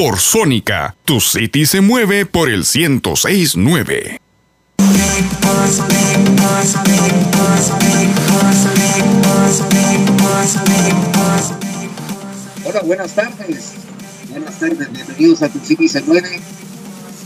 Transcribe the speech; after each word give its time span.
por 0.00 0.18
Sónica. 0.18 0.96
Tu 1.04 1.20
City 1.20 1.66
se 1.66 1.82
mueve 1.82 2.24
por 2.24 2.48
el 2.48 2.64
1069. 2.64 4.18
Hola, 12.64 12.80
buenas 12.80 13.14
tardes. 13.14 13.72
Buenas 14.30 14.58
tardes, 14.58 14.90
bienvenidos 14.90 15.42
a 15.42 15.50
Tu 15.50 15.58
City 15.58 15.86
se 15.86 16.00
mueve. 16.00 16.40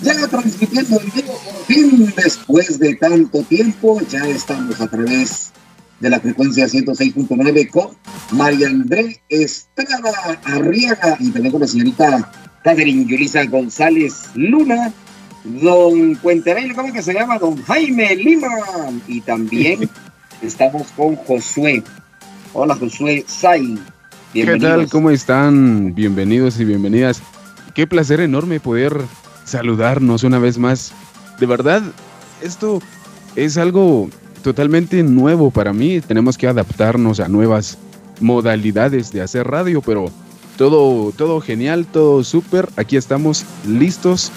Ya 0.03 0.27
transmitiendo 0.27 1.01
en 1.01 1.13
vivo 1.13 1.41
por 1.45 1.67
fin, 1.67 2.13
después 2.17 2.81
de 2.81 2.97
tanto 2.97 3.45
tiempo, 3.45 4.01
ya 4.11 4.27
estamos 4.27 4.81
a 4.81 4.89
través 4.89 5.53
la 6.01 6.21
frecuencia 6.21 6.67
106.9 6.67 7.71
con 7.71 7.97
María 8.33 8.69
André 8.69 9.21
Estrada 9.29 10.13
Arriaga 10.45 11.17
y 11.19 11.31
también 11.31 11.53
con 11.53 11.61
la 11.61 11.67
señorita 11.67 12.33
Catherine 12.63 13.07
Yulisa 13.07 13.45
González 13.45 14.31
Luna, 14.35 14.93
don 15.45 16.15
Cuenterel, 16.17 16.75
¿cómo 16.75 16.93
que 16.93 17.03
se 17.03 17.15
llama? 17.15 17.39
Don 17.39 17.63
Jaime 17.65 18.17
Lima 18.17 18.49
y 19.07 19.21
también 19.21 19.89
estamos 20.43 20.89
con 20.96 21.17
Josué. 21.17 21.82
Hola 22.53 22.75
Josué 22.75 23.25
Sai. 23.26 23.79
¿Qué 24.32 24.59
tal? 24.59 24.89
¿Cómo 24.89 25.11
están? 25.11 25.95
Bienvenidos 25.95 26.59
y 26.59 26.65
bienvenidas. 26.65 27.23
Qué 27.75 27.87
placer 27.87 28.21
enorme 28.21 28.61
poder 28.61 29.01
saludarnos 29.45 30.25
una 30.25 30.39
vez 30.39 30.59
más. 30.59 30.93
De 31.39 31.46
verdad, 31.46 31.82
esto 32.42 32.81
es 33.37 33.59
algo 33.59 34.09
totalmente 34.44 35.03
nuevo 35.03 35.50
para 35.50 35.72
mí. 35.72 36.03
Tenemos 36.03 36.36
que 36.36 36.47
adaptarnos 36.47 37.19
a 37.19 37.28
nuevas 37.28 37.78
modalidades 38.20 39.11
de 39.11 39.22
hacer 39.22 39.47
radio, 39.47 39.80
pero 39.80 40.11
todo, 40.58 41.12
todo 41.12 41.41
genial, 41.41 41.86
todo 41.86 42.22
súper. 42.22 42.69
Aquí 42.77 42.98
estamos 42.98 43.47
listos, 43.67 44.30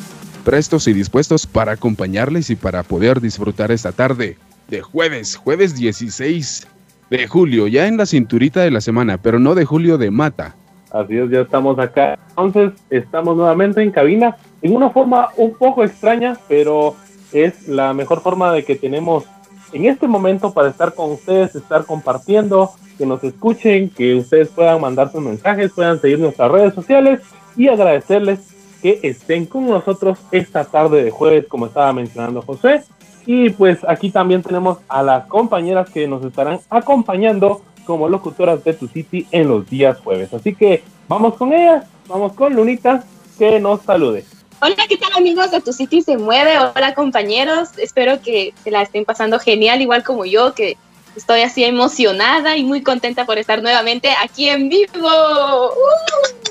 prestos 0.45 0.87
y 0.87 0.93
dispuestos 0.93 1.45
para 1.45 1.73
acompañarles 1.73 2.49
y 2.49 2.55
para 2.55 2.83
poder 2.83 3.19
disfrutar 3.19 3.69
esta 3.69 3.91
tarde 3.91 4.37
de 4.69 4.81
jueves, 4.81 5.35
jueves 5.35 5.75
16 5.75 6.67
de 7.09 7.27
julio, 7.27 7.67
ya 7.67 7.87
en 7.87 7.97
la 7.97 8.05
cinturita 8.05 8.61
de 8.61 8.71
la 8.71 8.79
semana, 8.79 9.17
pero 9.21 9.39
no 9.39 9.55
de 9.55 9.65
julio 9.65 9.97
de 9.97 10.09
mata. 10.09 10.55
Así 10.89 11.17
es, 11.17 11.29
ya 11.29 11.41
estamos 11.41 11.77
acá. 11.79 12.17
Entonces, 12.29 12.71
estamos 12.89 13.35
nuevamente 13.35 13.83
en 13.83 13.91
cabina, 13.91 14.37
en 14.61 14.73
una 14.73 14.89
forma 14.89 15.29
un 15.35 15.53
poco 15.53 15.83
extraña, 15.83 16.37
pero 16.47 16.95
es 17.33 17.67
la 17.67 17.93
mejor 17.93 18.21
forma 18.21 18.53
de 18.53 18.63
que 18.63 18.75
tenemos 18.75 19.25
en 19.73 19.85
este 19.85 20.07
momento 20.07 20.53
para 20.53 20.69
estar 20.69 20.93
con 20.93 21.11
ustedes, 21.11 21.55
estar 21.55 21.85
compartiendo, 21.85 22.71
que 22.97 23.05
nos 23.05 23.23
escuchen, 23.23 23.89
que 23.89 24.15
ustedes 24.15 24.49
puedan 24.49 24.81
mandar 24.81 25.11
sus 25.11 25.21
mensajes, 25.21 25.71
puedan 25.73 25.99
seguir 25.99 26.19
nuestras 26.19 26.51
redes 26.51 26.73
sociales 26.73 27.21
y 27.55 27.67
agradecerles 27.67 28.39
que 28.81 28.99
estén 29.03 29.45
con 29.45 29.67
nosotros 29.67 30.19
esta 30.31 30.65
tarde 30.65 31.03
de 31.03 31.11
jueves, 31.11 31.47
como 31.47 31.67
estaba 31.67 31.93
mencionando 31.93 32.41
José. 32.41 32.83
Y 33.25 33.49
pues 33.49 33.79
aquí 33.87 34.09
también 34.09 34.41
tenemos 34.41 34.77
a 34.87 35.03
las 35.03 35.27
compañeras 35.27 35.89
que 35.89 36.07
nos 36.07 36.23
estarán 36.23 36.59
acompañando 36.69 37.61
como 37.85 38.09
locutoras 38.09 38.63
de 38.63 38.73
Tu 38.73 38.87
City 38.87 39.27
en 39.31 39.47
los 39.47 39.69
días 39.69 39.99
jueves. 39.99 40.33
Así 40.33 40.55
que 40.55 40.83
vamos 41.07 41.35
con 41.35 41.53
ellas, 41.53 41.85
vamos 42.07 42.33
con 42.33 42.53
Lunita, 42.53 43.03
que 43.37 43.59
nos 43.59 43.81
salude. 43.81 44.25
Hola, 44.59 44.87
¿qué 44.89 44.97
tal 44.97 45.11
amigos 45.15 45.51
de 45.51 45.61
Tu 45.61 45.71
City 45.71 46.01
se 46.01 46.17
mueve? 46.17 46.57
Hola 46.57 46.95
compañeros, 46.95 47.69
espero 47.77 48.19
que 48.23 48.55
se 48.63 48.71
la 48.71 48.81
estén 48.81 49.05
pasando 49.05 49.37
genial, 49.37 49.83
igual 49.83 50.03
como 50.03 50.25
yo, 50.25 50.55
que 50.55 50.77
estoy 51.15 51.41
así 51.41 51.63
emocionada 51.63 52.57
y 52.57 52.63
muy 52.63 52.81
contenta 52.81 53.27
por 53.27 53.37
estar 53.37 53.61
nuevamente 53.61 54.09
aquí 54.19 54.49
en 54.49 54.67
vivo. 54.67 54.87
¡Uh! 54.97 56.47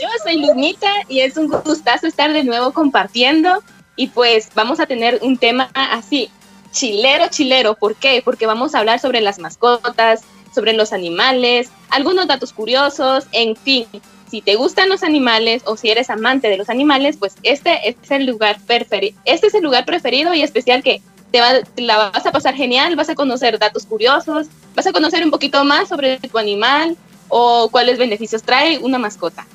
Yo 0.00 0.08
soy 0.22 0.46
Lunita 0.46 0.92
y 1.08 1.18
es 1.18 1.36
un 1.36 1.48
gustazo 1.48 2.06
estar 2.06 2.32
de 2.32 2.44
nuevo 2.44 2.72
compartiendo 2.72 3.64
y 3.96 4.06
pues 4.06 4.50
vamos 4.54 4.78
a 4.78 4.86
tener 4.86 5.18
un 5.20 5.38
tema 5.38 5.70
así, 5.74 6.30
chilero, 6.70 7.26
chilero. 7.30 7.74
¿Por 7.74 7.96
qué? 7.96 8.22
Porque 8.24 8.46
vamos 8.46 8.76
a 8.76 8.78
hablar 8.78 9.00
sobre 9.00 9.20
las 9.22 9.40
mascotas, 9.40 10.20
sobre 10.54 10.72
los 10.72 10.92
animales, 10.92 11.68
algunos 11.90 12.28
datos 12.28 12.52
curiosos, 12.52 13.26
en 13.32 13.56
fin 13.56 13.88
si 14.28 14.42
te 14.42 14.56
gustan 14.56 14.88
los 14.88 15.02
animales 15.02 15.62
o 15.64 15.76
si 15.76 15.90
eres 15.90 16.10
amante 16.10 16.48
de 16.48 16.56
los 16.56 16.68
animales, 16.68 17.16
pues 17.16 17.34
este, 17.42 17.88
es 17.88 18.10
el 18.10 18.26
lugar 18.26 18.58
preferido. 18.66 19.18
Este 19.24 19.48
es 19.48 19.54
el 19.54 19.62
lugar 19.62 19.84
preferido 19.84 20.34
y 20.34 20.42
especial 20.42 20.82
que 20.82 21.02
te, 21.30 21.40
va, 21.40 21.52
la 21.76 22.10
vas 22.10 22.26
a 22.26 22.32
pasar 22.32 22.54
genial, 22.54 22.96
vas 22.96 23.08
a 23.08 23.14
conocer 23.14 23.58
datos 23.58 23.84
curiosos, 23.86 24.46
vas 24.74 24.86
a 24.86 24.92
conocer 24.92 25.24
un 25.24 25.30
poquito 25.30 25.64
más 25.64 25.88
sobre 25.88 26.18
tu 26.18 26.38
animal 26.38 26.96
o 27.28 27.68
cuáles 27.70 27.98
beneficios 27.98 28.42
trae 28.42 28.78
una 28.78 28.98
mascota. 28.98 29.46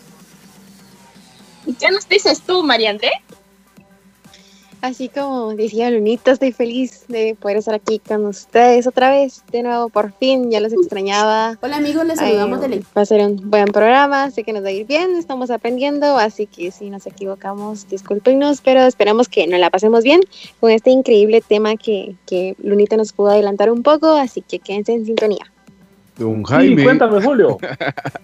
¿Ya 1.79 1.91
nos 1.91 2.07
dices 2.07 2.41
tú, 2.45 2.63
María? 2.63 2.95
Así 4.83 5.07
como 5.07 5.55
decía 5.55 5.89
Lunita, 5.89 6.31
estoy 6.31 6.51
feliz 6.51 7.05
de 7.07 7.37
poder 7.39 7.55
estar 7.55 7.73
aquí 7.73 7.99
con 7.99 8.25
ustedes 8.25 8.85
otra 8.85 9.11
vez, 9.11 9.41
de 9.49 9.63
nuevo, 9.63 9.87
por 9.87 10.11
fin, 10.11 10.51
ya 10.51 10.59
los 10.59 10.73
extrañaba. 10.73 11.57
Hola 11.61 11.77
amigos, 11.77 12.05
les 12.05 12.19
saludamos 12.19 12.59
de 12.59 12.83
Va 12.97 13.03
a 13.03 13.05
ser 13.05 13.21
un 13.21 13.49
buen 13.49 13.67
programa, 13.67 14.29
sé 14.29 14.43
que 14.43 14.51
nos 14.51 14.61
va 14.61 14.67
a 14.67 14.71
ir 14.71 14.85
bien, 14.85 15.15
estamos 15.15 15.51
aprendiendo, 15.51 16.17
así 16.17 16.47
que 16.47 16.69
si 16.71 16.89
nos 16.89 17.07
equivocamos, 17.07 17.87
discúlpenos, 17.87 18.59
pero 18.59 18.81
esperamos 18.81 19.29
que 19.29 19.47
nos 19.47 19.61
la 19.61 19.69
pasemos 19.69 20.03
bien 20.03 20.19
con 20.59 20.69
este 20.69 20.89
increíble 20.89 21.39
tema 21.39 21.77
que, 21.77 22.17
que 22.25 22.57
Lunita 22.61 22.97
nos 22.97 23.13
pudo 23.13 23.29
adelantar 23.29 23.71
un 23.71 23.83
poco, 23.83 24.17
así 24.17 24.41
que 24.41 24.59
quédense 24.59 24.91
en 24.91 25.05
sintonía. 25.05 25.49
Don 26.17 26.43
Jaime. 26.43 26.81
Sí, 26.81 26.83
cuéntame, 26.83 27.21
Julio. 27.21 27.57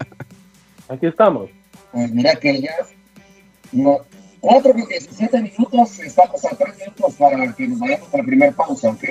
Aquí 0.90 1.06
estamos. 1.06 1.50
Pues 1.94 2.12
mira 2.12 2.36
que 2.36 2.59
ya 2.59 2.74
no, 3.72 4.00
4 4.42 4.74
con 4.74 4.88
17 4.88 5.42
minutos, 5.42 6.00
estamos 6.00 6.46
a 6.46 6.56
3 6.56 6.78
minutos 6.78 7.14
para 7.16 7.54
que 7.54 7.68
nos 7.68 7.80
vayamos 7.80 8.14
a 8.14 8.18
la 8.18 8.24
primera 8.24 8.52
pausa, 8.52 8.90
¿ok? 8.90 9.04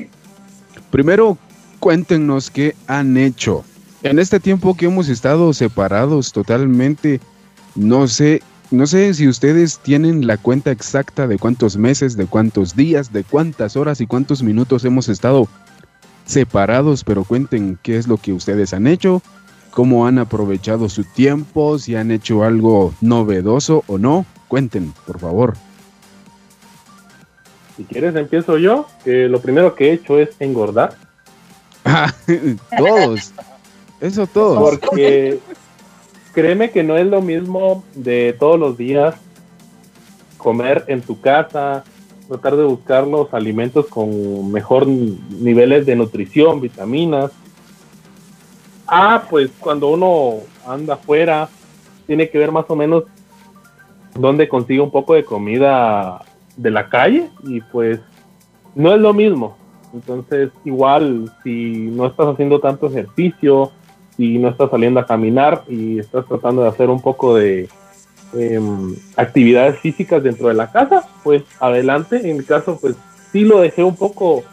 Primero, 0.91 1.37
cuéntenos 1.81 2.50
qué 2.50 2.75
han 2.87 3.16
hecho. 3.16 3.65
En 4.03 4.19
este 4.19 4.41
tiempo 4.41 4.75
que 4.75 4.87
hemos 4.87 5.09
estado 5.09 5.53
separados 5.53 6.33
totalmente, 6.33 7.21
no 7.75 8.06
sé, 8.09 8.43
no 8.71 8.87
sé 8.87 9.12
si 9.15 9.28
ustedes 9.28 9.81
tienen 9.81 10.27
la 10.27 10.37
cuenta 10.37 10.71
exacta 10.71 11.27
de 11.27 11.39
cuántos 11.39 11.77
meses, 11.77 12.16
de 12.16 12.27
cuántos 12.27 12.77
días, 12.77 13.12
de 13.12 13.25
cuántas 13.25 13.77
horas 13.77 14.00
y 14.00 14.06
cuántos 14.06 14.43
minutos 14.43 14.84
hemos 14.84 15.09
estado 15.09 15.49
separados, 16.25 17.05
pero 17.05 17.25
cuenten 17.25 17.78
qué 17.83 17.97
es 17.97 18.06
lo 18.06 18.19
que 18.19 18.33
ustedes 18.33 18.72
han 18.72 18.87
hecho, 18.87 19.22
cómo 19.71 20.06
han 20.06 20.19
aprovechado 20.19 20.89
su 20.89 21.05
tiempo, 21.05 21.78
si 21.78 21.97
han 21.97 22.10
hecho 22.10 22.45
algo 22.45 22.95
novedoso 23.00 23.84
o 23.89 23.99
no. 23.99 24.27
Cuenten, 24.48 24.92
por 25.06 25.19
favor. 25.19 25.54
Si 27.76 27.84
quieres, 27.84 28.16
empiezo 28.16 28.59
yo. 28.59 28.86
Que 29.04 29.28
lo 29.28 29.41
primero 29.41 29.75
que 29.75 29.91
he 29.91 29.92
hecho 29.92 30.19
es 30.19 30.31
engordar. 30.41 30.97
todos. 32.76 33.32
Eso 34.00 34.26
todos. 34.26 34.59
Porque 34.59 35.38
créeme 36.32 36.70
que 36.70 36.82
no 36.82 36.97
es 36.97 37.06
lo 37.06 37.20
mismo 37.20 37.84
de 37.94 38.34
todos 38.38 38.59
los 38.59 38.76
días 38.76 39.14
comer 40.38 40.84
en 40.86 41.03
tu 41.03 41.20
casa, 41.20 41.84
tratar 42.28 42.56
de 42.56 42.65
buscar 42.65 43.06
los 43.06 43.34
alimentos 43.34 43.86
con 43.86 44.50
mejor 44.50 44.86
niveles 44.86 45.84
de 45.84 45.97
nutrición, 45.97 46.60
vitaminas. 46.60 47.32
Ah, 48.86 49.25
pues 49.28 49.50
cuando 49.59 49.88
uno 49.88 50.36
anda 50.66 50.94
afuera, 50.94 51.48
tiene 52.06 52.30
que 52.30 52.38
ver 52.38 52.53
más 52.53 52.65
o 52.69 52.76
menos 52.76 53.04
donde 54.18 54.48
consigue 54.48 54.80
un 54.80 54.90
poco 54.90 55.14
de 55.14 55.24
comida 55.24 56.20
de 56.56 56.70
la 56.70 56.88
calle 56.88 57.30
y 57.44 57.60
pues 57.60 58.00
no 58.74 58.94
es 58.94 59.00
lo 59.00 59.12
mismo. 59.14 59.56
Entonces, 59.94 60.50
igual 60.64 61.30
si 61.42 61.88
no 61.90 62.06
estás 62.06 62.26
haciendo 62.28 62.60
tanto 62.60 62.88
ejercicio, 62.88 63.72
si 64.16 64.38
no 64.38 64.48
estás 64.48 64.70
saliendo 64.70 65.00
a 65.00 65.06
caminar 65.06 65.62
y 65.68 65.98
estás 65.98 66.26
tratando 66.26 66.62
de 66.62 66.68
hacer 66.68 66.90
un 66.90 67.00
poco 67.00 67.36
de 67.36 67.68
em, 68.34 68.94
actividades 69.16 69.78
físicas 69.78 70.22
dentro 70.22 70.48
de 70.48 70.54
la 70.54 70.71
casa, 70.71 71.09
pues 71.24 71.42
adelante. 71.60 72.28
En 72.28 72.38
mi 72.38 72.44
caso, 72.44 72.78
pues 72.80 72.97
sí 73.32 73.41
lo 73.41 73.60
dejé 73.60 73.82
un 73.82 73.97
poco 73.97 74.44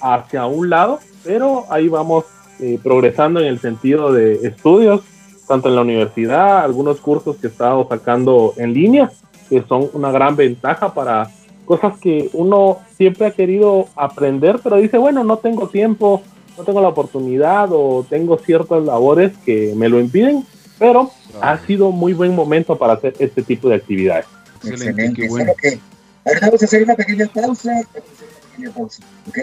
hacia 0.00 0.46
un 0.46 0.70
lado, 0.70 1.00
pero 1.24 1.64
ahí 1.70 1.88
vamos 1.88 2.26
eh, 2.60 2.78
progresando 2.82 3.40
en 3.40 3.46
el 3.46 3.58
sentido 3.58 4.12
de 4.12 4.46
estudios 4.46 5.02
tanto 5.46 5.68
en 5.68 5.76
la 5.76 5.82
universidad, 5.82 6.58
algunos 6.58 7.00
cursos 7.00 7.36
que 7.36 7.46
he 7.46 7.50
estado 7.50 7.86
sacando 7.88 8.54
en 8.56 8.72
línea, 8.72 9.10
que 9.48 9.62
son 9.68 9.88
una 9.92 10.10
gran 10.10 10.36
ventaja 10.36 10.92
para 10.92 11.30
cosas 11.64 11.98
que 11.98 12.30
uno 12.32 12.78
siempre 12.96 13.26
ha 13.26 13.30
querido 13.30 13.88
aprender, 13.96 14.60
pero 14.62 14.76
dice, 14.76 14.98
bueno, 14.98 15.24
no 15.24 15.38
tengo 15.38 15.68
tiempo, 15.68 16.22
no 16.56 16.64
tengo 16.64 16.80
la 16.80 16.88
oportunidad 16.88 17.68
o 17.70 18.06
tengo 18.08 18.38
ciertas 18.38 18.84
labores 18.84 19.32
que 19.44 19.74
me 19.76 19.88
lo 19.88 20.00
impiden, 20.00 20.44
pero 20.78 21.10
ha 21.40 21.58
sido 21.58 21.90
muy 21.90 22.12
buen 22.12 22.34
momento 22.34 22.76
para 22.76 22.94
hacer 22.94 23.14
este 23.18 23.42
tipo 23.42 23.68
de 23.68 23.76
actividades. 23.76 24.26
Excelente, 24.64 25.12
qué 25.14 25.28
bueno. 25.28 25.52
Que 25.60 25.78
ahora 26.24 26.40
vamos 26.42 26.62
a 26.62 26.64
hacer 26.64 26.82
una 26.82 26.94
pequeña 26.94 27.26
pausa, 27.26 27.70
vamos 27.72 27.86
a 27.94 28.12
hacer 28.12 28.28
una 28.30 28.50
pequeña 28.50 28.70
pausa, 28.72 29.02
¿ok? 29.28 29.38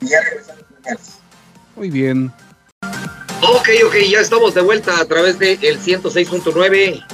Y 0.00 0.06
ya 0.06 0.20
regresamos 0.22 0.64
con 0.82 0.98
Muy 1.76 1.90
bien. 1.90 2.32
Ok, 3.40 3.68
ok, 3.86 3.94
ya 4.10 4.20
estamos 4.20 4.54
de 4.54 4.62
vuelta 4.62 4.98
a 4.98 5.04
través 5.04 5.38
de 5.38 5.52
el 5.62 5.80
106.9 5.80 7.04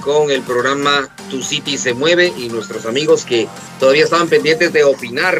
con 0.00 0.30
el 0.30 0.42
programa 0.42 1.08
Tu 1.30 1.42
City 1.42 1.78
se 1.78 1.94
mueve 1.94 2.32
y 2.36 2.48
nuestros 2.48 2.84
amigos 2.84 3.24
que 3.24 3.48
todavía 3.80 4.04
estaban 4.04 4.28
pendientes 4.28 4.72
de 4.72 4.84
opinar 4.84 5.36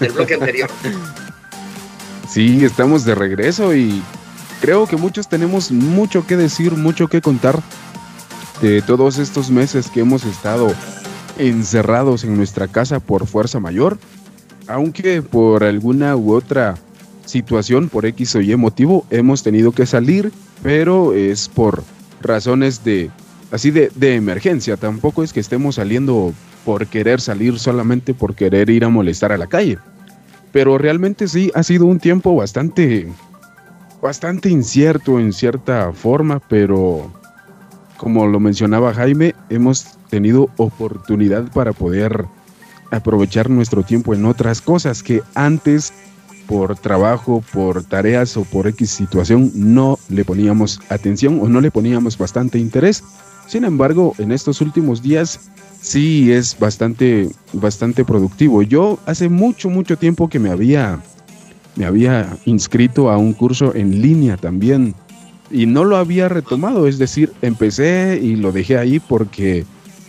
del 0.00 0.12
bloque 0.12 0.34
anterior. 0.34 0.70
Sí, 2.28 2.62
estamos 2.62 3.06
de 3.06 3.14
regreso 3.14 3.74
y 3.74 4.02
creo 4.60 4.86
que 4.86 4.98
muchos 4.98 5.30
tenemos 5.30 5.70
mucho 5.70 6.26
que 6.26 6.36
decir, 6.36 6.72
mucho 6.72 7.08
que 7.08 7.22
contar 7.22 7.58
de 8.60 8.82
todos 8.82 9.16
estos 9.16 9.50
meses 9.50 9.88
que 9.88 10.00
hemos 10.00 10.24
estado 10.24 10.74
encerrados 11.38 12.24
en 12.24 12.36
nuestra 12.36 12.68
casa 12.68 13.00
por 13.00 13.26
fuerza 13.26 13.60
mayor, 13.60 13.96
aunque 14.66 15.22
por 15.22 15.64
alguna 15.64 16.16
u 16.16 16.34
otra 16.34 16.76
situación, 17.28 17.88
por 17.88 18.06
X 18.06 18.34
o 18.36 18.40
Y 18.40 18.56
motivo, 18.56 19.06
hemos 19.10 19.42
tenido 19.42 19.72
que 19.72 19.86
salir, 19.86 20.32
pero 20.62 21.12
es 21.12 21.48
por 21.48 21.84
razones 22.20 22.82
de 22.84 23.10
así 23.50 23.70
de, 23.70 23.90
de 23.94 24.14
emergencia, 24.14 24.76
tampoco 24.76 25.22
es 25.22 25.32
que 25.32 25.40
estemos 25.40 25.76
saliendo 25.76 26.32
por 26.64 26.86
querer 26.86 27.20
salir 27.20 27.58
solamente 27.58 28.12
por 28.14 28.34
querer 28.34 28.68
ir 28.70 28.84
a 28.84 28.88
molestar 28.88 29.32
a 29.32 29.38
la 29.38 29.46
calle. 29.46 29.78
Pero 30.52 30.78
realmente 30.78 31.28
sí 31.28 31.50
ha 31.54 31.62
sido 31.62 31.86
un 31.86 31.98
tiempo 31.98 32.34
bastante 32.34 33.08
bastante 34.00 34.48
incierto 34.48 35.18
en 35.18 35.32
cierta 35.32 35.92
forma, 35.92 36.40
pero 36.48 37.10
como 37.96 38.26
lo 38.26 38.38
mencionaba 38.38 38.94
Jaime, 38.94 39.34
hemos 39.50 39.98
tenido 40.08 40.48
oportunidad 40.56 41.50
para 41.52 41.72
poder 41.72 42.26
aprovechar 42.90 43.50
nuestro 43.50 43.82
tiempo 43.82 44.14
en 44.14 44.24
otras 44.24 44.60
cosas 44.60 45.02
que 45.02 45.22
antes 45.34 45.92
por 46.48 46.76
trabajo, 46.78 47.44
por 47.52 47.84
tareas 47.84 48.36
o 48.36 48.44
por 48.44 48.66
X 48.66 48.90
situación 48.90 49.52
no 49.54 49.98
le 50.08 50.24
poníamos 50.24 50.80
atención 50.88 51.38
o 51.40 51.48
no 51.48 51.60
le 51.60 51.70
poníamos 51.70 52.16
bastante 52.16 52.58
interés. 52.58 53.04
Sin 53.46 53.64
embargo, 53.64 54.14
en 54.18 54.32
estos 54.32 54.60
últimos 54.62 55.02
días 55.02 55.50
sí 55.80 56.32
es 56.32 56.58
bastante 56.58 57.28
bastante 57.52 58.04
productivo. 58.04 58.62
Yo 58.62 58.98
hace 59.04 59.28
mucho 59.28 59.68
mucho 59.68 59.96
tiempo 59.96 60.28
que 60.28 60.38
me 60.38 60.50
había 60.50 61.00
me 61.76 61.84
había 61.84 62.36
inscrito 62.46 63.10
a 63.10 63.18
un 63.18 63.34
curso 63.34 63.74
en 63.74 64.00
línea 64.02 64.36
también 64.38 64.94
y 65.50 65.66
no 65.66 65.84
lo 65.84 65.96
había 65.96 66.28
retomado, 66.28 66.88
es 66.88 66.98
decir, 66.98 67.32
empecé 67.42 68.18
y 68.22 68.36
lo 68.36 68.52
dejé 68.52 68.78
ahí 68.78 69.00
porque 69.00 69.64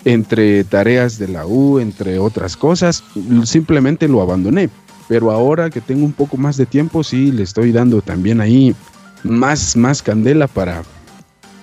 entre 0.06 0.64
tareas 0.64 1.20
de 1.20 1.28
la 1.28 1.46
U, 1.46 1.80
entre 1.80 2.18
otras 2.18 2.56
cosas, 2.56 3.04
simplemente 3.44 4.08
lo 4.08 4.22
abandoné. 4.22 4.70
Pero 5.10 5.32
ahora 5.32 5.70
que 5.70 5.82
tengo 5.82 6.06
un 6.06 6.14
poco 6.14 6.38
más 6.38 6.56
de 6.56 6.68
tiempo, 6.68 7.04
sí 7.04 7.32
le 7.32 7.44
estoy 7.44 7.72
dando 7.74 8.02
también 8.02 8.40
ahí 8.40 8.76
más, 9.24 9.76
más 9.76 10.02
candela 10.02 10.48
para, 10.48 10.84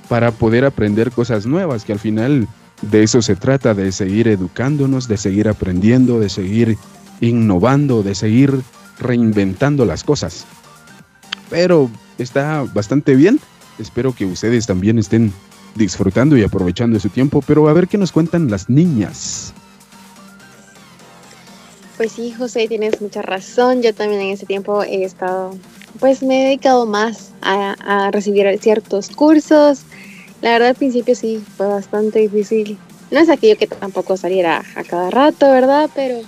para 0.09 0.33
poder 0.33 0.65
aprender 0.65 1.13
cosas 1.13 1.47
nuevas, 1.47 1.85
que 1.85 1.93
al 1.93 2.01
final 2.01 2.49
de 2.83 3.05
eso 3.05 3.23
se 3.23 3.37
trata, 3.37 3.73
de 3.73 3.93
seguir 3.93 4.29
educándonos, 4.29 5.09
de 5.09 5.17
seguir 5.17 5.49
aprendiendo, 5.49 6.21
de 6.21 6.29
seguir 6.29 6.77
innovando, 7.21 8.03
de 8.03 8.17
seguir 8.17 8.61
reinventando 8.99 9.85
las 9.85 10.05
cosas. 10.05 10.45
Pero 11.49 11.89
está 12.19 12.65
bastante 12.75 13.15
bien. 13.15 13.41
Espero 13.79 14.13
que 14.13 14.27
ustedes 14.27 14.67
también 14.67 14.99
estén 14.99 15.33
disfrutando 15.77 16.37
y 16.37 16.43
aprovechando 16.43 16.99
su 16.99 17.11
tiempo. 17.11 17.43
Pero 17.47 17.69
a 17.69 17.73
ver 17.73 17.87
qué 17.87 17.97
nos 17.97 18.11
cuentan 18.11 18.51
las 18.51 18.69
niñas. 18.69 19.55
Pues 21.97 22.13
sí, 22.13 22.31
José, 22.33 22.69
tienes 22.69 23.01
mucha 23.01 23.23
razón. 23.23 23.83
Yo 23.83 23.95
también 23.95 24.21
en 24.21 24.33
ese 24.33 24.45
tiempo 24.45 24.83
he 24.83 25.05
estado, 25.05 25.55
pues 25.99 26.23
me 26.23 26.43
he 26.43 26.45
dedicado 26.47 26.85
más 26.85 27.31
a, 27.41 28.11
recibir 28.13 28.47
ciertos 28.61 29.09
cursos. 29.09 29.81
La 30.43 30.53
verdad 30.53 30.71
al 30.71 30.75
principio 30.75 31.15
sí, 31.15 31.43
fue 31.57 31.67
bastante 31.67 32.19
difícil. 32.19 32.77
No 33.11 33.21
es 33.21 33.31
aquello 33.31 33.57
que 33.57 33.67
tampoco 33.67 34.17
saliera 34.17 34.63
a 34.75 34.85
cada 34.85 35.11
rato, 35.11 35.51
¿verdad? 35.51 35.89
Pero 35.95 36.21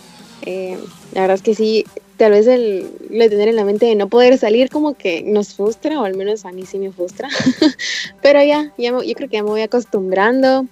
eh, 0.46 0.78
la 1.12 1.22
verdad 1.22 1.36
es 1.36 1.42
que 1.42 1.54
sí, 1.54 1.84
tal 2.16 2.32
vez 2.32 2.46
el, 2.46 2.88
tener 3.10 3.48
en 3.48 3.56
la 3.56 3.64
mente 3.64 3.86
de 3.86 3.94
no 3.94 4.08
poder 4.08 4.38
salir 4.38 4.70
como 4.70 4.94
que 4.94 5.22
nos 5.22 5.54
frustra, 5.54 6.00
o 6.00 6.04
al 6.04 6.16
menos 6.16 6.46
a 6.46 6.52
mí 6.52 6.64
sí 6.64 6.78
me 6.78 6.92
frustra. 6.92 7.28
Pero 8.22 8.42
ya, 8.42 8.72
ya 8.78 8.90
yo 8.90 9.14
creo 9.14 9.28
que 9.28 9.36
ya 9.36 9.42
me 9.42 9.50
voy 9.50 9.62
acostumbrando 9.62 10.66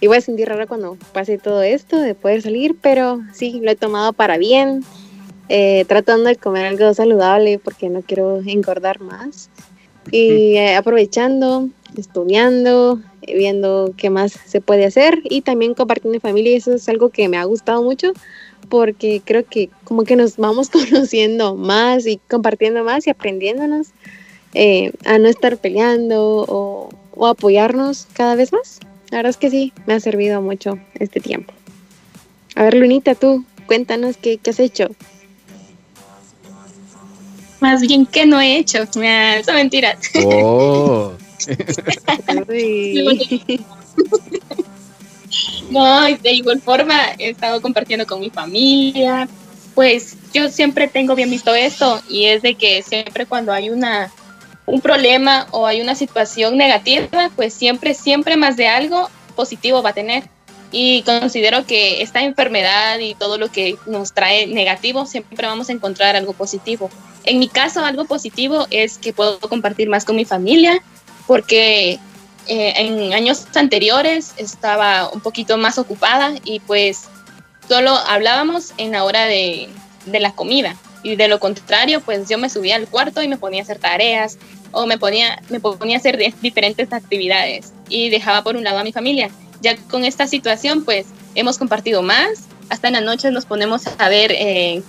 y 0.00 0.06
voy 0.06 0.18
a 0.18 0.20
sentir 0.20 0.48
raro 0.48 0.66
cuando 0.66 0.96
pase 1.12 1.38
todo 1.38 1.62
esto 1.62 2.00
de 2.00 2.14
poder 2.14 2.42
salir, 2.42 2.76
pero 2.80 3.20
sí, 3.32 3.60
lo 3.62 3.70
he 3.70 3.76
tomado 3.76 4.12
para 4.12 4.38
bien, 4.38 4.84
eh, 5.48 5.84
tratando 5.88 6.28
de 6.28 6.36
comer 6.36 6.66
algo 6.66 6.92
saludable 6.94 7.58
porque 7.58 7.88
no 7.88 8.02
quiero 8.02 8.40
engordar 8.44 9.00
más. 9.00 9.50
Y 10.12 10.56
eh, 10.56 10.76
aprovechando, 10.76 11.68
estudiando, 11.96 13.00
viendo 13.26 13.92
qué 13.96 14.10
más 14.10 14.32
se 14.32 14.60
puede 14.60 14.84
hacer 14.84 15.20
y 15.24 15.42
también 15.42 15.74
compartiendo 15.74 16.14
en 16.14 16.20
familia, 16.20 16.56
eso 16.56 16.74
es 16.74 16.88
algo 16.88 17.10
que 17.10 17.28
me 17.28 17.38
ha 17.38 17.44
gustado 17.44 17.82
mucho 17.82 18.12
porque 18.68 19.22
creo 19.24 19.44
que 19.44 19.70
como 19.84 20.04
que 20.04 20.16
nos 20.16 20.36
vamos 20.36 20.70
conociendo 20.70 21.56
más 21.56 22.06
y 22.06 22.18
compartiendo 22.28 22.84
más 22.84 23.06
y 23.06 23.10
aprendiéndonos 23.10 23.88
eh, 24.54 24.92
a 25.04 25.18
no 25.18 25.28
estar 25.28 25.58
peleando 25.58 26.44
o, 26.48 26.88
apoyarnos 27.26 28.06
cada 28.12 28.34
vez 28.34 28.52
más. 28.52 28.78
La 29.16 29.20
verdad 29.20 29.30
es 29.30 29.38
que 29.38 29.48
sí, 29.48 29.72
me 29.86 29.94
ha 29.94 30.00
servido 30.00 30.42
mucho 30.42 30.78
este 30.92 31.20
tiempo. 31.20 31.54
A 32.54 32.64
ver, 32.64 32.74
Lunita, 32.74 33.14
tú, 33.14 33.46
cuéntanos 33.64 34.18
qué, 34.18 34.38
has 34.46 34.60
hecho. 34.60 34.88
Más 37.60 37.80
bien, 37.80 38.04
¿qué 38.04 38.26
no 38.26 38.38
he 38.42 38.58
hecho? 38.58 38.80
Me 38.96 39.42
son 39.42 39.54
mentiras. 39.54 39.96
Oh. 40.22 41.14
No, 45.70 46.04
de 46.04 46.32
igual 46.32 46.60
forma 46.60 46.94
he 47.18 47.30
estado 47.30 47.62
compartiendo 47.62 48.06
con 48.06 48.20
mi 48.20 48.28
familia. 48.28 49.26
Pues 49.74 50.14
yo 50.34 50.50
siempre 50.50 50.88
tengo 50.88 51.14
bien 51.14 51.30
visto 51.30 51.54
esto 51.54 52.02
y 52.10 52.26
es 52.26 52.42
de 52.42 52.54
que 52.54 52.82
siempre 52.82 53.24
cuando 53.24 53.50
hay 53.50 53.70
una 53.70 54.12
un 54.66 54.80
problema 54.80 55.46
o 55.52 55.66
hay 55.66 55.80
una 55.80 55.94
situación 55.94 56.56
negativa, 56.56 57.30
pues 57.36 57.54
siempre, 57.54 57.94
siempre 57.94 58.36
más 58.36 58.56
de 58.56 58.68
algo 58.68 59.08
positivo 59.34 59.82
va 59.82 59.90
a 59.90 59.94
tener. 59.94 60.24
Y 60.72 61.02
considero 61.02 61.64
que 61.64 62.02
esta 62.02 62.22
enfermedad 62.22 62.98
y 62.98 63.14
todo 63.14 63.38
lo 63.38 63.50
que 63.50 63.76
nos 63.86 64.12
trae 64.12 64.46
negativo, 64.48 65.06
siempre 65.06 65.46
vamos 65.46 65.68
a 65.68 65.72
encontrar 65.72 66.16
algo 66.16 66.32
positivo. 66.32 66.90
En 67.24 67.38
mi 67.38 67.48
caso, 67.48 67.84
algo 67.84 68.04
positivo 68.04 68.66
es 68.70 68.98
que 68.98 69.12
puedo 69.12 69.38
compartir 69.38 69.88
más 69.88 70.04
con 70.04 70.16
mi 70.16 70.24
familia, 70.24 70.82
porque 71.26 71.98
eh, 72.48 72.72
en 72.76 73.12
años 73.14 73.46
anteriores 73.54 74.34
estaba 74.36 75.08
un 75.10 75.20
poquito 75.20 75.56
más 75.56 75.78
ocupada 75.78 76.34
y 76.44 76.60
pues 76.60 77.04
solo 77.68 77.90
hablábamos 77.90 78.72
en 78.76 78.92
la 78.92 79.04
hora 79.04 79.24
de, 79.24 79.68
de, 80.06 80.20
la 80.20 80.32
comida. 80.32 80.76
Y 81.02 81.16
de 81.16 81.28
lo 81.28 81.40
contrario, 81.40 82.00
pues 82.00 82.28
yo 82.28 82.38
me 82.38 82.50
subía 82.50 82.76
al 82.76 82.88
cuarto 82.88 83.22
y 83.22 83.28
me 83.28 83.36
ponía 83.36 83.60
a 83.60 83.64
hacer 83.64 83.78
tareas 83.78 84.38
o 84.72 84.86
me 84.86 84.98
ponía, 84.98 85.40
me 85.48 85.60
ponía 85.60 85.96
a 85.96 85.98
hacer 85.98 86.18
diferentes 86.40 86.92
actividades 86.92 87.72
y 87.88 88.08
dejaba 88.10 88.42
por 88.42 88.56
un 88.56 88.64
lado 88.64 88.78
a 88.78 88.84
mi 88.84 88.92
familia. 88.92 89.30
Ya 89.60 89.76
con 89.76 90.04
esta 90.04 90.26
situación, 90.26 90.84
pues 90.84 91.06
hemos 91.34 91.58
compartido 91.58 92.02
más. 92.02 92.44
Hasta 92.68 92.88
en 92.88 92.94
las 92.94 93.04
noches 93.04 93.32
nos 93.32 93.46
ponemos 93.46 93.82
a 93.98 94.08
ver 94.08 94.32
eh, 94.32 94.82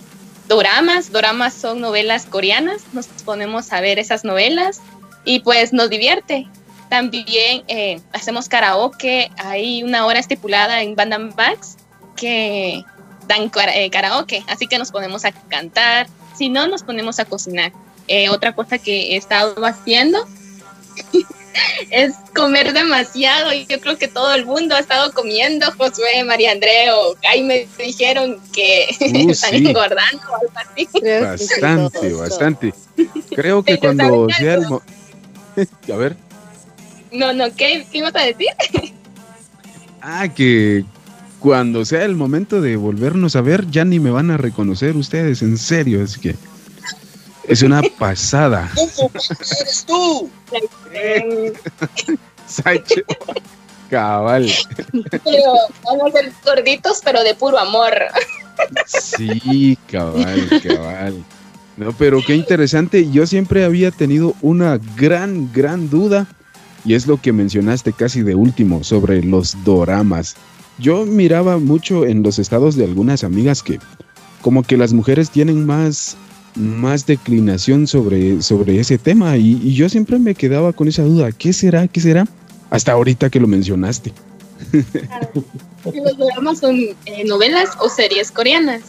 doramas. 0.47 1.11
Doramas 1.11 1.53
son 1.53 1.79
novelas 1.79 2.25
coreanas. 2.25 2.81
Nos 2.93 3.07
ponemos 3.25 3.71
a 3.71 3.81
ver 3.81 3.99
esas 3.99 4.23
novelas 4.23 4.81
y 5.25 5.39
pues 5.41 5.73
nos 5.73 5.89
divierte. 5.89 6.47
También 6.89 7.63
eh, 7.67 7.99
hacemos 8.13 8.47
karaoke, 8.47 9.29
hay 9.37 9.83
una 9.83 10.05
hora 10.05 10.19
estipulada 10.19 10.81
en 10.81 10.95
Band 10.95 11.35
Bags 11.35 11.75
que 12.15 12.83
dan 13.27 13.51
eh, 13.73 13.89
karaoke, 13.89 14.43
así 14.47 14.67
que 14.67 14.77
nos 14.77 14.91
ponemos 14.91 15.25
a 15.25 15.33
cantar, 15.33 16.07
si 16.35 16.47
no 16.47 16.67
nos 16.67 16.83
ponemos 16.83 17.19
a 17.19 17.25
cocinar. 17.25 17.73
Eh, 18.07 18.29
otra 18.29 18.53
cosa 18.55 18.77
que 18.77 19.13
he 19.13 19.17
estado 19.17 19.53
haciendo 19.65 20.25
es 21.91 22.15
comer 22.35 22.73
demasiado 22.73 23.53
y 23.53 23.65
yo 23.65 23.79
creo 23.79 23.97
que 23.97 24.07
todo 24.07 24.33
el 24.33 24.45
mundo 24.45 24.75
ha 24.75 24.79
estado 24.79 25.11
comiendo. 25.13 25.65
Josué, 25.77 26.23
María 26.25 26.51
Andreo, 26.51 27.15
Jaime 27.23 27.67
dijeron 27.77 28.39
que 28.53 28.87
uh, 28.99 29.29
están 29.31 29.55
engordando 29.55 30.21
o 30.29 30.35
algo 30.35 30.53
así. 30.55 30.87
Bastante, 31.21 32.13
bastante. 32.13 32.73
Creo 33.35 33.63
que 33.63 33.77
cuando 33.77 34.27
sea 34.37 34.55
el 34.55 34.65
a 35.91 35.95
ver. 35.95 36.15
No, 37.11 37.33
no, 37.33 37.45
¿qué, 37.55 37.85
¿qué 37.91 37.97
ibas 37.99 38.15
a 38.15 38.23
decir? 38.23 38.47
ah, 40.01 40.27
que 40.27 40.85
cuando 41.39 41.85
sea 41.85 42.03
el 42.03 42.15
momento 42.15 42.61
de 42.61 42.75
volvernos 42.75 43.35
a 43.35 43.41
ver, 43.41 43.69
ya 43.69 43.85
ni 43.85 43.99
me 43.99 44.11
van 44.11 44.29
a 44.29 44.37
reconocer 44.37 44.95
ustedes, 44.95 45.41
en 45.41 45.57
serio, 45.57 46.03
es 46.03 46.17
que 46.17 46.35
es 47.47 47.61
una 47.61 47.81
pasada. 47.97 48.71
¿Cómo 48.95 49.11
eres 49.59 49.85
tú? 49.85 50.29
Cabal. 53.89 54.51
Pero 55.23 55.53
vamos 55.83 56.07
a 56.07 56.11
ser 56.11 56.33
gorditos, 56.43 57.01
pero 57.03 57.23
de 57.23 57.33
puro 57.35 57.57
amor. 57.57 57.93
Sí, 58.85 59.77
cabal, 59.89 60.61
cabal. 60.61 61.23
No, 61.77 61.93
pero 61.93 62.21
qué 62.25 62.35
interesante. 62.35 63.09
Yo 63.09 63.25
siempre 63.25 63.63
había 63.63 63.91
tenido 63.91 64.35
una 64.41 64.79
gran, 64.97 65.53
gran 65.53 65.89
duda 65.89 66.27
Y 66.83 66.95
es 66.95 67.07
lo 67.07 67.21
que 67.21 67.31
mencionaste 67.31 67.93
casi 67.93 68.23
de 68.23 68.35
último 68.35 68.83
sobre 68.83 69.23
los 69.23 69.55
doramas. 69.63 70.35
Yo 70.79 71.05
miraba 71.05 71.57
mucho 71.57 72.05
en 72.05 72.23
los 72.23 72.39
estados 72.39 72.75
de 72.75 72.83
algunas 72.83 73.23
amigas 73.23 73.63
que 73.63 73.79
como 74.41 74.63
que 74.63 74.77
las 74.77 74.93
mujeres 74.93 75.29
tienen 75.29 75.65
más, 75.65 76.17
más 76.57 77.05
declinación 77.05 77.87
sobre, 77.87 78.41
sobre 78.41 78.79
ese 78.79 78.97
tema 78.97 79.37
y, 79.37 79.59
y 79.63 79.73
yo 79.73 79.89
siempre 79.89 80.19
me 80.19 80.35
quedaba 80.35 80.73
con 80.73 80.87
esa 80.87 81.03
duda, 81.03 81.31
¿qué 81.31 81.53
será? 81.53 81.87
¿Qué 81.87 82.01
será? 82.01 82.27
Hasta 82.69 82.91
ahorita 82.91 83.29
que 83.29 83.39
lo 83.39 83.47
mencionaste. 83.47 84.13
Los 85.93 86.17
dramas 86.17 86.59
son 86.59 86.75
eh, 87.05 87.23
novelas 87.25 87.69
o 87.79 87.89
series 87.89 88.31
coreanas. 88.31 88.81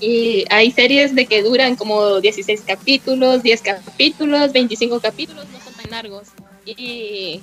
Y 0.00 0.44
hay 0.50 0.72
series 0.72 1.14
de 1.14 1.26
que 1.26 1.42
duran 1.42 1.76
como 1.76 2.20
16 2.20 2.62
capítulos, 2.66 3.42
10 3.42 3.62
capítulos, 3.62 4.52
25 4.52 4.98
capítulos, 4.98 5.46
no 5.52 5.60
son 5.60 5.74
tan 5.74 5.90
largos. 5.92 6.28
Y 6.66 7.40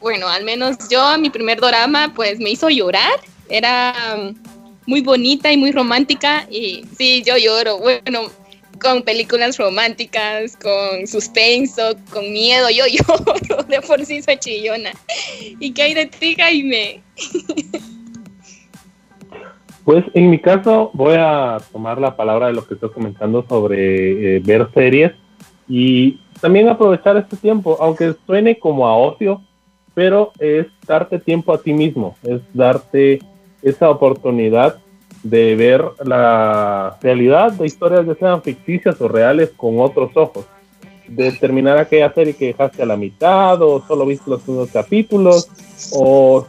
bueno, 0.00 0.28
al 0.28 0.44
menos 0.44 0.76
yo, 0.88 1.18
mi 1.18 1.30
primer 1.30 1.60
drama, 1.60 2.12
pues 2.14 2.38
me 2.38 2.50
hizo 2.50 2.68
llorar. 2.68 3.20
Era 3.48 3.92
um, 4.16 4.34
muy 4.86 5.00
bonita 5.00 5.50
y 5.50 5.56
muy 5.56 5.72
romántica. 5.72 6.46
Y 6.48 6.84
sí, 6.96 7.24
yo 7.26 7.36
lloro. 7.36 7.78
Bueno, 7.78 8.30
con 8.80 9.02
películas 9.02 9.58
románticas, 9.58 10.56
con 10.56 11.06
suspenso, 11.06 11.94
con 12.12 12.32
miedo, 12.32 12.68
yo 12.70 12.84
lloro. 12.86 13.64
De 13.68 13.80
por 13.80 14.04
sí 14.04 14.22
soy 14.22 14.36
chillona. 14.38 14.90
¿Y 15.60 15.72
qué 15.72 15.82
hay 15.82 15.94
de 15.94 16.06
ti, 16.06 16.34
Jaime? 16.36 17.02
Pues 19.84 20.04
en 20.14 20.30
mi 20.30 20.38
caso 20.38 20.90
voy 20.92 21.14
a 21.18 21.58
tomar 21.72 22.00
la 22.00 22.16
palabra 22.16 22.48
de 22.48 22.52
lo 22.52 22.66
que 22.66 22.74
estoy 22.74 22.90
comentando 22.90 23.44
sobre 23.48 24.36
eh, 24.36 24.40
ver 24.40 24.68
series 24.74 25.12
y 25.68 26.20
también 26.40 26.68
aprovechar 26.68 27.16
este 27.16 27.36
tiempo, 27.36 27.76
aunque 27.80 28.14
suene 28.26 28.58
como 28.58 28.86
a 28.86 28.96
ocio, 28.96 29.42
pero 29.94 30.32
es 30.38 30.66
darte 30.86 31.18
tiempo 31.18 31.52
a 31.52 31.62
ti 31.62 31.72
mismo, 31.72 32.16
es 32.22 32.40
darte 32.54 33.20
esa 33.62 33.90
oportunidad 33.90 34.80
de 35.22 35.54
ver 35.54 35.84
la 36.04 36.96
realidad 37.02 37.52
de 37.52 37.66
historias 37.66 38.06
que 38.06 38.14
sean 38.14 38.42
ficticias 38.42 39.00
o 39.00 39.08
reales 39.08 39.50
con 39.56 39.80
otros 39.80 40.10
ojos. 40.16 40.46
De 41.08 41.32
terminar 41.32 41.76
aquella 41.78 42.12
serie 42.12 42.34
que 42.34 42.46
dejaste 42.46 42.82
a 42.82 42.86
la 42.86 42.96
mitad 42.96 43.60
o 43.62 43.84
solo 43.86 44.06
viste 44.06 44.30
los 44.30 44.42
primeros 44.42 44.70
capítulos 44.70 45.48
o 45.92 46.46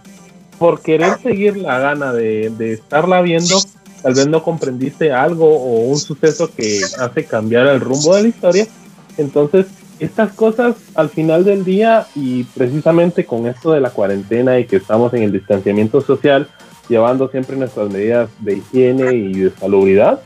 por 0.60 0.82
querer 0.82 1.20
seguir 1.22 1.58
la 1.58 1.80
gana 1.80 2.14
de, 2.14 2.52
de 2.52 2.74
estarla 2.74 3.22
viendo, 3.22 3.58
tal 4.04 4.14
vez 4.14 4.28
no 4.28 4.44
comprendiste 4.44 5.12
algo 5.12 5.48
o 5.48 5.82
un 5.90 5.98
suceso 5.98 6.50
que 6.56 6.82
hace 7.00 7.26
cambiar 7.26 7.66
el 7.68 7.80
rumbo 7.80 8.16
de 8.16 8.22
la 8.22 8.28
historia. 8.28 8.68
Entonces, 9.18 9.66
estas 10.00 10.34
cosas 10.34 10.76
al 10.96 11.10
final 11.10 11.44
del 11.44 11.64
día 11.64 12.08
y 12.16 12.44
precisamente 12.44 13.26
con 13.26 13.48
esto 13.48 13.72
de 13.72 13.82
la 13.82 13.92
cuarentena 13.92 14.60
y 14.60 14.66
que 14.66 14.78
estamos 14.78 15.14
en 15.14 15.24
el 15.24 15.32
distanciamiento 15.32 16.02
social, 16.02 16.48
llevando 16.90 17.30
siempre 17.30 17.56
nuestras 17.56 17.90
medidas 17.90 18.30
de 18.40 18.58
higiene 18.58 19.14
y 19.14 19.34
de 19.34 19.52
salubridad, 19.52 20.22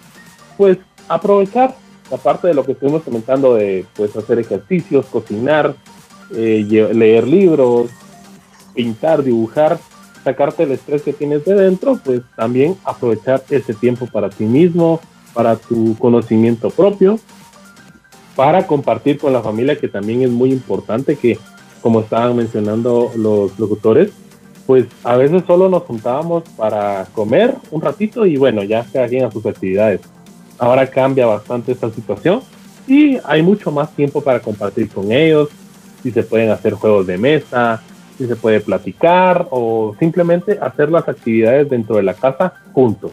pues 0.57 0.77
aprovechar 1.07 1.75
la 2.11 2.17
parte 2.17 2.47
de 2.47 2.53
lo 2.53 2.63
que 2.63 2.73
estuvimos 2.73 3.03
comentando 3.03 3.55
de 3.55 3.85
pues 3.95 4.15
hacer 4.15 4.39
ejercicios, 4.39 5.05
cocinar, 5.07 5.75
eh, 6.35 6.65
leer 6.93 7.27
libros, 7.27 7.89
pintar, 8.73 9.23
dibujar, 9.23 9.79
sacarte 10.23 10.63
el 10.63 10.71
estrés 10.71 11.01
que 11.01 11.13
tienes 11.13 11.45
de 11.45 11.55
dentro, 11.55 11.99
pues 12.03 12.21
también 12.35 12.75
aprovechar 12.83 13.43
ese 13.49 13.73
tiempo 13.73 14.07
para 14.07 14.29
ti 14.29 14.45
mismo, 14.45 14.99
para 15.33 15.55
tu 15.55 15.95
conocimiento 15.97 16.69
propio, 16.69 17.19
para 18.35 18.67
compartir 18.67 19.17
con 19.17 19.33
la 19.33 19.41
familia, 19.41 19.79
que 19.79 19.87
también 19.87 20.21
es 20.21 20.29
muy 20.29 20.51
importante 20.51 21.15
que, 21.15 21.37
como 21.81 22.01
estaban 22.01 22.35
mencionando 22.35 23.11
los 23.15 23.57
locutores, 23.59 24.11
pues 24.65 24.85
a 25.03 25.15
veces 25.15 25.43
solo 25.45 25.69
nos 25.69 25.83
juntábamos 25.83 26.43
para 26.57 27.05
comer 27.13 27.55
un 27.71 27.81
ratito 27.81 28.25
y 28.25 28.37
bueno, 28.37 28.63
ya 28.63 28.85
cada 28.91 29.07
quien 29.07 29.25
a 29.25 29.31
sus 29.31 29.45
actividades. 29.45 30.01
Ahora 30.57 30.87
cambia 30.87 31.25
bastante 31.27 31.71
esta 31.71 31.91
situación 31.91 32.41
y 32.87 33.17
hay 33.25 33.41
mucho 33.41 33.71
más 33.71 33.91
tiempo 33.95 34.21
para 34.21 34.39
compartir 34.39 34.89
con 34.89 35.11
ellos, 35.11 35.49
si 36.01 36.11
se 36.11 36.23
pueden 36.23 36.49
hacer 36.49 36.73
juegos 36.73 37.07
de 37.07 37.17
mesa, 37.17 37.81
si 38.17 38.27
se 38.27 38.35
puede 38.35 38.61
platicar 38.61 39.47
o 39.51 39.95
simplemente 39.99 40.57
hacer 40.61 40.89
las 40.89 41.07
actividades 41.07 41.69
dentro 41.69 41.97
de 41.97 42.03
la 42.03 42.13
casa 42.13 42.53
juntos. 42.73 43.11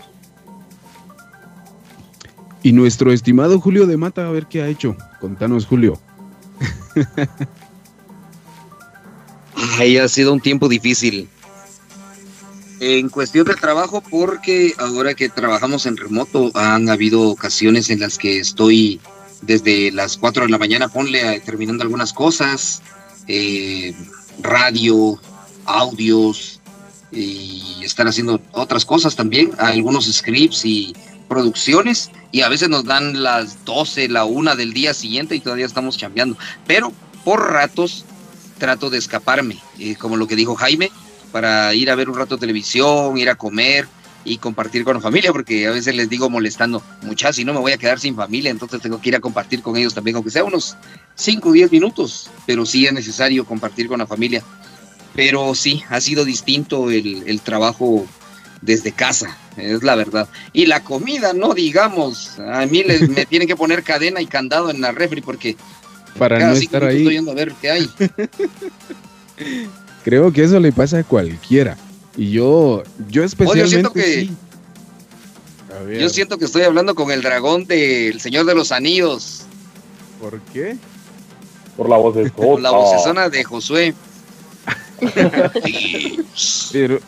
Y 2.62 2.72
nuestro 2.72 3.12
estimado 3.12 3.58
Julio 3.58 3.86
de 3.86 3.96
Mata, 3.96 4.28
a 4.28 4.30
ver 4.30 4.46
qué 4.46 4.62
ha 4.62 4.68
hecho. 4.68 4.96
Contanos, 5.20 5.66
Julio. 5.66 5.98
Ahí 9.78 9.98
ha 9.98 10.06
sido 10.06 10.32
un 10.32 10.40
tiempo 10.40 10.68
difícil. 10.68 11.28
En 12.84 13.10
cuestión 13.10 13.46
de 13.46 13.54
trabajo, 13.54 14.00
porque 14.00 14.74
ahora 14.76 15.14
que 15.14 15.28
trabajamos 15.28 15.86
en 15.86 15.96
remoto, 15.96 16.50
han 16.54 16.90
habido 16.90 17.28
ocasiones 17.28 17.90
en 17.90 18.00
las 18.00 18.18
que 18.18 18.40
estoy 18.40 19.00
desde 19.40 19.92
las 19.92 20.16
4 20.16 20.46
de 20.46 20.50
la 20.50 20.58
mañana, 20.58 20.88
ponle 20.88 21.38
terminando 21.46 21.84
algunas 21.84 22.12
cosas, 22.12 22.82
eh, 23.28 23.94
radio, 24.40 25.16
audios, 25.64 26.60
y 27.12 27.84
estar 27.84 28.08
haciendo 28.08 28.40
otras 28.50 28.84
cosas 28.84 29.14
también, 29.14 29.52
algunos 29.58 30.12
scripts 30.12 30.64
y 30.64 30.92
producciones 31.28 32.10
y 32.32 32.40
a 32.40 32.48
veces 32.48 32.68
nos 32.68 32.84
dan 32.84 33.22
las 33.22 33.64
12, 33.64 34.08
la 34.08 34.24
1 34.24 34.56
del 34.56 34.72
día 34.72 34.92
siguiente 34.92 35.36
y 35.36 35.40
todavía 35.40 35.66
estamos 35.66 35.98
cambiando. 35.98 36.36
Pero 36.66 36.92
por 37.22 37.52
ratos 37.52 38.06
trato 38.58 38.90
de 38.90 38.98
escaparme, 38.98 39.58
eh, 39.78 39.94
como 39.94 40.16
lo 40.16 40.26
que 40.26 40.34
dijo 40.34 40.56
Jaime, 40.56 40.90
para 41.32 41.74
ir 41.74 41.90
a 41.90 41.94
ver 41.94 42.08
un 42.08 42.16
rato 42.16 42.38
televisión, 42.38 43.16
ir 43.18 43.30
a 43.30 43.34
comer 43.34 43.88
y 44.24 44.38
compartir 44.38 44.84
con 44.84 44.94
la 44.94 45.00
familia, 45.00 45.32
porque 45.32 45.66
a 45.66 45.72
veces 45.72 45.96
les 45.96 46.08
digo 46.08 46.30
molestando, 46.30 46.82
muchas, 47.02 47.34
si 47.34 47.44
no 47.44 47.52
me 47.52 47.58
voy 47.58 47.72
a 47.72 47.78
quedar 47.78 47.98
sin 47.98 48.14
familia, 48.14 48.50
entonces 48.50 48.80
tengo 48.80 49.00
que 49.00 49.08
ir 49.08 49.16
a 49.16 49.20
compartir 49.20 49.62
con 49.62 49.76
ellos 49.76 49.94
también, 49.94 50.16
aunque 50.16 50.30
sea 50.30 50.44
unos 50.44 50.76
5 51.16 51.48
o 51.48 51.52
10 51.52 51.72
minutos, 51.72 52.30
pero 52.46 52.64
sí 52.64 52.86
es 52.86 52.92
necesario 52.92 53.44
compartir 53.44 53.88
con 53.88 53.98
la 53.98 54.06
familia. 54.06 54.42
Pero 55.14 55.54
sí, 55.54 55.82
ha 55.90 56.00
sido 56.00 56.24
distinto 56.24 56.90
el, 56.90 57.24
el 57.26 57.40
trabajo 57.40 58.06
desde 58.60 58.92
casa, 58.92 59.36
es 59.56 59.82
la 59.82 59.96
verdad. 59.96 60.28
Y 60.52 60.66
la 60.66 60.84
comida, 60.84 61.32
no 61.34 61.52
digamos, 61.52 62.38
a 62.38 62.64
mí 62.66 62.84
les, 62.84 63.08
me 63.08 63.26
tienen 63.26 63.48
que 63.48 63.56
poner 63.56 63.82
cadena 63.82 64.20
y 64.20 64.26
candado 64.26 64.70
en 64.70 64.80
la 64.80 64.92
refri 64.92 65.20
porque 65.20 65.56
para 66.18 66.38
no 66.38 66.52
estar 66.52 66.84
ahí. 66.84 66.98
Estoy 66.98 67.14
yendo 67.14 67.32
a 67.32 67.34
ver 67.34 67.52
qué 67.60 67.70
hay. 67.70 67.90
Creo 70.04 70.32
que 70.32 70.44
eso 70.44 70.58
le 70.58 70.72
pasa 70.72 70.98
a 70.98 71.04
cualquiera. 71.04 71.76
Y 72.16 72.30
yo, 72.30 72.82
yo 73.08 73.24
especialmente. 73.24 73.64
yo, 73.64 73.68
siento 73.68 73.92
que, 73.92 74.30
yo 75.98 76.08
siento 76.08 76.38
que 76.38 76.44
estoy 76.44 76.62
hablando 76.62 76.94
con 76.94 77.10
el 77.10 77.22
dragón 77.22 77.66
del 77.66 78.20
Señor 78.20 78.46
de 78.46 78.54
los 78.54 78.72
Anillos. 78.72 79.42
¿Por 80.20 80.40
qué? 80.52 80.76
Por 81.76 81.88
la 81.88 81.96
voz 81.96 82.14
de 82.14 82.30
Por 82.30 82.60
la 82.60 82.70
vocesona 82.70 83.28
de 83.28 83.44
Josué. 83.44 83.94
Pero, 86.72 87.00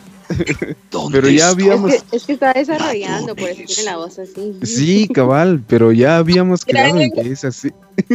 pero 1.11 1.29
ya 1.29 1.49
habíamos. 1.49 1.93
Es 1.93 2.03
que, 2.03 2.17
es 2.17 2.25
que 2.25 2.33
está 2.33 2.53
desarrollando, 2.53 3.35
por 3.35 3.49
eso 3.49 3.61
tiene 3.67 3.83
la 3.83 3.97
voz 3.97 4.19
así. 4.19 4.57
Sí, 4.63 5.07
cabal, 5.07 5.63
pero 5.67 5.91
ya 5.91 6.17
habíamos 6.17 6.65
quedado 6.65 6.99
en 6.99 7.11
que 7.11 7.21
es 7.21 7.45
así. 7.45 7.71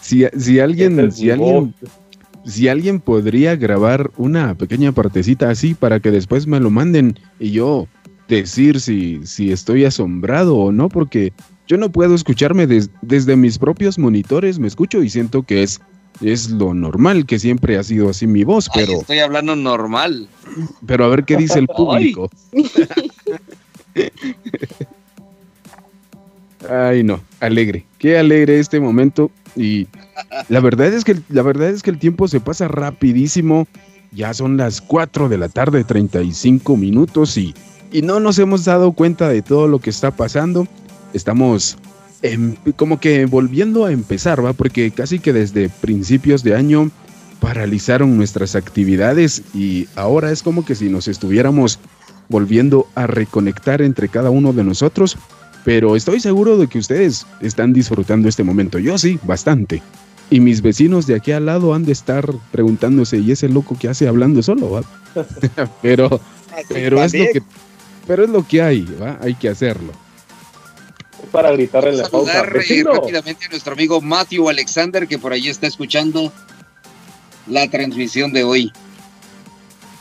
si, 0.00 0.24
si 0.38 0.60
alguien, 0.60 1.12
si 1.12 1.30
alguien, 1.30 1.74
si 2.44 2.68
alguien 2.68 3.00
podría 3.00 3.56
grabar 3.56 4.10
una 4.16 4.54
pequeña 4.54 4.92
partecita 4.92 5.50
así 5.50 5.74
para 5.74 6.00
que 6.00 6.10
después 6.10 6.46
me 6.46 6.60
lo 6.60 6.70
manden 6.70 7.18
y 7.38 7.52
yo 7.52 7.88
decir 8.28 8.80
si, 8.80 9.26
si 9.26 9.52
estoy 9.52 9.84
asombrado 9.84 10.56
o 10.56 10.72
no, 10.72 10.88
porque 10.88 11.32
yo 11.66 11.76
no 11.76 11.90
puedo 11.90 12.14
escucharme 12.14 12.66
desde 12.66 13.36
mis 13.36 13.58
propios 13.58 13.98
monitores, 13.98 14.58
me 14.58 14.68
escucho 14.68 15.02
y 15.02 15.10
siento 15.10 15.42
que 15.42 15.62
es 15.62 15.80
es 16.20 16.50
lo 16.50 16.74
normal, 16.74 17.26
que 17.26 17.38
siempre 17.38 17.76
ha 17.76 17.82
sido 17.82 18.08
así 18.08 18.26
mi 18.26 18.44
voz, 18.44 18.68
pero... 18.72 18.92
Ay, 18.92 18.98
estoy 19.00 19.18
hablando 19.18 19.56
normal. 19.56 20.28
Pero 20.86 21.04
a 21.04 21.08
ver 21.08 21.24
qué 21.24 21.36
dice 21.36 21.58
el 21.58 21.66
público. 21.76 22.30
Ay, 26.70 27.02
no, 27.02 27.20
alegre. 27.40 27.84
Qué 27.98 28.16
alegre 28.16 28.58
este 28.58 28.80
momento. 28.80 29.30
Y 29.56 29.86
la 30.48 30.60
verdad 30.60 30.92
es 30.92 31.04
que 31.04 31.16
la 31.28 31.42
verdad 31.42 31.68
es 31.68 31.82
que 31.82 31.90
el 31.90 31.98
tiempo 31.98 32.28
se 32.28 32.40
pasa 32.40 32.68
rapidísimo. 32.68 33.66
Ya 34.12 34.32
son 34.32 34.56
las 34.56 34.80
4 34.80 35.28
de 35.28 35.38
la 35.38 35.48
tarde, 35.48 35.82
35 35.82 36.76
minutos 36.76 37.36
y, 37.36 37.54
y 37.90 38.02
no 38.02 38.20
nos 38.20 38.38
hemos 38.38 38.64
dado 38.64 38.92
cuenta 38.92 39.28
de 39.28 39.42
todo 39.42 39.66
lo 39.66 39.80
que 39.80 39.90
está 39.90 40.12
pasando. 40.12 40.68
Estamos 41.12 41.76
Em, 42.24 42.56
como 42.76 43.00
que 43.00 43.26
volviendo 43.26 43.84
a 43.84 43.92
empezar, 43.92 44.42
¿va? 44.42 44.54
Porque 44.54 44.90
casi 44.92 45.18
que 45.18 45.34
desde 45.34 45.68
principios 45.68 46.42
de 46.42 46.54
año 46.54 46.90
paralizaron 47.38 48.16
nuestras 48.16 48.56
actividades 48.56 49.42
y 49.52 49.88
ahora 49.94 50.32
es 50.32 50.42
como 50.42 50.64
que 50.64 50.74
si 50.74 50.88
nos 50.88 51.06
estuviéramos 51.06 51.78
volviendo 52.30 52.86
a 52.94 53.06
reconectar 53.06 53.82
entre 53.82 54.08
cada 54.08 54.30
uno 54.30 54.54
de 54.54 54.64
nosotros, 54.64 55.18
pero 55.64 55.96
estoy 55.96 56.20
seguro 56.20 56.58
de 56.58 56.68
que 56.68 56.78
ustedes 56.78 57.26
están 57.40 57.72
disfrutando 57.72 58.28
este 58.28 58.44
momento. 58.44 58.78
Yo 58.78 58.98
sí, 58.98 59.18
bastante. 59.22 59.82
Y 60.30 60.40
mis 60.40 60.62
vecinos 60.62 61.06
de 61.06 61.14
aquí 61.14 61.32
al 61.32 61.46
lado 61.46 61.74
han 61.74 61.84
de 61.84 61.92
estar 61.92 62.30
preguntándose, 62.52 63.18
¿y 63.18 63.32
ese 63.32 63.48
loco 63.48 63.76
que 63.78 63.88
hace 63.88 64.06
hablando 64.06 64.42
solo? 64.42 64.70
¿va? 64.70 64.82
pero, 65.82 66.20
pero 66.68 67.02
es 67.02 67.14
lo 67.14 67.24
que, 67.32 67.42
pero 68.06 68.24
es 68.24 68.30
lo 68.30 68.46
que 68.46 68.62
hay, 68.62 68.82
¿va? 69.00 69.18
Hay 69.22 69.34
que 69.34 69.48
hacerlo. 69.48 69.92
Para 71.32 71.52
gritarle 71.52 71.90
en 71.90 71.98
la 71.98 72.08
pausa. 72.08 72.32
saludar 72.32 72.62
eh, 72.68 72.84
rápidamente 72.84 73.46
a 73.46 73.48
nuestro 73.48 73.72
amigo 73.72 74.00
Matthew 74.00 74.48
Alexander, 74.48 75.08
que 75.08 75.18
por 75.18 75.32
ahí 75.32 75.48
está 75.48 75.66
escuchando 75.66 76.32
la 77.46 77.68
transmisión 77.68 78.32
de 78.32 78.44
hoy. 78.44 78.72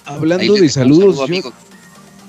Hablando 0.06 0.54
de 0.56 0.68
saludos, 0.68 1.16
saludo, 1.16 1.16
yo, 1.16 1.24
amigo. 1.24 1.54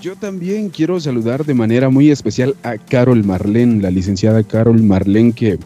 Yo 0.05 0.17
también 0.17 0.69
quiero 0.69 1.01
saludar 1.01 1.47
de 1.47 1.55
manera 1.55 1.89
muy 1.89 2.11
especial 2.11 2.55
a 2.63 2.77
Carol 2.77 3.25
Marlén, 3.25 3.81
la 3.81 3.91
licenciada 3.91 4.43
Carol 4.43 4.83
Marlén, 4.83 5.33
que 5.33 5.59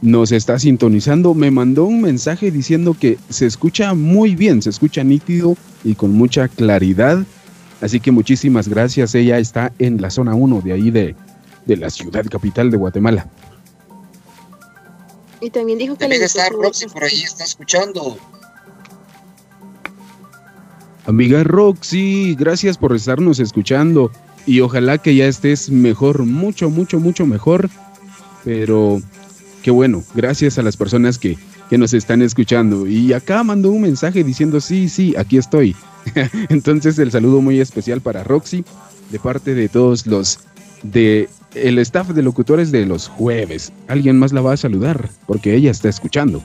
nos 0.00 0.32
está 0.32 0.58
sintonizando. 0.58 1.34
Me 1.34 1.50
mandó 1.50 1.84
un 1.84 2.00
mensaje 2.00 2.50
diciendo 2.50 2.96
que 2.98 3.18
se 3.28 3.44
escucha 3.44 3.92
muy 3.92 4.34
bien, 4.34 4.62
se 4.62 4.70
escucha 4.70 5.04
nítido 5.04 5.58
y 5.84 5.94
con 5.94 6.12
mucha 6.12 6.48
claridad. 6.48 7.18
Así 7.82 8.00
que 8.00 8.12
muchísimas 8.12 8.66
gracias. 8.66 9.14
Ella 9.14 9.38
está 9.38 9.72
en 9.78 10.00
la 10.00 10.08
zona 10.08 10.34
1 10.34 10.62
de 10.62 10.72
ahí 10.72 10.90
de, 10.90 11.14
de 11.66 11.76
la 11.76 11.90
ciudad 11.90 12.24
capital 12.30 12.70
de 12.70 12.78
Guatemala. 12.78 13.28
Y 15.42 15.50
también 15.50 15.76
dijo 15.78 15.96
que 15.96 16.00
También 16.00 16.20
le 16.20 16.26
está 16.26 16.44
gustó 16.44 16.56
su- 16.56 16.62
Roxy 16.62 16.86
por 16.86 17.04
ahí, 17.04 17.22
está 17.24 17.44
escuchando. 17.44 18.16
Amiga 21.04 21.42
Roxy, 21.42 22.36
gracias 22.38 22.78
por 22.78 22.94
estarnos 22.94 23.40
escuchando 23.40 24.12
y 24.46 24.60
ojalá 24.60 24.98
que 24.98 25.14
ya 25.14 25.26
estés 25.26 25.68
mejor, 25.68 26.24
mucho, 26.24 26.70
mucho, 26.70 27.00
mucho 27.00 27.26
mejor. 27.26 27.68
Pero 28.44 29.02
qué 29.62 29.70
bueno, 29.70 30.04
gracias 30.14 30.58
a 30.58 30.62
las 30.62 30.76
personas 30.76 31.18
que, 31.18 31.36
que 31.68 31.78
nos 31.78 31.92
están 31.92 32.22
escuchando. 32.22 32.86
Y 32.86 33.12
acá 33.12 33.42
mandó 33.42 33.70
un 33.70 33.82
mensaje 33.82 34.22
diciendo, 34.22 34.60
sí, 34.60 34.88
sí, 34.88 35.14
aquí 35.16 35.38
estoy. 35.38 35.74
Entonces 36.48 36.98
el 36.98 37.10
saludo 37.10 37.40
muy 37.40 37.60
especial 37.60 38.00
para 38.00 38.22
Roxy 38.22 38.64
de 39.10 39.18
parte 39.18 39.54
de 39.54 39.68
todos 39.68 40.06
los 40.06 40.38
de 40.82 41.28
el 41.54 41.78
staff 41.78 42.08
de 42.10 42.22
locutores 42.22 42.70
de 42.70 42.86
los 42.86 43.08
jueves. 43.08 43.72
Alguien 43.88 44.18
más 44.18 44.32
la 44.32 44.40
va 44.40 44.52
a 44.52 44.56
saludar 44.56 45.10
porque 45.26 45.54
ella 45.54 45.70
está 45.70 45.88
escuchando. 45.88 46.42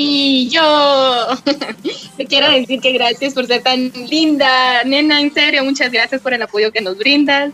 Y 0.00 0.48
yo 0.48 1.26
te 2.16 2.24
quiero 2.26 2.48
decir 2.52 2.80
que 2.80 2.92
gracias 2.92 3.34
por 3.34 3.48
ser 3.48 3.64
tan 3.64 3.90
linda, 4.08 4.84
nena, 4.84 5.20
en 5.20 5.34
serio, 5.34 5.64
muchas 5.64 5.90
gracias 5.90 6.20
por 6.20 6.32
el 6.32 6.40
apoyo 6.40 6.70
que 6.70 6.80
nos 6.80 6.96
brindas 6.96 7.50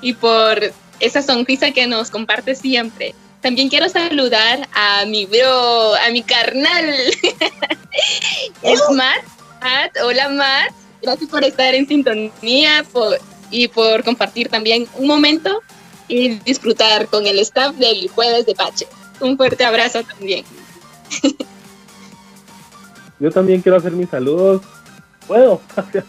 y 0.00 0.12
por 0.12 0.72
esa 1.00 1.22
sonrisa 1.22 1.72
que 1.72 1.88
nos 1.88 2.08
compartes 2.10 2.60
siempre. 2.60 3.16
También 3.40 3.68
quiero 3.68 3.88
saludar 3.88 4.68
a 4.74 5.06
mi 5.06 5.26
bro, 5.26 5.96
a 5.96 6.08
mi 6.12 6.22
carnal. 6.22 6.88
es 8.62 8.80
Matt. 8.92 9.24
Matt, 9.60 9.96
hola 10.04 10.28
Matt. 10.28 10.72
Gracias 11.02 11.28
por 11.28 11.42
estar 11.42 11.74
en 11.74 11.88
sintonía 11.88 12.84
por- 12.92 13.18
y 13.50 13.66
por 13.66 14.04
compartir 14.04 14.48
también 14.50 14.86
un 14.94 15.08
momento 15.08 15.62
y 16.06 16.28
disfrutar 16.44 17.08
con 17.08 17.26
el 17.26 17.40
staff 17.40 17.74
del 17.74 18.08
jueves 18.10 18.46
de 18.46 18.54
Pache. 18.54 18.86
Un 19.18 19.36
fuerte 19.36 19.64
abrazo 19.64 20.04
también. 20.04 20.44
Yo 23.20 23.30
también 23.30 23.60
quiero 23.60 23.78
hacer 23.78 23.92
mis 23.92 24.08
saludos. 24.08 24.62
¿Puedo? 25.26 25.60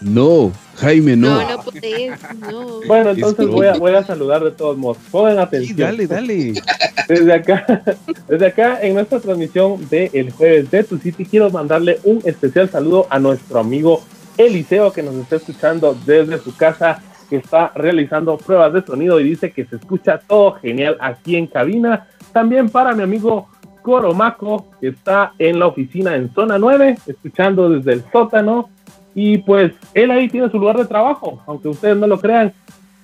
No, 0.00 0.50
Jaime, 0.78 1.14
no. 1.16 1.30
No, 1.40 1.48
no 1.48 1.62
podés, 1.62 2.12
no. 2.40 2.80
Bueno, 2.88 3.10
entonces 3.10 3.46
voy 3.46 3.68
a, 3.68 3.74
voy 3.74 3.94
a 3.94 4.02
saludar 4.02 4.42
de 4.42 4.50
todos 4.50 4.76
modos. 4.76 4.98
Pongan 5.12 5.36
Sí, 5.36 5.40
atención. 5.42 5.78
dale, 5.78 6.06
dale. 6.08 6.52
Desde 7.08 7.32
acá, 7.32 7.64
desde 8.28 8.46
acá 8.46 8.80
en 8.82 8.94
nuestra 8.94 9.20
transmisión 9.20 9.88
de 9.88 10.10
el 10.12 10.32
jueves 10.32 10.70
de 10.72 10.82
Tu 10.84 10.98
City, 10.98 11.24
quiero 11.24 11.50
mandarle 11.50 12.00
un 12.04 12.20
especial 12.24 12.68
saludo 12.68 13.06
a 13.10 13.18
nuestro 13.20 13.60
amigo 13.60 14.02
Eliseo 14.36 14.92
que 14.92 15.02
nos 15.04 15.14
está 15.14 15.36
escuchando 15.36 15.96
desde 16.04 16.38
su 16.38 16.56
casa, 16.56 17.00
que 17.30 17.36
está 17.36 17.70
realizando 17.74 18.36
pruebas 18.38 18.72
de 18.72 18.82
sonido 18.84 19.20
y 19.20 19.24
dice 19.24 19.52
que 19.52 19.64
se 19.66 19.76
escucha 19.76 20.18
todo 20.18 20.54
genial 20.54 20.96
aquí 21.00 21.36
en 21.36 21.46
cabina. 21.46 22.08
También 22.32 22.68
para 22.70 22.92
mi 22.94 23.02
amigo 23.04 23.48
Coromaco, 23.82 24.66
que 24.80 24.88
está 24.88 25.32
en 25.38 25.58
la 25.58 25.66
oficina 25.66 26.14
en 26.14 26.32
zona 26.34 26.58
9, 26.58 26.96
escuchando 27.06 27.68
desde 27.68 27.94
el 27.94 28.04
sótano. 28.10 28.70
Y 29.14 29.38
pues 29.38 29.72
él 29.92 30.10
ahí 30.10 30.28
tiene 30.28 30.50
su 30.50 30.58
lugar 30.58 30.78
de 30.78 30.86
trabajo, 30.86 31.42
aunque 31.46 31.68
ustedes 31.68 31.96
no 31.96 32.06
lo 32.06 32.18
crean. 32.18 32.52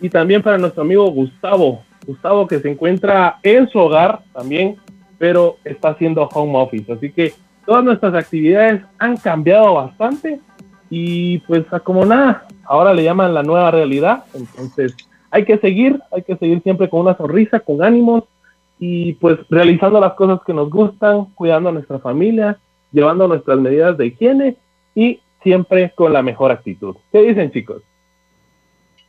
Y 0.01 0.09
también 0.09 0.43
para 0.43 0.59
nuestro 0.59 0.83
amigo 0.83 1.11
Gustavo, 1.11 1.83
Gustavo 2.07 2.47
que 2.47 2.61
se 2.61 2.71
encuentra 2.71 3.38
en 3.43 3.69
su 3.69 3.79
hogar 3.79 4.21
también, 4.33 4.77
pero 5.19 5.57
está 5.64 5.91
haciendo 5.91 6.23
home 6.33 6.57
office. 6.57 6.91
Así 6.91 7.12
que 7.12 7.35
todas 7.67 7.85
nuestras 7.85 8.14
actividades 8.14 8.83
han 8.99 9.17
cambiado 9.19 9.75
bastante 9.75 10.41
y 10.88 11.38
pues 11.41 11.67
como 11.85 12.07
nada, 12.07 12.47
ahora 12.64 12.95
le 12.95 13.05
llaman 13.05 13.35
la 13.35 13.43
nueva 13.43 13.71
realidad. 13.71 14.25
Entonces 14.33 14.97
hay 15.31 15.45
que 15.45 15.59
seguir, 15.59 16.01
hay 16.11 16.23
que 16.23 16.37
seguir 16.37 16.62
siempre 16.62 16.88
con 16.88 17.01
una 17.01 17.17
sonrisa, 17.17 17.61
con 17.61 17.83
ánimos 17.83 18.25
y 18.79 19.14
pues 19.14 19.38
realizando 19.51 20.01
las 20.01 20.14
cosas 20.14 20.41
que 20.47 20.53
nos 20.55 20.71
gustan, 20.71 21.27
cuidando 21.35 21.69
a 21.69 21.73
nuestra 21.73 21.99
familia, 21.99 22.59
llevando 22.93 23.27
nuestras 23.29 23.59
medidas 23.59 23.97
de 23.99 24.07
higiene 24.07 24.57
y 24.95 25.21
siempre 25.43 25.93
con 25.95 26.12
la 26.12 26.23
mejor 26.23 26.51
actitud. 26.51 26.97
¿Qué 27.12 27.23
dicen 27.23 27.51
chicos? 27.53 27.83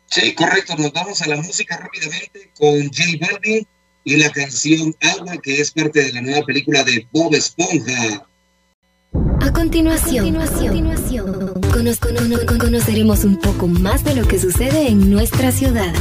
Sí, 0.06 0.34
correcto. 0.34 0.74
Nos 0.78 0.92
vamos 0.92 1.22
a 1.22 1.28
la 1.28 1.38
música 1.38 1.78
rápidamente 1.78 2.50
con 2.58 2.70
J 2.84 3.28
Balvin 3.32 3.66
y 4.04 4.18
la 4.18 4.30
canción 4.32 4.94
Agua, 5.18 5.34
que 5.42 5.62
es 5.62 5.72
parte 5.72 6.04
de 6.04 6.14
la 6.14 6.22
nueva 6.22 6.46
película 6.46 6.84
de 6.84 7.08
Bob 7.12 7.34
Esponja. 7.36 8.26
A 9.42 9.54
continuación, 9.54 10.36
a 10.36 10.46
continuación, 10.48 11.32
cono- 11.72 11.92
cono- 12.00 12.40
cono- 12.46 12.60
conoceremos 12.60 13.24
un 13.24 13.38
poco 13.40 13.68
más 13.68 14.04
de 14.04 14.16
lo 14.16 14.28
que 14.28 14.38
sucede 14.40 14.88
en 14.88 15.10
nuestra 15.12 15.52
ciudad. 15.52 15.94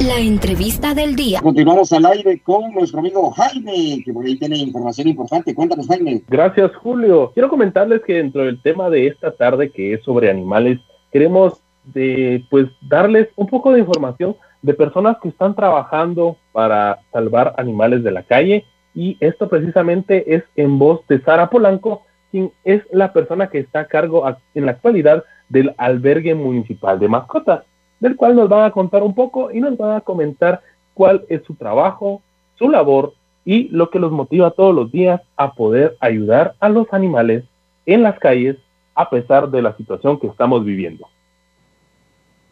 La 0.00 0.18
entrevista 0.18 0.92
del 0.92 1.14
día. 1.14 1.40
Continuamos 1.40 1.92
al 1.92 2.04
aire 2.06 2.40
con 2.40 2.72
nuestro 2.74 2.98
amigo 2.98 3.30
Jaime, 3.30 4.02
que 4.04 4.12
por 4.12 4.26
ahí 4.26 4.36
tiene 4.36 4.58
información 4.58 5.08
importante. 5.08 5.54
Cuéntanos, 5.54 5.86
Jaime. 5.86 6.22
Gracias, 6.28 6.74
Julio. 6.76 7.30
Quiero 7.32 7.48
comentarles 7.48 8.02
que 8.02 8.14
dentro 8.14 8.42
del 8.44 8.60
tema 8.60 8.90
de 8.90 9.06
esta 9.06 9.30
tarde, 9.30 9.70
que 9.70 9.94
es 9.94 10.02
sobre 10.02 10.28
animales, 10.28 10.80
queremos 11.12 11.62
de, 11.84 12.44
pues, 12.50 12.66
darles 12.82 13.28
un 13.36 13.46
poco 13.46 13.72
de 13.72 13.80
información 13.80 14.36
de 14.62 14.74
personas 14.74 15.16
que 15.22 15.28
están 15.28 15.54
trabajando 15.54 16.36
para 16.52 16.98
salvar 17.12 17.54
animales 17.56 18.02
de 18.02 18.10
la 18.10 18.24
calle. 18.24 18.64
Y 18.94 19.16
esto 19.20 19.48
precisamente 19.48 20.34
es 20.34 20.42
en 20.56 20.78
voz 20.78 21.06
de 21.08 21.20
Sara 21.22 21.48
Polanco, 21.48 22.02
quien 22.30 22.50
es 22.64 22.82
la 22.90 23.12
persona 23.12 23.48
que 23.48 23.60
está 23.60 23.80
a 23.80 23.86
cargo 23.86 24.26
en 24.54 24.66
la 24.66 24.72
actualidad 24.72 25.24
del 25.48 25.72
albergue 25.78 26.34
municipal 26.34 26.98
de 26.98 27.08
mascotas, 27.08 27.64
del 28.00 28.16
cual 28.16 28.36
nos 28.36 28.48
van 28.48 28.64
a 28.64 28.70
contar 28.70 29.02
un 29.02 29.14
poco 29.14 29.50
y 29.50 29.60
nos 29.60 29.76
van 29.76 29.96
a 29.96 30.00
comentar 30.00 30.60
cuál 30.94 31.24
es 31.28 31.42
su 31.44 31.54
trabajo, 31.54 32.22
su 32.56 32.68
labor 32.68 33.14
y 33.44 33.68
lo 33.68 33.90
que 33.90 33.98
los 33.98 34.12
motiva 34.12 34.50
todos 34.50 34.74
los 34.74 34.90
días 34.90 35.20
a 35.36 35.52
poder 35.52 35.96
ayudar 36.00 36.54
a 36.60 36.68
los 36.68 36.92
animales 36.92 37.44
en 37.86 38.02
las 38.02 38.18
calles 38.18 38.56
a 38.94 39.10
pesar 39.10 39.50
de 39.50 39.62
la 39.62 39.76
situación 39.76 40.18
que 40.18 40.28
estamos 40.28 40.64
viviendo. 40.64 41.08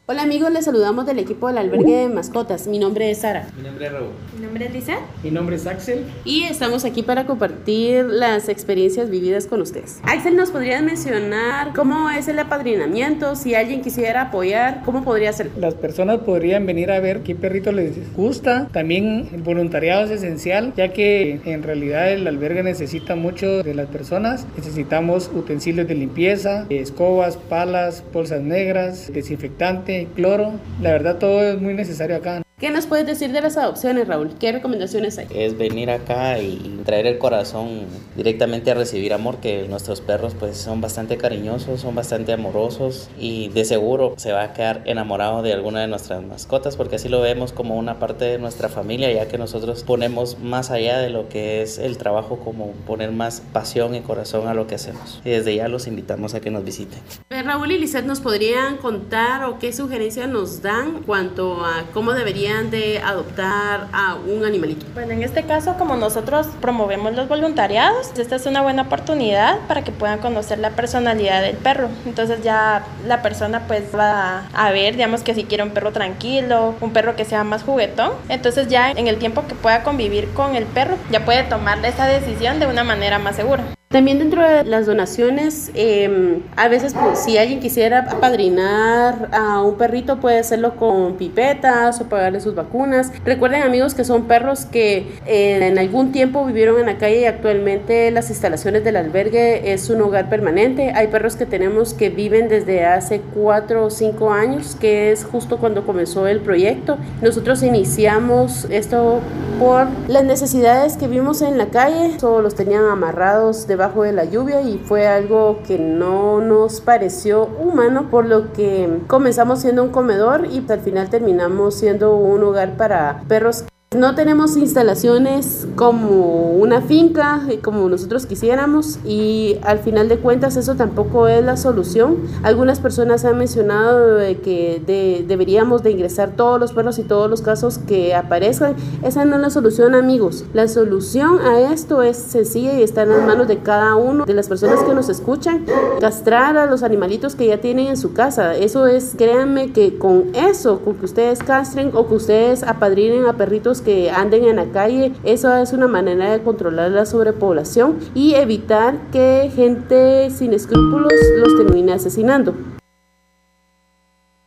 Hola 0.06 0.22
amigos, 0.22 0.50
les 0.50 0.64
saludamos 0.64 1.06
del 1.06 1.20
equipo 1.20 1.46
del 1.46 1.58
albergue 1.58 1.98
de 1.98 2.08
mascotas. 2.08 2.66
Mi 2.66 2.80
nombre 2.80 3.08
es 3.12 3.18
Sara. 3.18 3.46
Mi 3.56 3.62
nombre 3.62 3.86
es 3.86 3.92
Raúl. 3.92 4.08
Mi 4.36 4.44
nombre 4.44 4.66
es 4.66 4.74
Lisa. 4.74 4.96
Mi 5.22 5.30
nombre 5.30 5.54
es 5.54 5.64
Axel. 5.68 6.04
Y 6.24 6.42
estamos 6.42 6.84
aquí 6.84 7.04
para 7.04 7.24
compartir 7.24 8.06
las 8.06 8.48
experiencias 8.48 9.08
vividas 9.08 9.46
con 9.46 9.60
ustedes. 9.60 10.00
Axel, 10.02 10.34
¿nos 10.34 10.50
podrías 10.50 10.82
mencionar 10.82 11.72
cómo 11.72 12.10
es 12.10 12.26
el 12.26 12.40
apadrinamiento? 12.40 13.36
Si 13.36 13.54
alguien 13.54 13.80
quisiera 13.80 14.22
apoyar, 14.22 14.82
¿cómo 14.84 15.04
podría 15.04 15.32
ser? 15.32 15.52
Las 15.56 15.74
personas 15.74 16.18
podrían 16.18 16.66
venir 16.66 16.90
a 16.90 16.98
ver 16.98 17.22
qué 17.22 17.36
perrito 17.36 17.70
les 17.70 18.12
gusta. 18.16 18.66
También 18.72 19.28
el 19.32 19.42
voluntariado 19.42 20.02
es 20.02 20.10
esencial, 20.10 20.72
ya 20.76 20.92
que 20.92 21.40
en 21.44 21.62
realidad 21.62 22.10
el 22.10 22.26
albergue 22.26 22.64
necesita 22.64 23.14
mucho 23.14 23.62
de 23.62 23.72
las 23.72 23.86
personas. 23.86 24.48
Necesitamos 24.56 25.30
utensilios 25.32 25.86
de 25.86 25.94
limpieza, 25.94 26.66
escobas, 26.70 27.36
palas, 27.36 28.02
bolsas 28.12 28.42
negras, 28.42 29.08
desinfectante, 29.14 29.91
cloro. 30.14 30.52
La 30.80 30.92
verdad 30.92 31.18
todo 31.18 31.42
es 31.42 31.60
muy 31.60 31.74
necesario 31.74 32.16
acá. 32.16 32.42
¿Qué 32.62 32.70
nos 32.70 32.86
puedes 32.86 33.04
decir 33.04 33.32
de 33.32 33.40
las 33.40 33.56
adopciones, 33.56 34.06
Raúl? 34.06 34.34
¿Qué 34.38 34.52
recomendaciones 34.52 35.18
hay? 35.18 35.26
es 35.34 35.58
venir 35.58 35.90
acá 35.90 36.38
y 36.38 36.80
traer 36.84 37.08
el 37.08 37.18
corazón 37.18 37.86
directamente 38.14 38.70
a 38.70 38.74
recibir 38.74 39.12
amor, 39.12 39.38
que 39.38 39.66
nuestros 39.66 40.00
perros 40.00 40.36
pues 40.38 40.58
son 40.58 40.80
bastante 40.80 41.16
cariñosos, 41.16 41.80
son 41.80 41.96
bastante 41.96 42.32
amorosos 42.32 43.10
y 43.18 43.48
de 43.48 43.64
seguro 43.64 44.14
se 44.16 44.30
va 44.30 44.44
a 44.44 44.52
quedar 44.52 44.82
enamorado 44.84 45.42
de 45.42 45.52
alguna 45.52 45.80
de 45.80 45.88
nuestras 45.88 46.22
mascotas 46.22 46.76
porque 46.76 46.94
así 46.94 47.08
lo 47.08 47.20
vemos 47.20 47.52
como 47.52 47.76
una 47.76 47.98
parte 47.98 48.26
de 48.26 48.38
nuestra 48.38 48.68
familia, 48.68 49.10
ya 49.10 49.26
que 49.26 49.38
nosotros 49.38 49.82
ponemos 49.82 50.38
más 50.38 50.70
allá 50.70 51.00
de 51.00 51.10
lo 51.10 51.28
que 51.28 51.62
es 51.62 51.80
el 51.80 51.98
trabajo 51.98 52.38
como 52.38 52.70
poner 52.86 53.10
más 53.10 53.42
pasión 53.52 53.96
y 53.96 54.02
corazón 54.02 54.46
a 54.46 54.54
lo 54.54 54.68
que 54.68 54.76
hacemos. 54.76 55.20
Y 55.24 55.30
desde 55.30 55.56
ya 55.56 55.66
los 55.66 55.88
invitamos 55.88 56.34
a 56.34 56.40
que 56.40 56.52
nos 56.52 56.64
visiten. 56.64 57.00
Raúl 57.28 57.72
y 57.72 57.78
Lizeth 57.78 58.04
nos 58.04 58.20
podrían 58.20 58.76
contar 58.76 59.42
o 59.46 59.58
qué 59.58 59.72
sugerencias 59.72 60.28
nos 60.28 60.62
dan 60.62 61.02
cuanto 61.02 61.64
a 61.64 61.86
cómo 61.92 62.12
deberían 62.12 62.51
deberían 62.52 62.70
de 62.70 62.98
adoptar 62.98 63.88
a 63.92 64.14
un 64.14 64.44
animalito? 64.44 64.86
Bueno, 64.94 65.12
en 65.12 65.22
este 65.22 65.44
caso, 65.44 65.76
como 65.78 65.96
nosotros 65.96 66.48
promovemos 66.60 67.14
los 67.14 67.28
voluntariados, 67.28 68.12
esta 68.18 68.36
es 68.36 68.46
una 68.46 68.62
buena 68.62 68.82
oportunidad 68.82 69.58
para 69.68 69.82
que 69.82 69.92
puedan 69.92 70.18
conocer 70.18 70.58
la 70.58 70.70
personalidad 70.70 71.42
del 71.42 71.56
perro. 71.56 71.88
Entonces 72.06 72.42
ya 72.42 72.84
la 73.06 73.22
persona 73.22 73.66
pues 73.66 73.84
va 73.94 74.48
a 74.54 74.70
ver, 74.70 74.96
digamos 74.96 75.22
que 75.22 75.34
si 75.34 75.44
quiere 75.44 75.62
un 75.62 75.70
perro 75.70 75.92
tranquilo, 75.92 76.74
un 76.80 76.92
perro 76.92 77.16
que 77.16 77.24
sea 77.24 77.44
más 77.44 77.62
juguetón, 77.62 78.12
entonces 78.28 78.68
ya 78.68 78.90
en 78.90 79.06
el 79.06 79.18
tiempo 79.18 79.46
que 79.46 79.54
pueda 79.54 79.82
convivir 79.82 80.32
con 80.32 80.56
el 80.56 80.64
perro, 80.64 80.96
ya 81.10 81.24
puede 81.24 81.42
tomar 81.44 81.84
esa 81.84 82.06
decisión 82.06 82.60
de 82.60 82.66
una 82.66 82.84
manera 82.84 83.18
más 83.18 83.36
segura. 83.36 83.64
También 83.92 84.18
dentro 84.18 84.42
de 84.42 84.64
las 84.64 84.86
donaciones, 84.86 85.70
em, 85.74 86.40
a 86.56 86.68
veces 86.68 86.94
pues, 86.94 87.18
si 87.18 87.36
alguien 87.36 87.60
quisiera 87.60 87.98
apadrinar 88.10 89.28
a 89.32 89.60
un 89.60 89.76
perrito 89.76 90.18
puede 90.18 90.38
hacerlo 90.38 90.76
con 90.76 91.16
pipetas 91.18 92.00
o 92.00 92.04
pagarle 92.06 92.40
sus 92.40 92.54
vacunas. 92.54 93.12
Recuerden 93.22 93.62
amigos 93.62 93.94
que 93.94 94.04
son 94.04 94.24
perros 94.24 94.64
que 94.64 95.20
eh, 95.26 95.68
en 95.70 95.78
algún 95.78 96.10
tiempo 96.10 96.46
vivieron 96.46 96.80
en 96.80 96.86
la 96.86 96.96
calle 96.96 97.20
y 97.20 97.24
actualmente 97.26 98.10
las 98.10 98.30
instalaciones 98.30 98.82
del 98.82 98.96
albergue 98.96 99.74
es 99.74 99.90
un 99.90 100.00
hogar 100.00 100.30
permanente. 100.30 100.92
Hay 100.94 101.08
perros 101.08 101.36
que 101.36 101.44
tenemos 101.44 101.92
que 101.92 102.08
viven 102.08 102.48
desde 102.48 102.86
hace 102.86 103.20
cuatro 103.34 103.84
o 103.84 103.90
cinco 103.90 104.32
años, 104.32 104.74
que 104.74 105.12
es 105.12 105.22
justo 105.22 105.58
cuando 105.58 105.84
comenzó 105.84 106.26
el 106.26 106.40
proyecto. 106.40 106.96
Nosotros 107.20 107.62
iniciamos 107.62 108.66
esto 108.70 109.20
por 109.58 109.86
las 110.08 110.24
necesidades 110.24 110.96
que 110.96 111.08
vimos 111.08 111.42
en 111.42 111.58
la 111.58 111.66
calle, 111.66 112.16
todos 112.18 112.42
los 112.42 112.54
tenían 112.54 112.86
amarrados 112.86 113.66
de 113.66 113.81
debajo 113.82 114.04
de 114.04 114.12
la 114.12 114.24
lluvia 114.24 114.60
y 114.62 114.78
fue 114.78 115.08
algo 115.08 115.58
que 115.66 115.76
no 115.76 116.40
nos 116.40 116.80
pareció 116.80 117.46
humano, 117.46 118.10
por 118.12 118.26
lo 118.26 118.52
que 118.52 119.00
comenzamos 119.08 119.60
siendo 119.60 119.82
un 119.82 119.90
comedor 119.90 120.46
y 120.46 120.64
al 120.68 120.78
final 120.78 121.10
terminamos 121.10 121.74
siendo 121.74 122.14
un 122.14 122.44
hogar 122.44 122.76
para 122.76 123.24
perros 123.26 123.64
no 123.94 124.14
tenemos 124.14 124.56
instalaciones 124.56 125.66
como 125.76 126.52
una 126.52 126.80
finca, 126.80 127.42
eh, 127.48 127.58
como 127.58 127.88
nosotros 127.88 128.26
quisiéramos, 128.26 128.98
y 129.04 129.58
al 129.62 129.78
final 129.78 130.08
de 130.08 130.18
cuentas 130.18 130.56
eso 130.56 130.74
tampoco 130.74 131.28
es 131.28 131.44
la 131.44 131.56
solución. 131.56 132.18
Algunas 132.42 132.80
personas 132.80 133.24
han 133.24 133.38
mencionado 133.38 134.18
que 134.42 135.24
deberíamos 135.26 135.82
de 135.82 135.90
ingresar 135.90 136.30
todos 136.36 136.58
los 136.60 136.72
perros 136.72 136.98
y 136.98 137.02
todos 137.02 137.28
los 137.28 137.42
casos 137.42 137.78
que 137.78 138.14
aparezcan. 138.14 138.76
Esa 139.02 139.24
no 139.24 139.36
es 139.36 139.42
la 139.42 139.50
solución, 139.50 139.94
amigos. 139.94 140.44
La 140.52 140.68
solución 140.68 141.40
a 141.40 141.60
esto 141.72 142.02
es 142.02 142.16
sencilla 142.16 142.78
y 142.78 142.82
está 142.82 143.02
en 143.02 143.10
las 143.10 143.26
manos 143.26 143.48
de 143.48 143.58
cada 143.58 143.96
uno 143.96 144.24
de 144.24 144.34
las 144.34 144.48
personas 144.48 144.82
que 144.82 144.94
nos 144.94 145.08
escuchan. 145.08 145.64
Castrar 146.00 146.56
a 146.56 146.66
los 146.66 146.82
animalitos 146.82 147.34
que 147.34 147.46
ya 147.46 147.58
tienen 147.58 147.88
en 147.88 147.96
su 147.96 148.12
casa. 148.12 148.54
Eso 148.54 148.86
es, 148.86 149.14
créanme 149.16 149.72
que 149.72 149.98
con 149.98 150.34
eso, 150.34 150.80
con 150.80 150.94
que 150.94 151.04
ustedes 151.04 151.42
castren 151.42 151.90
o 151.94 152.06
que 152.06 152.14
ustedes 152.14 152.62
apadrinen 152.62 153.26
a 153.26 153.34
perritos 153.34 153.81
que 153.82 154.10
anden 154.10 154.44
en 154.44 154.56
la 154.56 154.66
calle. 154.66 155.12
Eso 155.24 155.54
es 155.56 155.72
una 155.72 155.88
manera 155.88 156.30
de 156.32 156.42
controlar 156.42 156.90
la 156.90 157.04
sobrepoblación 157.04 157.98
y 158.14 158.34
evitar 158.34 158.94
que 159.12 159.50
gente 159.54 160.30
sin 160.30 160.52
escrúpulos 160.52 161.12
los 161.36 161.56
termine 161.56 161.92
asesinando. 161.92 162.54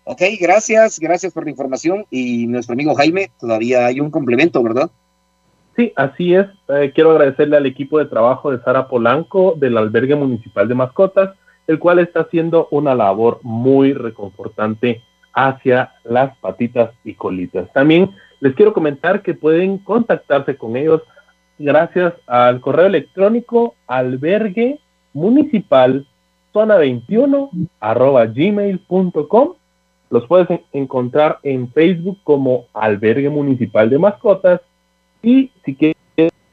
Ok, 0.06 0.22
gracias, 0.40 1.00
gracias 1.00 1.34
por 1.34 1.46
la 1.46 1.50
información. 1.50 2.06
Y 2.12 2.48
nuestro 2.48 2.74
amigo 2.74 2.94
Jaime, 2.96 3.32
todavía 3.40 3.88
hay 3.88 4.00
un 4.00 4.12
complemento, 4.12 4.62
¿verdad? 4.62 4.90
Sí, 5.76 5.92
así 5.96 6.34
es. 6.34 6.48
Eh, 6.70 6.92
quiero 6.94 7.12
agradecerle 7.12 7.58
al 7.58 7.66
equipo 7.66 8.00
de 8.00 8.06
trabajo 8.06 8.52
de 8.52 8.64
Sara 8.64 8.88
Polanco 8.88 9.56
del 9.58 9.78
Albergue 9.78 10.16
Municipal 10.16 10.68
de 10.68 10.76
Mascotas, 10.76 11.36
el 11.68 11.80
cual 11.80 12.00
está 12.00 12.22
haciendo 12.22 12.68
una 12.72 12.96
labor 12.96 13.40
muy 13.44 13.94
reconfortante 13.94 15.02
hacia 15.34 15.92
las 16.04 16.38
patitas 16.38 16.92
y 17.04 17.16
colitas. 17.16 17.72
También 17.74 18.12
les 18.46 18.54
quiero 18.54 18.74
comentar 18.74 19.24
que 19.24 19.34
pueden 19.34 19.80
contactarse 19.80 20.56
con 20.56 20.78
ellos 20.78 21.02
gracias 21.58 22.14
al 22.28 22.62
correo 22.62 22.86
electrónico 22.86 23.74
albergue 23.88 24.80
municipal 25.14 26.06
zona 26.54 26.76
21 26.76 27.50
arroba 27.80 28.28
gmail.com. 28.28 29.54
Los 30.12 30.28
puedes 30.28 30.60
encontrar 30.74 31.40
en 31.42 31.72
Facebook 31.72 32.20
como 32.24 32.68
albergue 32.76 33.32
municipal 33.32 33.90
de 33.90 33.98
mascotas 33.98 34.62
y 35.24 35.50
si 35.66 35.76
quieres 35.76 35.96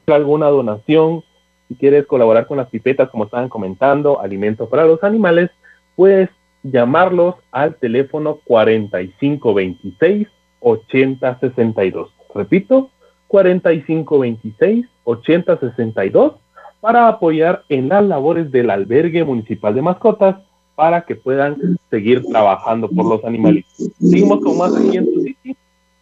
alguna 0.07 0.47
donación, 0.47 1.21
si 1.67 1.75
quieres 1.75 2.07
colaborar 2.07 2.47
con 2.47 2.57
las 2.57 2.69
pipetas 2.69 3.07
como 3.11 3.25
estaban 3.25 3.49
comentando, 3.49 4.19
alimentos 4.19 4.67
para 4.67 4.85
los 4.85 5.03
animales, 5.03 5.51
puedes 5.95 6.31
llamarlos 6.63 7.35
al 7.51 7.75
teléfono 7.75 8.39
4526 8.45 10.27
8062. 10.63 12.11
Repito, 12.33 12.89
4526 13.27 14.87
8062 15.03 16.33
para 16.81 17.07
apoyar 17.07 17.63
en 17.69 17.89
las 17.89 18.03
labores 18.03 18.51
del 18.51 18.69
albergue 18.69 19.23
municipal 19.23 19.73
de 19.73 19.81
mascotas 19.81 20.37
para 20.75 21.01
que 21.01 21.15
puedan 21.15 21.77
seguir 21.89 22.23
trabajando 22.25 22.89
por 22.89 23.05
los 23.05 23.23
animalitos. 23.23 23.71
Seguimos 23.99 24.41
con 24.41 24.57
más 24.57 24.75
aquí 24.75 24.97
en 24.97 25.05
tu. 25.05 25.23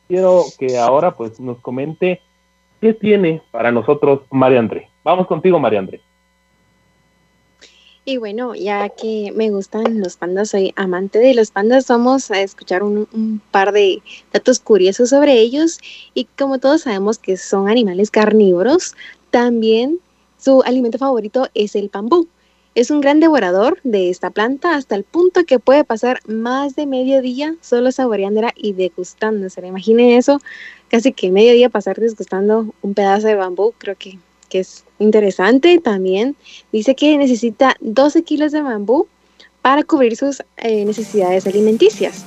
Quiero 0.08 0.44
que 0.58 0.78
ahora 0.78 1.12
pues 1.12 1.40
nos 1.40 1.60
comente 1.60 2.22
qué 2.82 2.94
tiene 2.94 3.42
para 3.52 3.72
nosotros 3.72 4.22
María 4.32 4.60
André. 4.60 4.90
Vamos 5.04 5.28
contigo, 5.28 5.60
María 5.60 5.80
André. 5.80 6.02
Y 8.12 8.18
bueno, 8.18 8.56
ya 8.56 8.90
que 8.90 9.32
me 9.34 9.52
gustan 9.52 10.02
los 10.02 10.18
pandas, 10.18 10.50
soy 10.50 10.74
amante 10.76 11.18
de 11.18 11.34
los 11.34 11.52
pandas, 11.52 11.88
vamos 11.88 12.30
a 12.30 12.42
escuchar 12.42 12.84
un, 12.84 13.42
par 13.52 13.72
de 13.72 14.02
datos 14.34 14.60
curiosos 14.60 15.12
sobre 15.12 15.40
ellos. 15.40 15.80
Y 16.14 16.26
como 16.38 16.60
todos 16.60 16.82
sabemos 16.82 17.20
que 17.20 17.38
son 17.38 17.70
animales 17.70 18.12
carnívoros, 18.12 18.96
también 19.30 20.00
su 20.38 20.62
alimento 20.64 20.98
favorito 20.98 21.48
es 21.54 21.74
el 21.78 21.88
bambú. 21.88 22.28
Es 22.76 22.92
un 22.92 23.00
gran 23.00 23.22
devorador 23.22 23.80
de 23.86 24.10
esta 24.10 24.30
planta 24.30 24.76
hasta 24.76 24.96
el 24.96 25.06
punto 25.06 25.46
que 25.46 25.60
puede 25.60 25.86
pasar 25.86 26.20
más 26.28 26.76
de 26.76 26.88
medio 26.88 27.22
día 27.22 27.56
solo 27.62 27.94
saboreándola 27.94 28.52
y 28.58 28.74
degustándose. 28.74 29.66
Imaginen 29.66 30.18
eso, 30.18 30.42
casi 30.90 31.14
que 31.14 31.32
medio 31.32 31.54
día 31.54 31.70
pasar 31.70 31.96
degustando 31.98 32.76
un 32.82 32.94
pedazo 32.94 33.28
de 33.28 33.36
bambú, 33.36 33.74
creo 33.78 33.96
que 33.98 34.20
que 34.52 34.60
es 34.60 34.84
interesante 35.00 35.80
también. 35.80 36.36
Dice 36.72 36.94
que 36.94 37.18
necesita 37.18 37.76
12 37.80 38.24
kilos 38.24 38.52
de 38.52 38.62
bambú 38.62 39.08
para 39.62 39.84
cubrir 39.84 40.16
sus 40.16 40.44
eh, 40.58 40.86
necesidades 40.86 41.48
alimenticias. 41.48 42.26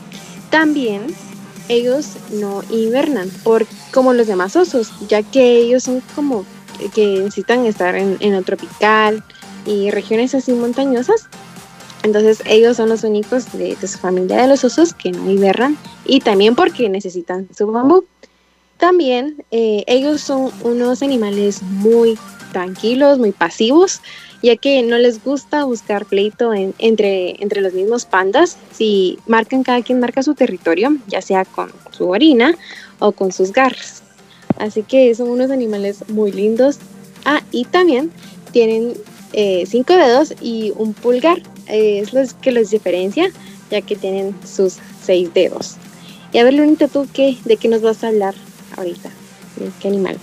También 0.51 1.07
ellos 1.69 2.17
no 2.31 2.63
invernan 2.71 3.31
por, 3.43 3.67
como 3.93 4.13
los 4.13 4.27
demás 4.27 4.57
osos, 4.57 4.93
ya 5.09 5.23
que 5.23 5.59
ellos 5.59 5.85
son 5.85 6.03
como 6.15 6.45
que 6.95 7.19
necesitan 7.19 7.65
estar 7.67 7.95
en, 7.95 8.17
en 8.21 8.43
tropical 8.45 9.23
y 9.67 9.91
regiones 9.91 10.35
así 10.35 10.53
montañosas. 10.53 11.29
Entonces 12.03 12.43
ellos 12.47 12.77
son 12.77 12.91
los 12.91 13.03
únicos 13.03 13.51
de, 13.53 13.77
de, 13.77 13.89
su 13.89 13.99
familia 13.99 14.43
de 14.43 14.49
los 14.49 14.63
osos 14.63 14.93
que 14.93 15.11
no 15.11 15.31
invernan 15.31 15.79
y 16.05 16.21
también 16.21 16.55
porque 16.55 16.89
necesitan 16.89 17.49
su 17.57 17.67
bambú. 17.67 18.05
También 18.79 19.45
eh, 19.51 19.85
ellos 19.87 20.21
son 20.21 20.51
unos 20.63 21.03
animales 21.03 21.63
muy 21.63 22.19
tranquilos, 22.53 23.19
muy 23.19 23.33
pasivos, 23.33 24.01
ya 24.43 24.57
que 24.57 24.83
no 24.83 24.99
les 24.99 25.23
gusta 25.23 25.65
buscar 25.65 26.07
pleito 26.07 26.53
entre, 26.53 27.43
entre 27.43 27.61
los 27.61 27.73
mismos 27.73 28.05
pandas. 28.05 28.57
Si 28.73 29.19
marcan, 29.27 29.63
cada 29.63 29.83
quien 29.83 30.01
marca 30.01 30.23
su 30.23 30.35
territorio, 30.35 30.97
ya 31.07 31.23
sea 31.23 31.45
con 31.45 31.71
su 31.93 32.09
orina 32.09 32.57
o 32.99 33.13
con 33.13 33.33
sus 33.33 33.53
garras. 33.53 34.03
Así 34.59 34.83
que 34.83 35.15
son 35.15 35.31
unos 35.31 35.51
animales 35.51 36.09
muy 36.09 36.31
lindos. 36.31 36.79
Ah, 37.25 37.43
y 37.51 37.65
también 37.65 38.11
tienen 38.53 38.95
eh, 39.33 39.65
cinco 39.67 39.95
dedos 39.95 40.35
y 40.41 40.73
un 40.77 40.95
pulgar. 40.95 41.43
Eh, 41.67 42.01
es 42.01 42.13
lo 42.13 42.23
que 42.43 42.53
los 42.53 42.71
diferencia, 42.71 43.31
ya 43.71 43.81
que 43.81 43.97
tienen 43.97 44.35
sus 44.47 44.77
seis 45.03 45.33
dedos. 45.33 45.77
Y 46.33 46.39
a 46.39 46.45
ver, 46.45 46.55
Lunita, 46.55 46.89
¿tú 46.89 47.09
qué, 47.13 47.39
de 47.45 47.57
qué 47.57 47.69
nos 47.69 47.81
vas 47.81 48.05
a 48.05 48.09
hablar 48.09 48.35
ahorita? 48.77 49.11
¿Qué 49.81 49.89
animal? 49.89 50.19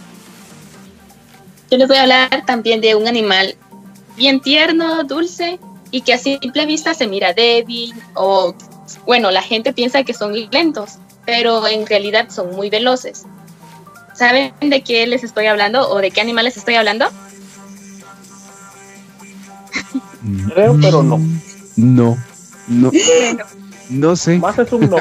Yo 1.69 1.77
les 1.77 1.87
voy 1.87 1.97
a 1.97 2.01
hablar 2.01 2.45
también 2.45 2.81
de 2.81 2.95
un 2.95 3.07
animal 3.07 3.55
bien 4.17 4.41
tierno, 4.41 5.03
dulce 5.05 5.59
y 5.89 6.01
que 6.01 6.13
a 6.13 6.17
simple 6.17 6.65
vista 6.65 6.93
se 6.93 7.07
mira 7.07 7.33
débil 7.33 7.93
o, 8.13 8.53
bueno, 9.05 9.31
la 9.31 9.41
gente 9.41 9.73
piensa 9.73 10.03
que 10.03 10.13
son 10.13 10.33
lentos, 10.51 10.97
pero 11.25 11.65
en 11.67 11.85
realidad 11.85 12.29
son 12.29 12.55
muy 12.55 12.69
veloces. 12.69 13.23
¿Saben 14.13 14.53
de 14.61 14.83
qué 14.83 15.07
les 15.07 15.23
estoy 15.23 15.45
hablando 15.45 15.89
o 15.89 15.99
de 15.99 16.11
qué 16.11 16.21
animales 16.21 16.57
estoy 16.57 16.75
hablando? 16.75 17.07
Creo, 20.53 20.77
pero 20.79 21.01
no. 21.01 21.19
No, 21.77 22.17
no. 22.67 22.91
No 23.89 24.15
sé. 24.15 24.37
Más 24.39 24.59
es 24.59 24.71
un 24.71 24.89
no. 24.89 24.97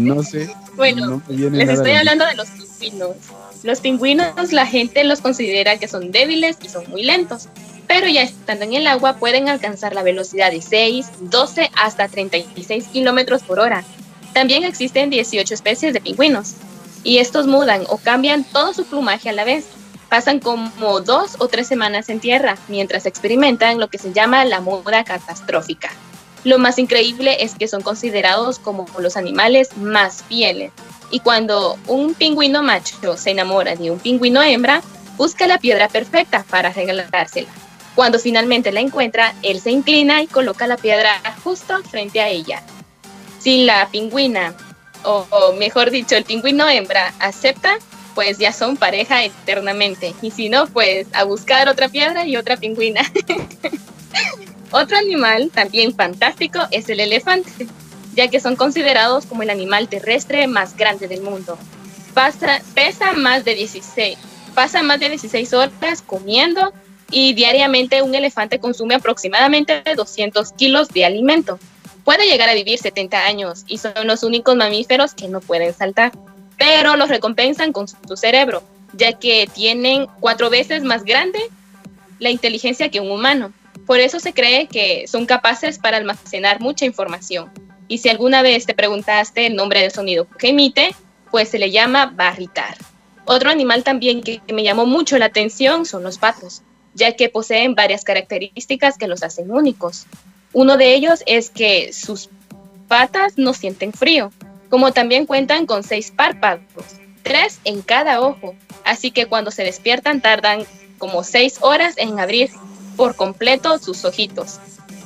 No 0.00 0.22
sé. 0.22 0.50
Bueno, 0.76 1.22
les 1.28 1.68
estoy 1.68 1.92
hablando 1.92 2.26
de 2.26 2.34
los 2.34 2.48
pingüinos. 2.48 3.16
Los 3.62 3.80
pingüinos 3.80 4.52
la 4.52 4.66
gente 4.66 5.02
los 5.04 5.20
considera 5.20 5.78
que 5.78 5.88
son 5.88 6.12
débiles 6.12 6.58
y 6.62 6.68
son 6.68 6.88
muy 6.90 7.02
lentos, 7.02 7.48
pero 7.86 8.06
ya 8.06 8.22
estando 8.22 8.64
en 8.64 8.74
el 8.74 8.86
agua 8.86 9.16
pueden 9.16 9.48
alcanzar 9.48 9.94
la 9.94 10.02
velocidad 10.02 10.52
de 10.52 10.62
6, 10.62 11.06
12 11.20 11.70
hasta 11.74 12.08
36 12.08 12.84
kilómetros 12.92 13.42
por 13.42 13.58
hora. 13.58 13.84
También 14.32 14.64
existen 14.64 15.10
18 15.10 15.54
especies 15.54 15.92
de 15.92 16.00
pingüinos 16.00 16.54
y 17.02 17.18
estos 17.18 17.46
mudan 17.46 17.84
o 17.88 17.98
cambian 17.98 18.44
todo 18.44 18.72
su 18.74 18.84
plumaje 18.84 19.28
a 19.28 19.32
la 19.32 19.44
vez. 19.44 19.66
Pasan 20.08 20.40
como 20.40 21.00
dos 21.00 21.36
o 21.38 21.48
tres 21.48 21.66
semanas 21.66 22.08
en 22.08 22.20
tierra 22.20 22.56
mientras 22.68 23.04
experimentan 23.06 23.78
lo 23.78 23.88
que 23.88 23.98
se 23.98 24.12
llama 24.12 24.44
la 24.44 24.60
muda 24.60 25.04
catastrófica. 25.04 25.90
Lo 26.48 26.58
más 26.58 26.78
increíble 26.78 27.44
es 27.44 27.54
que 27.54 27.68
son 27.68 27.82
considerados 27.82 28.58
como 28.58 28.86
los 28.98 29.18
animales 29.18 29.76
más 29.76 30.24
fieles. 30.24 30.72
Y 31.10 31.20
cuando 31.20 31.78
un 31.86 32.14
pingüino 32.14 32.62
macho 32.62 33.18
se 33.18 33.32
enamora 33.32 33.76
de 33.76 33.90
un 33.90 33.98
pingüino 33.98 34.42
hembra, 34.42 34.80
busca 35.18 35.46
la 35.46 35.58
piedra 35.58 35.88
perfecta 35.88 36.46
para 36.48 36.72
regalársela. 36.72 37.50
Cuando 37.94 38.18
finalmente 38.18 38.72
la 38.72 38.80
encuentra, 38.80 39.34
él 39.42 39.60
se 39.60 39.72
inclina 39.72 40.22
y 40.22 40.26
coloca 40.26 40.66
la 40.66 40.78
piedra 40.78 41.20
justo 41.44 41.82
frente 41.82 42.22
a 42.22 42.30
ella. 42.30 42.62
Si 43.38 43.66
la 43.66 43.86
pingüina, 43.90 44.54
o, 45.04 45.26
o 45.28 45.52
mejor 45.52 45.90
dicho, 45.90 46.16
el 46.16 46.24
pingüino 46.24 46.66
hembra 46.66 47.12
acepta, 47.20 47.76
pues 48.14 48.38
ya 48.38 48.54
son 48.54 48.78
pareja 48.78 49.22
eternamente. 49.22 50.14
Y 50.22 50.30
si 50.30 50.48
no, 50.48 50.66
pues 50.66 51.08
a 51.12 51.24
buscar 51.24 51.68
otra 51.68 51.90
piedra 51.90 52.24
y 52.26 52.38
otra 52.38 52.56
pingüina. 52.56 53.02
Otro 54.70 54.98
animal 54.98 55.50
también 55.52 55.94
fantástico 55.94 56.60
es 56.70 56.88
el 56.88 57.00
elefante, 57.00 57.50
ya 58.14 58.28
que 58.28 58.40
son 58.40 58.56
considerados 58.56 59.24
como 59.26 59.42
el 59.42 59.50
animal 59.50 59.88
terrestre 59.88 60.46
más 60.46 60.76
grande 60.76 61.08
del 61.08 61.22
mundo. 61.22 61.58
Pasa, 62.12 62.60
pesa 62.74 63.12
más 63.14 63.44
de 63.44 63.54
16, 63.54 64.18
pasa 64.54 64.82
más 64.82 65.00
de 65.00 65.08
16 65.08 65.52
horas 65.54 66.02
comiendo 66.02 66.72
y 67.10 67.32
diariamente 67.32 68.02
un 68.02 68.14
elefante 68.14 68.58
consume 68.58 68.96
aproximadamente 68.96 69.82
200 69.96 70.52
kilos 70.52 70.88
de 70.88 71.06
alimento. 71.06 71.58
Puede 72.04 72.26
llegar 72.26 72.48
a 72.48 72.54
vivir 72.54 72.78
70 72.78 73.24
años 73.24 73.64
y 73.66 73.78
son 73.78 73.92
los 74.04 74.22
únicos 74.22 74.56
mamíferos 74.56 75.14
que 75.14 75.28
no 75.28 75.40
pueden 75.40 75.74
saltar, 75.74 76.12
pero 76.58 76.96
los 76.96 77.08
recompensan 77.08 77.72
con 77.72 77.88
su 77.88 78.16
cerebro, 78.16 78.62
ya 78.92 79.14
que 79.14 79.48
tienen 79.52 80.06
cuatro 80.20 80.50
veces 80.50 80.82
más 80.82 81.04
grande 81.04 81.38
la 82.18 82.30
inteligencia 82.30 82.90
que 82.90 83.00
un 83.00 83.10
humano. 83.10 83.52
Por 83.88 84.00
eso 84.00 84.20
se 84.20 84.34
cree 84.34 84.66
que 84.66 85.08
son 85.08 85.24
capaces 85.24 85.78
para 85.78 85.96
almacenar 85.96 86.60
mucha 86.60 86.84
información. 86.84 87.50
Y 87.88 87.98
si 87.98 88.10
alguna 88.10 88.42
vez 88.42 88.66
te 88.66 88.74
preguntaste 88.74 89.46
el 89.46 89.56
nombre 89.56 89.80
del 89.80 89.90
sonido 89.90 90.28
que 90.38 90.50
emite, 90.50 90.94
pues 91.30 91.48
se 91.48 91.58
le 91.58 91.70
llama 91.70 92.12
barritar. 92.14 92.76
Otro 93.24 93.48
animal 93.48 93.84
también 93.84 94.20
que 94.20 94.42
me 94.52 94.62
llamó 94.62 94.84
mucho 94.84 95.16
la 95.16 95.24
atención 95.24 95.86
son 95.86 96.02
los 96.02 96.18
patos, 96.18 96.60
ya 96.92 97.12
que 97.16 97.30
poseen 97.30 97.74
varias 97.74 98.04
características 98.04 98.98
que 98.98 99.08
los 99.08 99.22
hacen 99.22 99.50
únicos. 99.50 100.04
Uno 100.52 100.76
de 100.76 100.94
ellos 100.94 101.22
es 101.24 101.48
que 101.48 101.94
sus 101.94 102.28
patas 102.88 103.38
no 103.38 103.54
sienten 103.54 103.94
frío, 103.94 104.30
como 104.68 104.92
también 104.92 105.24
cuentan 105.24 105.64
con 105.64 105.82
seis 105.82 106.12
párpados, 106.14 106.62
tres 107.22 107.58
en 107.64 107.80
cada 107.80 108.20
ojo, 108.20 108.54
así 108.84 109.12
que 109.12 109.24
cuando 109.24 109.50
se 109.50 109.64
despiertan 109.64 110.20
tardan 110.20 110.66
como 110.98 111.24
seis 111.24 111.56
horas 111.62 111.94
en 111.96 112.20
abrir 112.20 112.50
por 112.98 113.14
completo 113.14 113.78
sus 113.78 114.04
ojitos. 114.04 114.58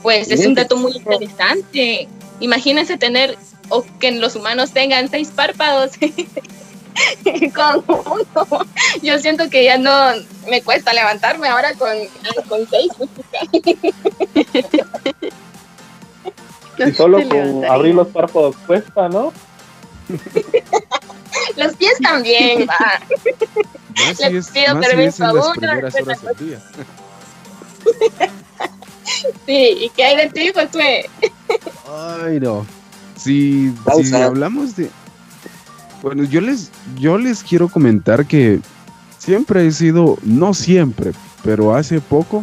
Pues 0.02 0.31
es 0.33 0.44
un 0.46 0.55
dato 0.55 0.76
muy 0.76 0.96
interesante. 0.96 2.09
Imagínense 2.40 2.96
tener 2.96 3.38
o 3.68 3.85
que 4.00 4.11
los 4.12 4.35
humanos 4.35 4.72
tengan 4.72 5.09
seis 5.09 5.31
párpados 5.31 5.92
con 7.55 7.85
uno. 7.87 8.66
Yo 9.02 9.18
siento 9.18 9.48
que 9.50 9.64
ya 9.64 9.76
no 9.78 9.92
me 10.48 10.62
cuesta 10.62 10.92
levantarme 10.94 11.48
ahora 11.48 11.74
con, 11.74 11.92
con 12.48 12.66
seis. 12.68 12.90
y 16.78 16.92
solo 16.92 17.28
con 17.28 17.64
abrir 17.66 17.94
los 17.94 18.09
párpados 18.09 18.57
cuesta, 18.66 19.09
¿no? 19.11 19.33
los 21.57 21.76
pies 21.76 21.94
también, 22.02 22.66
va. 22.68 23.00
Más 24.07 24.16
si 24.16 24.24
es, 24.24 24.48
pido 24.48 24.74
más 24.74 24.87
permiso 24.87 25.52
si 26.38 26.52
es 26.52 26.61
sí, 29.47 29.77
¿y 29.81 29.90
qué 29.90 30.05
hay 30.05 30.16
de 30.16 30.31
ti, 30.31 30.53
Josué? 30.55 31.09
Ay, 32.25 32.40
no. 32.40 32.66
Si, 33.16 33.73
si 34.03 34.14
hablamos 34.14 34.77
de... 34.77 34.90
Bueno, 36.03 36.25
yo 36.25 36.40
les, 36.40 36.71
yo 36.99 37.18
les 37.18 37.42
quiero 37.42 37.68
comentar 37.68 38.27
que 38.27 38.61
siempre 39.18 39.66
he 39.66 39.73
sido, 39.73 40.18
no 40.23 40.55
siempre, 40.55 41.12
pero 41.45 41.75
hace 41.75 42.01
poco 42.01 42.42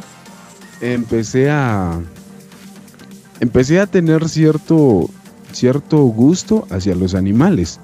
empecé 0.82 1.50
a... 1.50 2.00
Empecé 3.42 3.80
a 3.80 3.88
tener 3.88 4.28
cierto, 4.28 5.10
cierto 5.54 5.98
gusto 6.00 6.68
hacia 6.70 6.94
los 6.96 7.16
animales. 7.16 7.80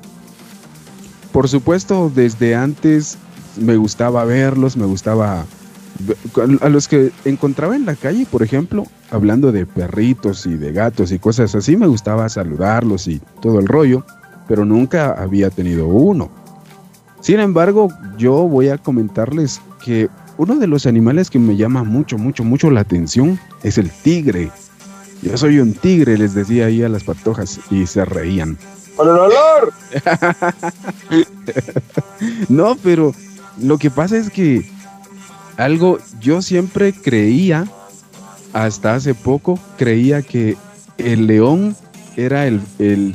Por 1.31 1.47
supuesto, 1.47 2.11
desde 2.13 2.55
antes 2.55 3.17
me 3.57 3.77
gustaba 3.77 4.25
verlos, 4.25 4.77
me 4.77 4.85
gustaba 4.85 5.45
a 6.61 6.69
los 6.69 6.87
que 6.87 7.11
encontraba 7.23 7.75
en 7.75 7.85
la 7.85 7.95
calle, 7.95 8.25
por 8.29 8.43
ejemplo, 8.43 8.85
hablando 9.11 9.51
de 9.51 9.65
perritos 9.65 10.45
y 10.45 10.55
de 10.55 10.73
gatos 10.73 11.11
y 11.11 11.19
cosas 11.19 11.55
así, 11.55 11.77
me 11.77 11.87
gustaba 11.87 12.27
saludarlos 12.29 13.07
y 13.07 13.21
todo 13.41 13.59
el 13.59 13.67
rollo, 13.67 14.05
pero 14.47 14.65
nunca 14.65 15.11
había 15.11 15.49
tenido 15.49 15.87
uno. 15.87 16.29
Sin 17.21 17.39
embargo, 17.39 17.89
yo 18.17 18.47
voy 18.47 18.69
a 18.69 18.77
comentarles 18.77 19.61
que 19.83 20.09
uno 20.37 20.55
de 20.55 20.67
los 20.67 20.85
animales 20.85 21.29
que 21.29 21.39
me 21.39 21.55
llama 21.55 21.83
mucho, 21.83 22.17
mucho, 22.17 22.43
mucho 22.43 22.69
la 22.69 22.81
atención 22.81 23.39
es 23.63 23.77
el 23.77 23.89
tigre. 23.89 24.51
Yo 25.21 25.37
soy 25.37 25.59
un 25.59 25.73
tigre, 25.73 26.17
les 26.17 26.33
decía 26.33 26.65
ahí 26.65 26.83
a 26.83 26.89
las 26.89 27.03
patojas 27.03 27.59
y 27.71 27.87
se 27.87 28.03
reían. 28.03 28.57
¡Por 28.95 29.07
el 29.07 29.13
olor! 29.13 29.73
no, 32.49 32.75
pero 32.83 33.13
lo 33.59 33.77
que 33.77 33.89
pasa 33.89 34.17
es 34.17 34.29
que 34.29 34.69
algo, 35.57 35.99
yo 36.19 36.41
siempre 36.41 36.93
creía, 36.93 37.65
hasta 38.53 38.95
hace 38.95 39.13
poco, 39.13 39.59
creía 39.77 40.21
que 40.21 40.57
el 40.97 41.27
león 41.27 41.75
era 42.15 42.47
el, 42.47 42.61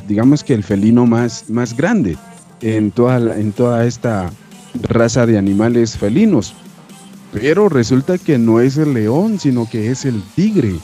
digamos 0.07 0.43
que 0.43 0.53
el 0.53 0.63
felino 0.63 1.05
más, 1.05 1.49
más 1.49 1.75
grande 1.75 2.17
en 2.61 2.91
toda, 2.91 3.39
en 3.39 3.51
toda 3.51 3.85
esta 3.85 4.31
raza 4.83 5.25
de 5.25 5.37
animales 5.37 5.97
felinos. 5.97 6.53
Pero 7.33 7.69
resulta 7.69 8.17
que 8.17 8.37
no 8.37 8.59
es 8.59 8.77
el 8.77 8.93
león, 8.93 9.39
sino 9.39 9.69
que 9.69 9.89
es 9.89 10.05
el 10.05 10.21
tigre. 10.35 10.75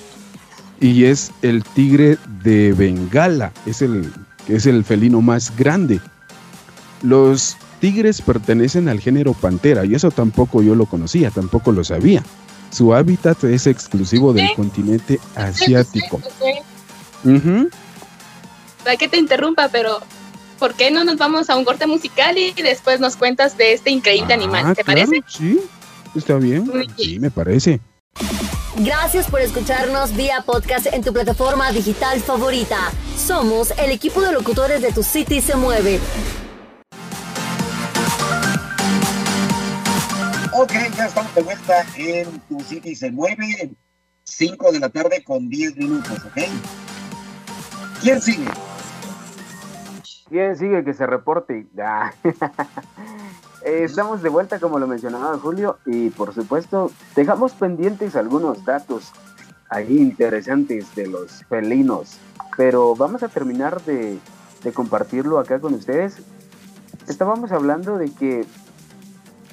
Y 0.80 1.06
es 1.06 1.32
el 1.42 1.64
tigre 1.64 2.18
de 2.44 2.72
Bengala, 2.74 3.52
es 3.66 3.82
el, 3.82 4.12
es 4.48 4.66
el 4.66 4.84
felino 4.84 5.22
más 5.22 5.56
grande. 5.58 6.00
Los 7.02 7.58
tigres 7.80 8.22
pertenecen 8.22 8.90
al 8.90 9.00
género 9.00 9.34
pantera 9.34 9.86
y 9.86 9.96
eso 9.96 10.12
tampoco 10.12 10.62
yo 10.62 10.76
lo 10.76 10.86
conocía, 10.86 11.32
tampoco 11.32 11.72
lo 11.72 11.84
sabía. 11.84 12.24
Su 12.72 12.94
hábitat 12.94 13.44
es 13.46 13.68
exclusivo 13.68 14.34
del 14.34 14.54
continente 14.56 15.20
asiático. 15.36 16.22
Uh 17.24 17.68
que 18.96 19.10
te 19.10 19.18
interrumpa, 19.18 19.68
pero 19.68 20.00
¿por 20.60 20.74
qué 20.74 20.92
no 20.92 21.04
nos 21.04 21.18
vamos 21.18 21.50
a 21.50 21.58
un 21.58 21.66
corte 21.66 21.88
musical 21.88 22.38
y 22.38 22.54
después 22.54 23.02
nos 23.02 23.18
cuentas 23.18 23.58
de 23.58 23.74
este 23.74 23.90
increíble 23.90 24.34
ah, 24.34 24.38
animal? 24.38 24.76
¿Te 24.76 24.86
parece? 24.86 25.22
Sí, 25.28 25.60
está 26.16 26.36
bien. 26.36 26.72
Sí, 26.96 27.20
me 27.20 27.30
parece. 27.30 27.82
Gracias 28.78 29.30
por 29.30 29.42
escucharnos 29.42 30.16
vía 30.16 30.44
podcast 30.46 30.86
en 30.94 31.04
tu 31.04 31.12
plataforma 31.12 31.72
digital 31.72 32.20
favorita. 32.22 32.78
Somos 33.18 33.72
el 33.72 33.92
equipo 33.92 34.22
de 34.22 34.32
locutores 34.32 34.82
de 34.82 34.92
Tu 34.92 35.04
City 35.04 35.42
Se 35.42 35.56
Mueve. 35.56 36.00
Ok, 40.60 40.72
ya 40.98 41.06
estamos 41.06 41.36
de 41.36 41.44
vuelta 41.44 41.86
en 41.98 42.40
Tu 42.50 42.60
City 42.62 42.96
se 42.96 43.12
mueve. 43.12 43.76
5 44.24 44.72
de 44.72 44.80
la 44.80 44.90
tarde 44.90 45.24
con 45.24 45.48
10 45.50 45.78
minutos, 45.78 46.18
¿ok? 46.26 46.42
¿Quién 48.02 48.20
sigue? 48.20 48.48
¿Quién 50.28 50.58
sigue 50.58 50.84
que 50.84 50.96
se 50.96 51.06
reporte? 51.06 51.68
Ah. 51.80 52.12
Estamos 53.64 54.24
de 54.24 54.30
vuelta, 54.30 54.60
como 54.60 54.80
lo 54.80 54.88
mencionaba 54.88 55.38
Julio, 55.38 55.78
y 55.86 56.10
por 56.10 56.34
supuesto, 56.34 56.92
dejamos 57.16 57.52
pendientes 57.52 58.16
algunos 58.16 58.66
datos 58.66 59.12
ahí 59.70 59.98
interesantes 59.98 60.96
de 60.96 61.06
los 61.06 61.44
felinos, 61.46 62.18
pero 62.56 62.96
vamos 62.96 63.22
a 63.22 63.28
terminar 63.28 63.84
de, 63.84 64.18
de 64.64 64.74
compartirlo 64.74 65.38
acá 65.38 65.60
con 65.60 65.76
ustedes. 65.76 66.18
Estábamos 67.08 67.52
hablando 67.52 67.98
de 68.00 68.12
que 68.12 68.46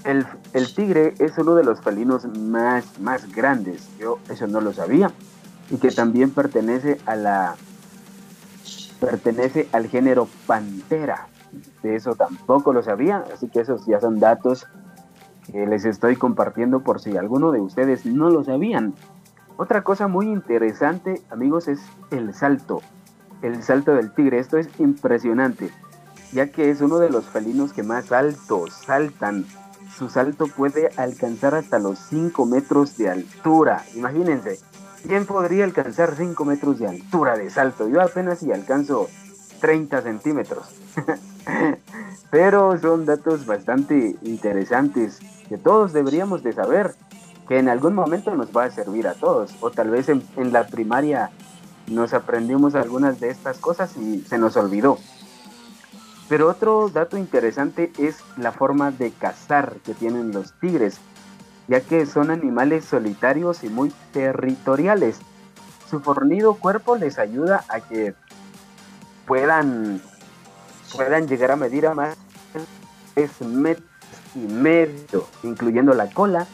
el, 0.04 0.74
tigre 0.74 1.14
es 1.18 1.36
uno 1.38 1.54
de 1.54 1.64
los 1.64 1.80
felinos 1.80 2.26
más, 2.26 2.98
más 3.00 3.32
grandes. 3.34 3.88
Yo 3.98 4.18
eso 4.28 4.46
no 4.46 4.60
lo 4.60 4.72
sabía. 4.72 5.10
Y 5.70 5.78
que 5.78 5.90
también 5.90 6.30
pertenece 6.30 6.98
a 7.06 7.16
la 7.16 7.56
pertenece 9.00 9.68
al 9.72 9.88
género 9.88 10.28
pantera. 10.46 11.28
De 11.82 11.96
eso 11.96 12.14
tampoco 12.14 12.72
lo 12.72 12.82
sabía, 12.82 13.24
así 13.32 13.48
que 13.48 13.60
esos 13.60 13.86
ya 13.86 14.00
son 14.00 14.18
datos 14.18 14.66
que 15.50 15.66
les 15.66 15.84
estoy 15.84 16.16
compartiendo 16.16 16.80
por 16.80 17.00
si 17.00 17.16
alguno 17.16 17.52
de 17.52 17.60
ustedes 17.60 18.06
no 18.06 18.30
lo 18.30 18.44
sabían. 18.44 18.94
Otra 19.56 19.84
cosa 19.84 20.08
muy 20.08 20.26
interesante, 20.26 21.22
amigos, 21.30 21.68
es 21.68 21.80
el 22.10 22.34
salto. 22.34 22.82
el 23.42 23.62
salto 23.62 23.94
del 23.94 24.12
tigre. 24.12 24.38
Esto 24.38 24.58
es 24.58 24.68
impresionante, 24.80 25.70
ya 26.32 26.50
que 26.50 26.70
es 26.70 26.80
uno 26.80 26.98
de 26.98 27.10
los 27.10 27.26
felinos 27.26 27.72
que 27.72 27.82
más 27.82 28.10
alto 28.10 28.66
saltan. 28.68 29.44
Su 29.96 30.08
salto 30.08 30.48
puede 30.48 30.90
alcanzar 30.96 31.54
hasta 31.54 31.78
los 31.78 31.98
5 32.10 32.46
metros 32.46 32.96
de 32.96 33.10
altura. 33.10 33.84
Imagínense, 33.94 34.58
¿quién 35.06 35.24
podría 35.24 35.64
alcanzar 35.64 36.16
5 36.16 36.44
metros 36.44 36.80
de 36.80 36.88
altura 36.88 37.36
de 37.36 37.48
salto? 37.48 37.88
Yo 37.88 38.00
apenas 38.00 38.40
si 38.40 38.50
alcanzo 38.50 39.08
30 39.60 40.02
centímetros. 40.02 40.66
Pero 42.30 42.76
son 42.80 43.06
datos 43.06 43.46
bastante 43.46 44.16
interesantes 44.22 45.20
que 45.48 45.58
todos 45.58 45.92
deberíamos 45.92 46.42
de 46.42 46.52
saber, 46.52 46.96
que 47.46 47.58
en 47.58 47.68
algún 47.68 47.94
momento 47.94 48.34
nos 48.34 48.48
va 48.54 48.64
a 48.64 48.70
servir 48.72 49.06
a 49.06 49.14
todos. 49.14 49.54
O 49.60 49.70
tal 49.70 49.90
vez 49.90 50.08
en, 50.08 50.24
en 50.36 50.52
la 50.52 50.66
primaria 50.66 51.30
nos 51.86 52.14
aprendimos 52.14 52.74
algunas 52.74 53.20
de 53.20 53.30
estas 53.30 53.58
cosas 53.58 53.96
y 53.96 54.22
se 54.22 54.38
nos 54.38 54.56
olvidó. 54.56 54.98
Pero 56.28 56.48
otro 56.48 56.88
dato 56.88 57.18
interesante 57.18 57.92
es 57.98 58.16
la 58.36 58.52
forma 58.52 58.90
de 58.90 59.10
cazar 59.12 59.76
que 59.84 59.94
tienen 59.94 60.32
los 60.32 60.52
tigres, 60.60 60.98
ya 61.68 61.80
que 61.80 62.06
son 62.06 62.30
animales 62.30 62.86
solitarios 62.86 63.62
y 63.62 63.68
muy 63.68 63.92
territoriales. 64.12 65.18
Su 65.90 66.00
fornido 66.00 66.54
cuerpo 66.54 66.96
les 66.96 67.18
ayuda 67.18 67.64
a 67.68 67.80
que 67.80 68.14
puedan, 69.26 70.00
puedan 70.94 71.28
llegar 71.28 71.50
a 71.50 71.56
medir 71.56 71.86
a 71.86 71.94
más 71.94 72.16
de 73.14 73.28
metros 73.46 73.88
y 74.34 74.38
medio, 74.38 75.26
incluyendo 75.42 75.94
la 75.94 76.10
cola, 76.10 76.46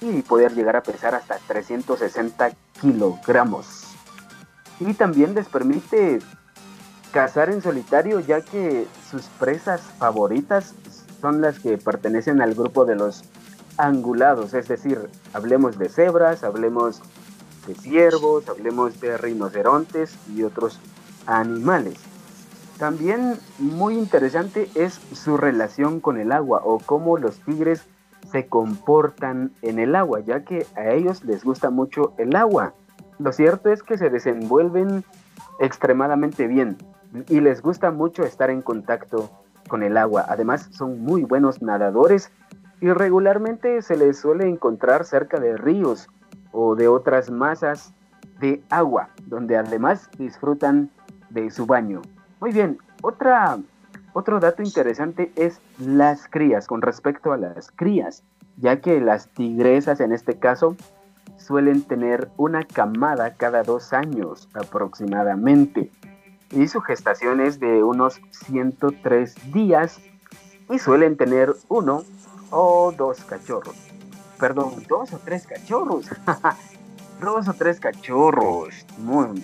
y 0.00 0.22
poder 0.22 0.54
llegar 0.54 0.76
a 0.76 0.82
pesar 0.82 1.14
hasta 1.14 1.38
360 1.46 2.52
kilogramos. 2.80 3.84
Y 4.80 4.94
también 4.94 5.34
les 5.34 5.48
permite 5.48 6.20
cazar 7.16 7.48
en 7.48 7.62
solitario 7.62 8.20
ya 8.20 8.42
que 8.42 8.86
sus 9.10 9.22
presas 9.40 9.80
favoritas 9.80 10.74
son 11.22 11.40
las 11.40 11.58
que 11.58 11.78
pertenecen 11.78 12.42
al 12.42 12.52
grupo 12.52 12.84
de 12.84 12.94
los 12.94 13.24
angulados, 13.78 14.52
es 14.52 14.68
decir, 14.68 15.08
hablemos 15.32 15.78
de 15.78 15.88
cebras, 15.88 16.44
hablemos 16.44 17.00
de 17.66 17.74
ciervos, 17.74 18.46
hablemos 18.50 19.00
de 19.00 19.16
rinocerontes 19.16 20.14
y 20.28 20.42
otros 20.42 20.78
animales. 21.24 21.94
También 22.78 23.38
muy 23.58 23.96
interesante 23.96 24.68
es 24.74 25.00
su 25.14 25.38
relación 25.38 26.00
con 26.00 26.20
el 26.20 26.32
agua 26.32 26.60
o 26.64 26.80
cómo 26.80 27.16
los 27.16 27.38
tigres 27.38 27.80
se 28.30 28.46
comportan 28.46 29.52
en 29.62 29.78
el 29.78 29.96
agua, 29.96 30.20
ya 30.20 30.44
que 30.44 30.66
a 30.76 30.90
ellos 30.90 31.24
les 31.24 31.44
gusta 31.44 31.70
mucho 31.70 32.12
el 32.18 32.36
agua. 32.36 32.74
Lo 33.18 33.32
cierto 33.32 33.72
es 33.72 33.82
que 33.82 33.96
se 33.96 34.10
desenvuelven 34.10 35.02
extremadamente 35.60 36.46
bien 36.46 36.76
y 37.28 37.40
les 37.40 37.62
gusta 37.62 37.90
mucho 37.90 38.24
estar 38.24 38.50
en 38.50 38.62
contacto 38.62 39.30
con 39.68 39.82
el 39.82 39.96
agua. 39.96 40.24
Además 40.28 40.68
son 40.72 41.00
muy 41.00 41.24
buenos 41.24 41.62
nadadores 41.62 42.30
y 42.80 42.90
regularmente 42.90 43.82
se 43.82 43.96
les 43.96 44.18
suele 44.18 44.48
encontrar 44.48 45.04
cerca 45.04 45.40
de 45.40 45.56
ríos 45.56 46.08
o 46.52 46.74
de 46.74 46.88
otras 46.88 47.30
masas 47.30 47.92
de 48.40 48.62
agua, 48.70 49.08
donde 49.26 49.56
además 49.56 50.10
disfrutan 50.18 50.90
de 51.30 51.50
su 51.50 51.66
baño. 51.66 52.02
Muy 52.40 52.52
bien, 52.52 52.78
otra, 53.02 53.58
otro 54.12 54.40
dato 54.40 54.62
interesante 54.62 55.32
es 55.36 55.60
las 55.78 56.28
crías, 56.28 56.66
con 56.66 56.82
respecto 56.82 57.32
a 57.32 57.38
las 57.38 57.70
crías, 57.70 58.22
ya 58.58 58.80
que 58.80 59.00
las 59.00 59.28
tigresas 59.28 60.00
en 60.00 60.12
este 60.12 60.38
caso 60.38 60.76
suelen 61.36 61.82
tener 61.82 62.30
una 62.36 62.62
camada 62.64 63.34
cada 63.34 63.62
dos 63.62 63.92
años 63.92 64.48
aproximadamente. 64.54 65.90
Y 66.50 66.68
su 66.68 66.80
gestación 66.80 67.40
es 67.40 67.58
de 67.58 67.82
unos 67.82 68.20
103 68.46 69.52
días 69.52 69.98
y 70.70 70.78
suelen 70.78 71.16
tener 71.16 71.54
uno 71.68 72.04
o 72.50 72.92
dos 72.96 73.18
cachorros. 73.24 73.76
Perdón, 74.38 74.84
dos 74.88 75.12
o 75.12 75.18
tres 75.18 75.46
cachorros. 75.46 76.06
dos 77.20 77.48
o 77.48 77.54
tres 77.54 77.80
cachorros. 77.80 78.74
Muy, 78.98 79.42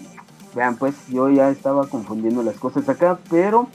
vean, 0.54 0.76
pues 0.76 0.94
yo 1.08 1.28
ya 1.28 1.48
estaba 1.50 1.86
confundiendo 1.86 2.42
las 2.42 2.56
cosas 2.56 2.88
acá, 2.88 3.18
pero 3.30 3.68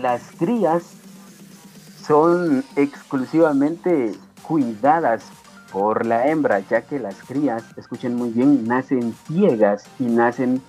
las 0.00 0.22
crías 0.38 0.84
son 2.04 2.64
exclusivamente 2.76 4.14
cuidadas 4.42 5.24
por 5.70 6.04
la 6.04 6.28
hembra, 6.28 6.60
ya 6.60 6.82
que 6.82 6.98
las 6.98 7.16
crías, 7.22 7.64
escuchen 7.76 8.14
muy 8.14 8.30
bien, 8.30 8.66
nacen 8.66 9.14
ciegas 9.26 9.84
y 9.98 10.04
nacen 10.04 10.60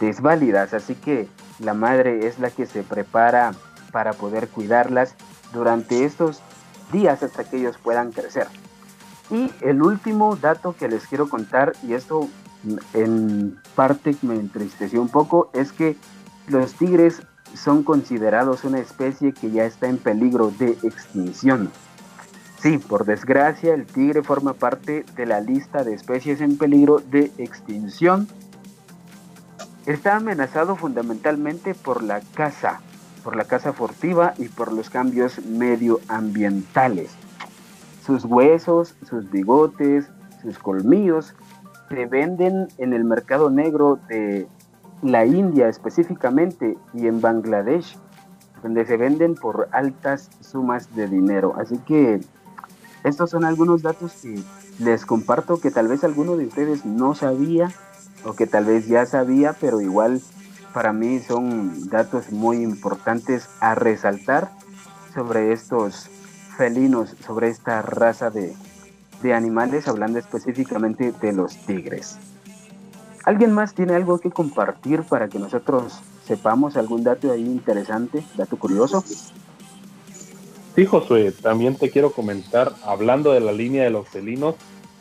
desválidas, 0.00 0.74
así 0.74 0.94
que 0.94 1.28
la 1.58 1.74
madre 1.74 2.26
es 2.26 2.38
la 2.38 2.50
que 2.50 2.66
se 2.66 2.82
prepara 2.82 3.52
para 3.92 4.12
poder 4.12 4.48
cuidarlas 4.48 5.14
durante 5.52 6.04
estos 6.04 6.40
días 6.92 7.22
hasta 7.22 7.44
que 7.44 7.58
ellos 7.58 7.78
puedan 7.78 8.12
crecer. 8.12 8.46
Y 9.30 9.50
el 9.60 9.82
último 9.82 10.36
dato 10.36 10.74
que 10.78 10.88
les 10.88 11.06
quiero 11.06 11.28
contar, 11.28 11.72
y 11.82 11.92
esto 11.92 12.28
en 12.94 13.58
parte 13.74 14.16
me 14.22 14.34
entristeció 14.34 15.00
un 15.02 15.08
poco, 15.08 15.50
es 15.52 15.72
que 15.72 15.96
los 16.48 16.74
tigres 16.74 17.22
son 17.54 17.82
considerados 17.82 18.64
una 18.64 18.78
especie 18.78 19.32
que 19.32 19.50
ya 19.50 19.64
está 19.64 19.88
en 19.88 19.98
peligro 19.98 20.50
de 20.58 20.78
extinción. 20.82 21.70
Sí, 22.60 22.78
por 22.78 23.04
desgracia, 23.04 23.74
el 23.74 23.86
tigre 23.86 24.22
forma 24.22 24.54
parte 24.54 25.04
de 25.14 25.26
la 25.26 25.40
lista 25.40 25.84
de 25.84 25.94
especies 25.94 26.40
en 26.40 26.58
peligro 26.58 26.98
de 26.98 27.30
extinción. 27.38 28.28
Está 29.88 30.16
amenazado 30.16 30.76
fundamentalmente 30.76 31.74
por 31.74 32.02
la 32.02 32.20
caza, 32.20 32.82
por 33.24 33.36
la 33.36 33.46
caza 33.46 33.72
furtiva 33.72 34.34
y 34.36 34.48
por 34.50 34.70
los 34.70 34.90
cambios 34.90 35.42
medioambientales. 35.46 37.10
Sus 38.04 38.26
huesos, 38.26 38.96
sus 39.08 39.30
bigotes, 39.30 40.10
sus 40.42 40.58
colmillos 40.58 41.34
se 41.88 42.04
venden 42.04 42.68
en 42.76 42.92
el 42.92 43.04
mercado 43.04 43.48
negro 43.48 43.98
de 44.10 44.46
la 45.00 45.24
India 45.24 45.70
específicamente 45.70 46.76
y 46.92 47.06
en 47.06 47.22
Bangladesh, 47.22 47.96
donde 48.62 48.84
se 48.84 48.98
venden 48.98 49.36
por 49.36 49.70
altas 49.72 50.28
sumas 50.42 50.94
de 50.94 51.08
dinero. 51.08 51.54
Así 51.56 51.78
que 51.78 52.20
estos 53.04 53.30
son 53.30 53.46
algunos 53.46 53.80
datos 53.80 54.12
que 54.20 54.38
les 54.80 55.06
comparto 55.06 55.58
que 55.58 55.70
tal 55.70 55.88
vez 55.88 56.04
alguno 56.04 56.36
de 56.36 56.44
ustedes 56.44 56.84
no 56.84 57.14
sabía 57.14 57.70
o 58.24 58.34
que 58.34 58.46
tal 58.46 58.64
vez 58.64 58.86
ya 58.86 59.06
sabía, 59.06 59.54
pero 59.60 59.80
igual 59.80 60.20
para 60.72 60.92
mí 60.92 61.20
son 61.20 61.88
datos 61.88 62.30
muy 62.30 62.58
importantes 62.58 63.48
a 63.60 63.74
resaltar 63.74 64.50
sobre 65.14 65.52
estos 65.52 66.08
felinos, 66.56 67.14
sobre 67.24 67.48
esta 67.48 67.82
raza 67.82 68.30
de, 68.30 68.54
de 69.22 69.34
animales, 69.34 69.88
hablando 69.88 70.18
específicamente 70.18 71.12
de 71.12 71.32
los 71.32 71.56
tigres. 71.66 72.18
¿Alguien 73.24 73.52
más 73.52 73.74
tiene 73.74 73.94
algo 73.94 74.18
que 74.18 74.30
compartir 74.30 75.02
para 75.02 75.28
que 75.28 75.38
nosotros 75.38 76.00
sepamos 76.26 76.76
algún 76.76 77.04
dato 77.04 77.32
ahí 77.32 77.44
interesante, 77.44 78.24
dato 78.36 78.56
curioso? 78.56 79.04
Sí, 80.76 80.86
Josué, 80.86 81.32
también 81.32 81.76
te 81.76 81.90
quiero 81.90 82.12
comentar, 82.12 82.72
hablando 82.84 83.32
de 83.32 83.40
la 83.40 83.52
línea 83.52 83.84
de 83.84 83.90
los 83.90 84.08
felinos, 84.08 84.54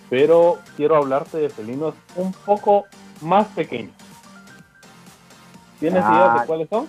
pero 0.10 0.58
quiero 0.76 0.96
hablarte 0.96 1.38
de 1.38 1.50
felinos 1.50 1.94
un 2.16 2.32
poco 2.32 2.86
más 3.22 3.48
pequeños. 3.48 3.94
¿Tienes 5.80 6.04
idea 6.04 6.34
de 6.34 6.40
Ah. 6.40 6.44
cuáles 6.48 6.70
son? 6.70 6.88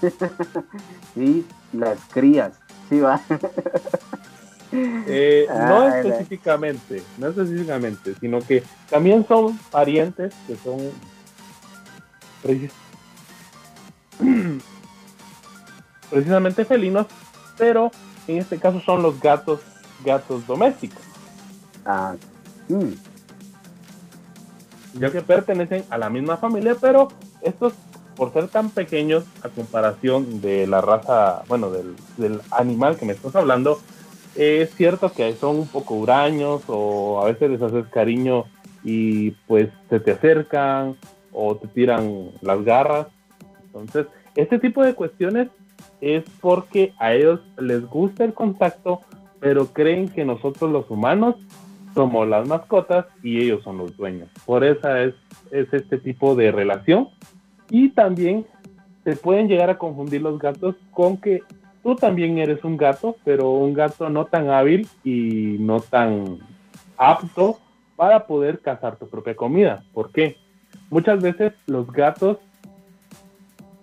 sí, 1.14 1.46
las 1.72 1.98
crías, 2.12 2.52
sí 2.88 3.00
va. 3.00 3.20
Eh, 4.72 5.46
no 5.50 5.80
Ah, 5.82 6.00
específicamente, 6.00 7.02
no 7.18 7.28
específicamente, 7.28 8.14
sino 8.20 8.40
que 8.40 8.62
también 8.88 9.26
son 9.28 9.56
parientes 9.70 10.32
que 10.46 10.56
son 10.56 10.78
precis- 12.42 12.72
precisamente 16.10 16.64
felinos, 16.64 17.06
pero 17.58 17.90
en 18.26 18.38
este 18.38 18.58
caso 18.58 18.80
son 18.80 19.02
los 19.02 19.20
gatos, 19.20 19.60
gatos 20.04 20.46
domésticos, 20.46 21.02
Ah, 21.84 22.14
mm, 22.68 22.92
ya 24.94 25.10
que 25.10 25.22
pertenecen 25.22 25.84
a 25.90 25.98
la 25.98 26.10
misma 26.10 26.36
familia, 26.36 26.76
pero 26.80 27.08
estos 27.40 27.74
por 28.16 28.32
ser 28.32 28.48
tan 28.48 28.70
pequeños 28.70 29.24
a 29.42 29.48
comparación 29.48 30.40
de 30.40 30.66
la 30.66 30.80
raza, 30.80 31.42
bueno, 31.48 31.70
del, 31.70 31.96
del 32.18 32.40
animal 32.50 32.96
que 32.96 33.06
me 33.06 33.14
estás 33.14 33.34
hablando, 33.34 33.80
es 34.34 34.74
cierto 34.74 35.12
que 35.12 35.32
son 35.34 35.56
un 35.56 35.66
poco 35.66 35.94
huraños 35.94 36.62
o 36.68 37.20
a 37.22 37.26
veces 37.26 37.50
les 37.50 37.62
haces 37.62 37.86
cariño 37.88 38.44
y 38.84 39.32
pues 39.46 39.68
se 39.90 40.00
te 40.00 40.12
acercan 40.12 40.96
o 41.32 41.56
te 41.56 41.68
tiran 41.68 42.30
las 42.40 42.64
garras. 42.64 43.06
Entonces, 43.64 44.06
este 44.36 44.58
tipo 44.58 44.82
de 44.82 44.94
cuestiones 44.94 45.48
es 46.00 46.24
porque 46.40 46.94
a 46.98 47.14
ellos 47.14 47.40
les 47.58 47.86
gusta 47.86 48.24
el 48.24 48.34
contacto, 48.34 49.00
pero 49.40 49.66
creen 49.66 50.08
que 50.08 50.24
nosotros 50.24 50.70
los 50.70 50.90
humanos 50.90 51.36
somos 51.94 52.28
las 52.28 52.46
mascotas 52.48 53.06
y 53.22 53.40
ellos 53.40 53.62
son 53.62 53.78
los 53.78 53.96
dueños. 53.96 54.28
Por 54.44 54.64
eso 54.64 54.94
es, 54.96 55.14
es 55.50 55.72
este 55.72 55.98
tipo 55.98 56.34
de 56.34 56.50
relación 56.50 57.08
Y 57.70 57.90
también 57.90 58.46
se 59.04 59.16
pueden 59.16 59.48
llegar 59.48 59.70
a 59.70 59.78
confundir 59.78 60.22
los 60.22 60.38
gatos 60.38 60.76
con 60.92 61.16
que 61.16 61.42
tú 61.82 61.96
también 61.96 62.38
eres 62.38 62.62
un 62.64 62.76
gato, 62.76 63.16
pero 63.24 63.50
un 63.50 63.74
gato 63.74 64.08
no 64.08 64.26
tan 64.26 64.50
hábil 64.50 64.86
y 65.02 65.56
no 65.58 65.80
tan 65.80 66.38
apto 66.96 67.58
para 67.96 68.26
poder 68.26 68.60
cazar 68.60 68.96
tu 68.96 69.08
propia 69.08 69.34
comida. 69.34 69.84
¿Por 69.92 70.12
qué? 70.12 70.36
Muchas 70.90 71.20
veces 71.20 71.52
los 71.66 71.90
gatos 71.92 72.38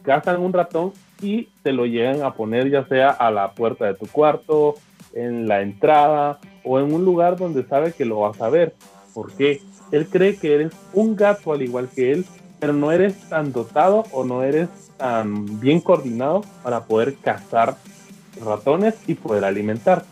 cazan 0.03 0.41
un 0.41 0.53
ratón 0.53 0.93
y 1.21 1.49
te 1.63 1.73
lo 1.73 1.85
llegan 1.85 2.23
a 2.23 2.33
poner 2.33 2.69
ya 2.69 2.85
sea 2.85 3.09
a 3.09 3.29
la 3.29 3.51
puerta 3.51 3.85
de 3.85 3.95
tu 3.95 4.07
cuarto, 4.07 4.75
en 5.13 5.47
la 5.47 5.61
entrada 5.61 6.39
o 6.63 6.79
en 6.79 6.93
un 6.93 7.05
lugar 7.05 7.37
donde 7.37 7.65
sabe 7.65 7.93
que 7.93 8.05
lo 8.05 8.21
vas 8.21 8.41
a 8.41 8.49
ver. 8.49 8.75
¿Por 9.13 9.31
qué? 9.33 9.61
Él 9.91 10.07
cree 10.07 10.37
que 10.37 10.53
eres 10.53 10.73
un 10.93 11.15
gato 11.15 11.51
al 11.51 11.61
igual 11.61 11.89
que 11.89 12.11
él, 12.11 12.25
pero 12.59 12.73
no 12.73 12.91
eres 12.91 13.29
tan 13.29 13.51
dotado 13.51 14.03
o 14.11 14.23
no 14.23 14.43
eres 14.43 14.69
tan 14.97 15.59
bien 15.59 15.79
coordinado 15.79 16.41
para 16.63 16.85
poder 16.85 17.15
cazar 17.15 17.77
ratones 18.43 18.95
y 19.07 19.15
poder 19.15 19.45
alimentarte. 19.45 20.07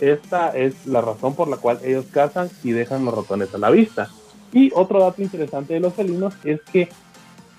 Esta 0.00 0.50
es 0.50 0.86
la 0.86 1.00
razón 1.00 1.34
por 1.34 1.48
la 1.48 1.56
cual 1.56 1.78
ellos 1.84 2.06
cazan 2.12 2.50
y 2.62 2.72
dejan 2.72 3.04
los 3.04 3.14
ratones 3.14 3.54
a 3.54 3.58
la 3.58 3.70
vista. 3.70 4.08
Y 4.52 4.70
otro 4.74 5.00
dato 5.00 5.22
interesante 5.22 5.74
de 5.74 5.80
los 5.80 5.94
felinos 5.94 6.34
es 6.44 6.60
que 6.62 6.88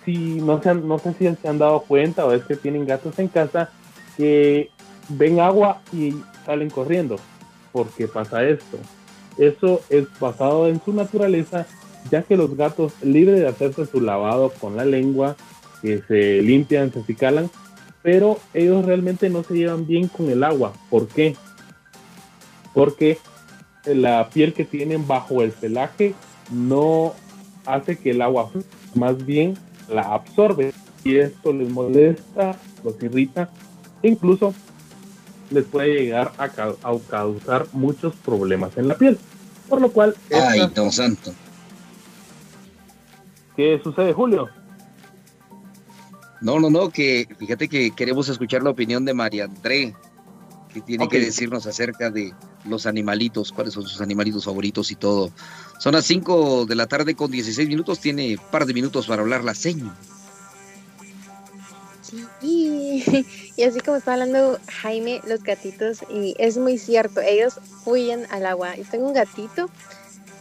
si 0.06 0.36
no, 0.36 0.62
se 0.62 0.74
no 0.76 1.00
sé 1.00 1.14
si 1.14 1.36
se 1.36 1.48
han 1.48 1.58
dado 1.58 1.82
cuenta 1.82 2.26
o 2.26 2.32
es 2.32 2.46
que 2.46 2.56
tienen 2.56 2.86
gatos 2.86 3.18
en 3.20 3.28
casa 3.28 3.70
que 4.16 4.70
ven 5.10 5.40
agua 5.40 5.82
y 5.92 6.16
salen 6.46 6.70
corriendo. 6.70 7.18
Porque 7.76 8.08
pasa 8.08 8.48
esto? 8.48 8.78
Eso 9.38 9.82
es 9.90 10.08
basado 10.18 10.70
en 10.70 10.82
su 10.82 10.94
naturaleza, 10.94 11.68
ya 12.10 12.22
que 12.22 12.38
los 12.38 12.56
gatos, 12.56 12.94
libres 13.04 13.42
de 13.42 13.50
hacerse 13.50 13.86
su 13.86 14.00
lavado 14.00 14.50
con 14.62 14.78
la 14.78 14.86
lengua, 14.86 15.36
que 15.82 16.02
se 16.08 16.42
limpian, 16.42 16.94
se 16.94 17.02
acicalan, 17.02 17.52
pero 18.02 18.40
ellos 18.54 18.86
realmente 18.86 19.30
no 19.30 19.44
se 19.44 19.56
llevan 19.56 19.86
bien 19.86 20.08
con 20.08 20.30
el 20.30 20.46
agua. 20.46 20.72
¿Por 20.90 21.10
qué? 21.10 21.36
Porque 22.74 23.18
la 23.84 24.30
piel 24.30 24.54
que 24.54 24.64
tienen 24.64 25.06
bajo 25.06 25.42
el 25.42 25.52
pelaje 25.52 26.14
no 26.54 27.14
hace 27.66 27.98
que 27.98 28.12
el 28.12 28.22
agua 28.22 28.52
más 28.94 29.26
bien 29.26 29.56
la 29.90 30.14
absorbe 30.14 30.72
y 31.04 31.18
esto 31.18 31.52
les 31.52 31.70
molesta, 31.70 32.58
los 32.86 33.04
irrita, 33.04 33.50
incluso 34.02 34.54
les 35.56 35.66
puede 35.66 36.02
llegar 36.02 36.34
a, 36.38 36.50
causar 36.50 37.68
muchos 37.72 38.14
problemas 38.16 38.78
en 38.78 38.88
la 38.88 38.98
piel. 38.98 39.18
Por 39.68 39.82
lo 39.82 39.92
cual... 39.92 40.16
Ay, 40.32 40.70
don 40.76 40.92
santo. 40.92 41.34
¿Qué 43.56 43.80
sucede, 43.84 44.14
Julio? 44.14 44.50
No, 46.42 46.60
no, 46.60 46.70
no, 46.70 46.90
que 46.90 47.28
fíjate 47.40 47.70
que 47.70 47.92
queremos 47.92 48.28
escuchar 48.30 48.62
la 48.62 48.70
opinión 48.70 49.06
de 49.06 49.14
María 49.14 49.46
André, 49.46 49.96
que 50.74 50.82
tiene 50.82 51.08
que 51.08 51.20
decirnos 51.20 51.66
acerca 51.66 52.12
de 52.12 52.34
los 52.66 52.86
animalitos, 52.86 53.52
cuáles 53.52 53.74
son 53.74 53.84
sus 53.84 54.02
animalitos 54.02 54.46
favoritos 54.46 54.92
y 54.92 54.96
todo. 54.96 55.32
Son 55.80 55.94
las 55.94 56.06
5 56.06 56.66
de 56.66 56.76
la 56.76 56.86
tarde 56.88 57.16
con 57.16 57.32
16 57.32 57.68
minutos, 57.70 58.02
tiene 58.02 58.36
un 58.36 58.52
par 58.52 58.66
de 58.66 58.74
minutos 58.74 59.08
para 59.08 59.22
hablar 59.22 59.44
la 59.44 59.56
seña. 59.56 59.96
Sí, 62.02 62.24
y 63.58 63.64
así 63.64 63.80
como 63.80 63.98
está 63.98 64.14
hablando 64.14 64.60
Jaime, 64.82 65.22
los 65.28 65.44
gatitos, 65.44 66.04
y 66.10 66.36
es 66.38 66.58
muy 66.58 66.78
cierto, 66.78 67.22
ellos 67.22 67.60
huyen 67.86 68.26
al 68.30 68.46
agua. 68.46 68.76
Yo 68.76 68.84
tengo 68.90 69.08
un 69.08 69.14
gatito 69.14 69.70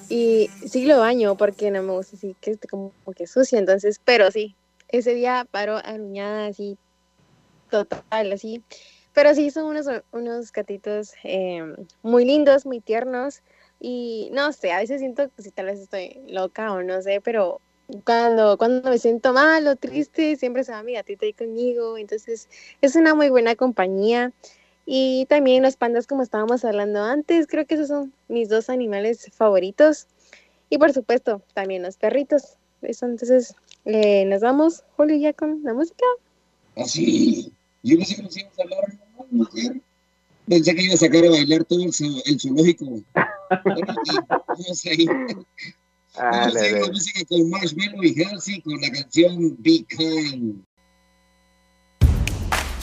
y 0.09 0.50
sí 0.66 0.84
lo 0.84 0.98
baño 1.00 1.36
porque 1.36 1.70
no 1.70 1.82
me 1.82 1.92
gusta 1.92 2.16
así 2.16 2.36
que 2.40 2.52
esté 2.52 2.68
como 2.68 2.92
que 3.16 3.26
sucio, 3.26 3.59
entonces, 3.59 4.00
pero 4.05 4.30
sí, 4.30 4.57
ese 4.88 5.14
día 5.14 5.46
paro 5.50 5.76
aruñada 5.76 6.46
así, 6.46 6.76
total, 7.70 8.32
así. 8.32 8.62
Pero 9.12 9.34
sí, 9.34 9.50
son 9.50 9.64
unos, 9.64 9.86
unos 10.12 10.52
gatitos 10.52 11.12
em, 11.22 11.76
muy 12.02 12.24
lindos, 12.24 12.66
muy 12.66 12.80
tiernos. 12.80 13.42
Y 13.80 14.30
no 14.32 14.52
sé, 14.52 14.72
a 14.72 14.78
veces 14.78 15.00
siento 15.00 15.30
que 15.30 15.42
si 15.42 15.50
tal 15.50 15.66
vez 15.66 15.78
estoy 15.78 16.20
loca 16.28 16.72
o 16.72 16.82
no 16.82 17.00
sé, 17.02 17.20
pero 17.20 17.61
cuando, 18.05 18.57
cuando 18.57 18.91
me 18.91 18.99
siento 18.99 19.32
mal 19.32 19.66
o 19.66 19.76
triste, 19.76 20.37
siempre 20.37 20.64
se 20.64 20.72
va 20.72 20.82
mi 20.82 20.95
gatito 20.95 21.24
ahí 21.24 21.32
conmigo. 21.32 21.99
Entonces, 21.99 22.49
es 22.80 22.97
una 22.97 23.14
muy 23.14 23.28
buena 23.28 23.57
compañía. 23.57 24.32
Y 24.87 25.26
también 25.26 25.62
los 25.62 25.76
pandas, 25.76 26.07
como 26.07 26.22
estábamos 26.22 26.64
hablando 26.64 27.03
antes, 27.03 27.47
creo 27.47 27.66
que 27.66 27.74
esos 27.74 27.89
son 27.89 28.12
mis 28.28 28.49
dos 28.49 28.68
animales 28.68 29.30
favoritos. 29.32 30.07
Y 30.70 30.78
por 30.78 30.93
supuesto, 30.93 31.43
también 31.55 31.82
los 31.82 31.97
perritos. 31.97 32.57
Eso, 32.82 33.07
entonces, 33.07 33.55
eh, 33.85 34.24
nos 34.26 34.41
vamos, 34.41 34.85
Julio, 34.97 35.16
ya 35.16 35.32
con 35.32 35.62
la 35.62 35.72
música. 35.72 36.05
Así, 36.76 37.51
ah, 37.51 37.57
yo 37.82 37.97
pensé 37.97 38.16
que 38.16 38.22
nos 38.22 38.37
íbamos 38.37 38.59
a 38.59 38.62
hablar 38.62 38.99
mujer. 39.30 39.80
Pensé 40.47 40.74
que 40.74 40.82
iba 40.82 40.95
a 40.95 40.99
sacar 40.99 41.24
a 41.24 41.30
bailar 41.30 41.64
todo 41.64 41.80
el, 41.80 41.93
el 42.26 42.41
zoológico. 42.41 43.03
vamos 43.64 44.85
a 44.85 44.93
ir. 44.93 45.09
Vamos 46.16 46.56
a 46.56 46.68
ir 46.68 46.78
la 46.78 46.86
música 46.86 47.20
con 47.28 47.50
Marshmallow 47.50 48.02
y 48.04 48.22
Halsey 48.22 48.60
con 48.62 48.80
la 48.80 48.90
canción 48.90 49.56
Be 49.58 49.84
Kind. 49.88 50.64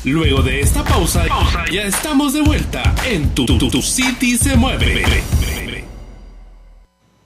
Luego 0.04 0.42
de 0.42 0.62
esta 0.62 0.84
pausa, 0.84 1.26
ya 1.72 1.84
estamos 1.84 2.34
de 2.34 2.42
vuelta 2.42 2.84
en 3.06 3.34
tu, 3.36 3.46
tu, 3.46 3.58
tu 3.70 3.82
City 3.82 4.38
se 4.38 4.56
mueve. 4.58 5.04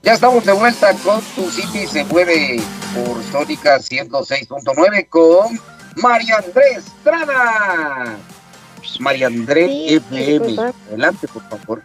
Ya 0.02 0.12
estamos 0.12 0.44
de 0.44 0.52
vuelta 0.52 0.94
con 0.98 1.20
Tu 1.34 1.50
City 1.50 1.86
se 1.88 2.04
mueve 2.04 2.60
por 2.94 3.20
Sónica 3.32 3.78
106.9 3.78 5.08
con 5.08 5.58
María 5.96 6.36
Andrés 6.36 6.84
Trana. 7.02 8.16
María 9.00 9.26
Andrés 9.26 9.68
FM. 10.06 10.60
Adelante, 10.88 11.26
por 11.26 11.42
favor. 11.48 11.82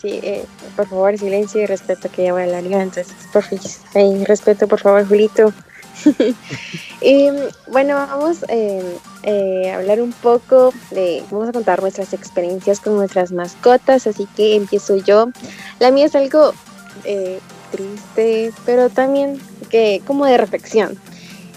Sí, 0.00 0.20
eh, 0.22 0.44
por 0.76 0.88
favor, 0.88 1.18
silencio 1.18 1.60
y 1.60 1.66
respeto 1.66 2.10
que 2.10 2.24
ya 2.24 2.32
voy 2.32 2.42
a 2.42 2.46
la 2.46 2.62
liga. 2.62 2.82
Entonces, 2.82 3.14
por 3.32 3.42
favor, 3.42 4.28
respeto, 4.28 4.68
por 4.68 4.80
favor, 4.80 5.06
Julito. 5.06 5.52
y 7.02 7.28
bueno, 7.70 7.94
vamos 7.94 8.38
eh, 8.48 8.82
eh, 9.24 9.70
a 9.70 9.76
hablar 9.76 10.00
un 10.00 10.12
poco 10.12 10.72
de, 10.90 11.22
vamos 11.30 11.50
a 11.50 11.52
contar 11.52 11.82
nuestras 11.82 12.14
experiencias 12.14 12.80
con 12.80 12.96
nuestras 12.96 13.32
mascotas, 13.32 14.06
así 14.06 14.26
que 14.36 14.56
empiezo 14.56 14.96
yo. 14.96 15.30
La 15.78 15.90
mía 15.90 16.06
es 16.06 16.14
algo 16.14 16.54
triste, 17.70 18.52
pero 18.64 18.88
también 18.88 19.40
que 19.68 20.02
como 20.06 20.26
de 20.26 20.38
reflexión. 20.38 20.98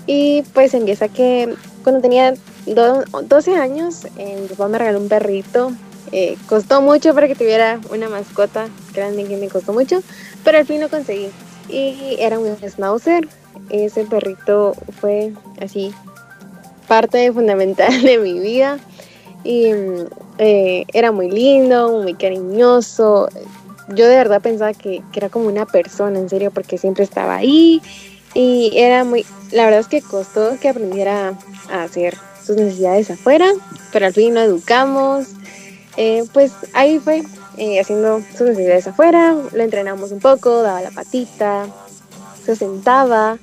Y 0.05 0.41
pues 0.53 0.73
empieza 0.73 1.07
que 1.07 1.55
cuando 1.83 2.01
tenía 2.01 2.33
12 2.65 3.55
años, 3.55 4.05
eh, 4.17 4.37
mi 4.41 4.47
papá 4.47 4.67
me 4.67 4.77
regaló 4.77 4.99
un 4.99 5.09
perrito. 5.09 5.71
Eh, 6.11 6.37
costó 6.47 6.81
mucho 6.81 7.13
para 7.13 7.27
que 7.27 7.35
tuviera 7.35 7.79
una 7.89 8.09
mascota 8.09 8.67
grande 8.93 9.25
que 9.25 9.37
me 9.37 9.49
costó 9.49 9.73
mucho, 9.73 10.01
pero 10.43 10.57
al 10.57 10.65
fin 10.65 10.81
lo 10.81 10.89
conseguí. 10.89 11.29
Y 11.69 12.17
era 12.19 12.39
un 12.39 12.57
schnauzer. 12.57 13.27
Ese 13.69 14.05
perrito 14.05 14.75
fue 14.99 15.33
así 15.61 15.93
parte 16.87 17.31
fundamental 17.31 18.01
de 18.03 18.17
mi 18.17 18.39
vida. 18.39 18.79
Y 19.43 19.71
eh, 20.37 20.85
era 20.93 21.11
muy 21.11 21.29
lindo, 21.29 22.01
muy 22.01 22.13
cariñoso. 22.13 23.29
Yo 23.89 24.07
de 24.07 24.15
verdad 24.15 24.41
pensaba 24.41 24.73
que, 24.73 25.03
que 25.11 25.19
era 25.19 25.29
como 25.29 25.47
una 25.47 25.65
persona, 25.65 26.17
en 26.19 26.29
serio, 26.29 26.51
porque 26.51 26.77
siempre 26.77 27.03
estaba 27.03 27.35
ahí. 27.35 27.81
Y 28.33 28.71
era 28.75 29.03
muy, 29.03 29.25
la 29.51 29.65
verdad 29.65 29.81
es 29.81 29.87
que 29.87 30.01
costó 30.01 30.57
que 30.59 30.69
aprendiera 30.69 31.37
a 31.69 31.83
hacer 31.83 32.17
sus 32.43 32.55
necesidades 32.55 33.11
afuera, 33.11 33.45
pero 33.91 34.07
al 34.07 34.13
fin 34.13 34.33
lo 34.33 34.41
educamos. 34.41 35.27
Eh, 35.97 36.23
pues 36.33 36.53
ahí 36.73 36.99
fue 36.99 37.23
eh, 37.57 37.79
haciendo 37.79 38.21
sus 38.35 38.47
necesidades 38.47 38.87
afuera, 38.87 39.35
lo 39.51 39.63
entrenamos 39.63 40.11
un 40.11 40.19
poco, 40.19 40.61
daba 40.61 40.81
la 40.81 40.91
patita, 40.91 41.67
se 42.43 42.55
sentaba 42.55 43.37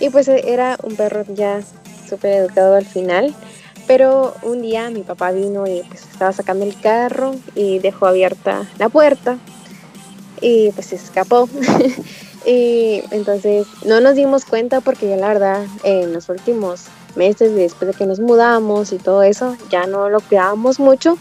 y 0.00 0.10
pues 0.10 0.28
era 0.28 0.76
un 0.82 0.96
perro 0.96 1.24
ya 1.34 1.62
súper 2.08 2.32
educado 2.32 2.74
al 2.74 2.86
final. 2.86 3.34
Pero 3.86 4.34
un 4.42 4.62
día 4.62 4.90
mi 4.90 5.02
papá 5.02 5.30
vino 5.30 5.64
y 5.66 5.82
pues 5.82 6.02
estaba 6.02 6.32
sacando 6.32 6.64
el 6.64 6.78
carro 6.80 7.36
y 7.54 7.78
dejó 7.78 8.06
abierta 8.06 8.68
la 8.78 8.88
puerta 8.88 9.38
y 10.40 10.72
pues 10.72 10.86
se 10.86 10.96
escapó. 10.96 11.48
y 12.46 13.02
entonces 13.12 13.66
no 13.84 14.00
nos 14.00 14.16
dimos 14.16 14.44
cuenta 14.44 14.80
porque 14.80 15.08
ya 15.08 15.16
la 15.16 15.28
verdad 15.28 15.66
en 15.84 16.12
los 16.12 16.28
últimos 16.28 16.86
meses 17.14 17.54
después 17.54 17.92
de 17.92 17.96
que 17.96 18.06
nos 18.06 18.20
mudamos 18.20 18.92
y 18.92 18.98
todo 18.98 19.22
eso, 19.22 19.56
ya 19.70 19.86
no 19.86 20.08
lo 20.08 20.20
cuidábamos 20.20 20.78
mucho, 20.78 21.16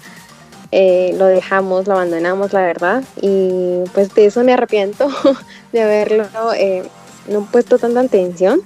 eh, 0.72 1.16
lo 1.18 1.26
dejamos, 1.26 1.88
lo 1.88 1.94
abandonamos, 1.94 2.54
la 2.54 2.62
verdad, 2.62 3.04
y 3.22 3.84
pues 3.94 4.14
de 4.14 4.26
eso 4.26 4.44
me 4.44 4.54
arrepiento 4.54 5.08
de 5.72 5.82
haberlo 5.82 6.28
eh, 6.56 6.84
no 7.28 7.46
puesto 7.46 7.78
tanta 7.78 8.02
atención. 8.02 8.62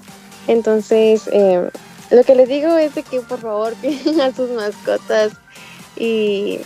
Entonces, 0.47 1.29
eh, 1.31 1.69
lo 2.11 2.23
que 2.23 2.35
les 2.35 2.49
digo 2.49 2.75
es 2.77 2.93
que 2.93 3.21
por 3.21 3.39
favor 3.39 3.73
cuiden 3.81 4.21
a 4.21 4.33
sus 4.33 4.49
mascotas 4.51 5.33
y 5.95 6.59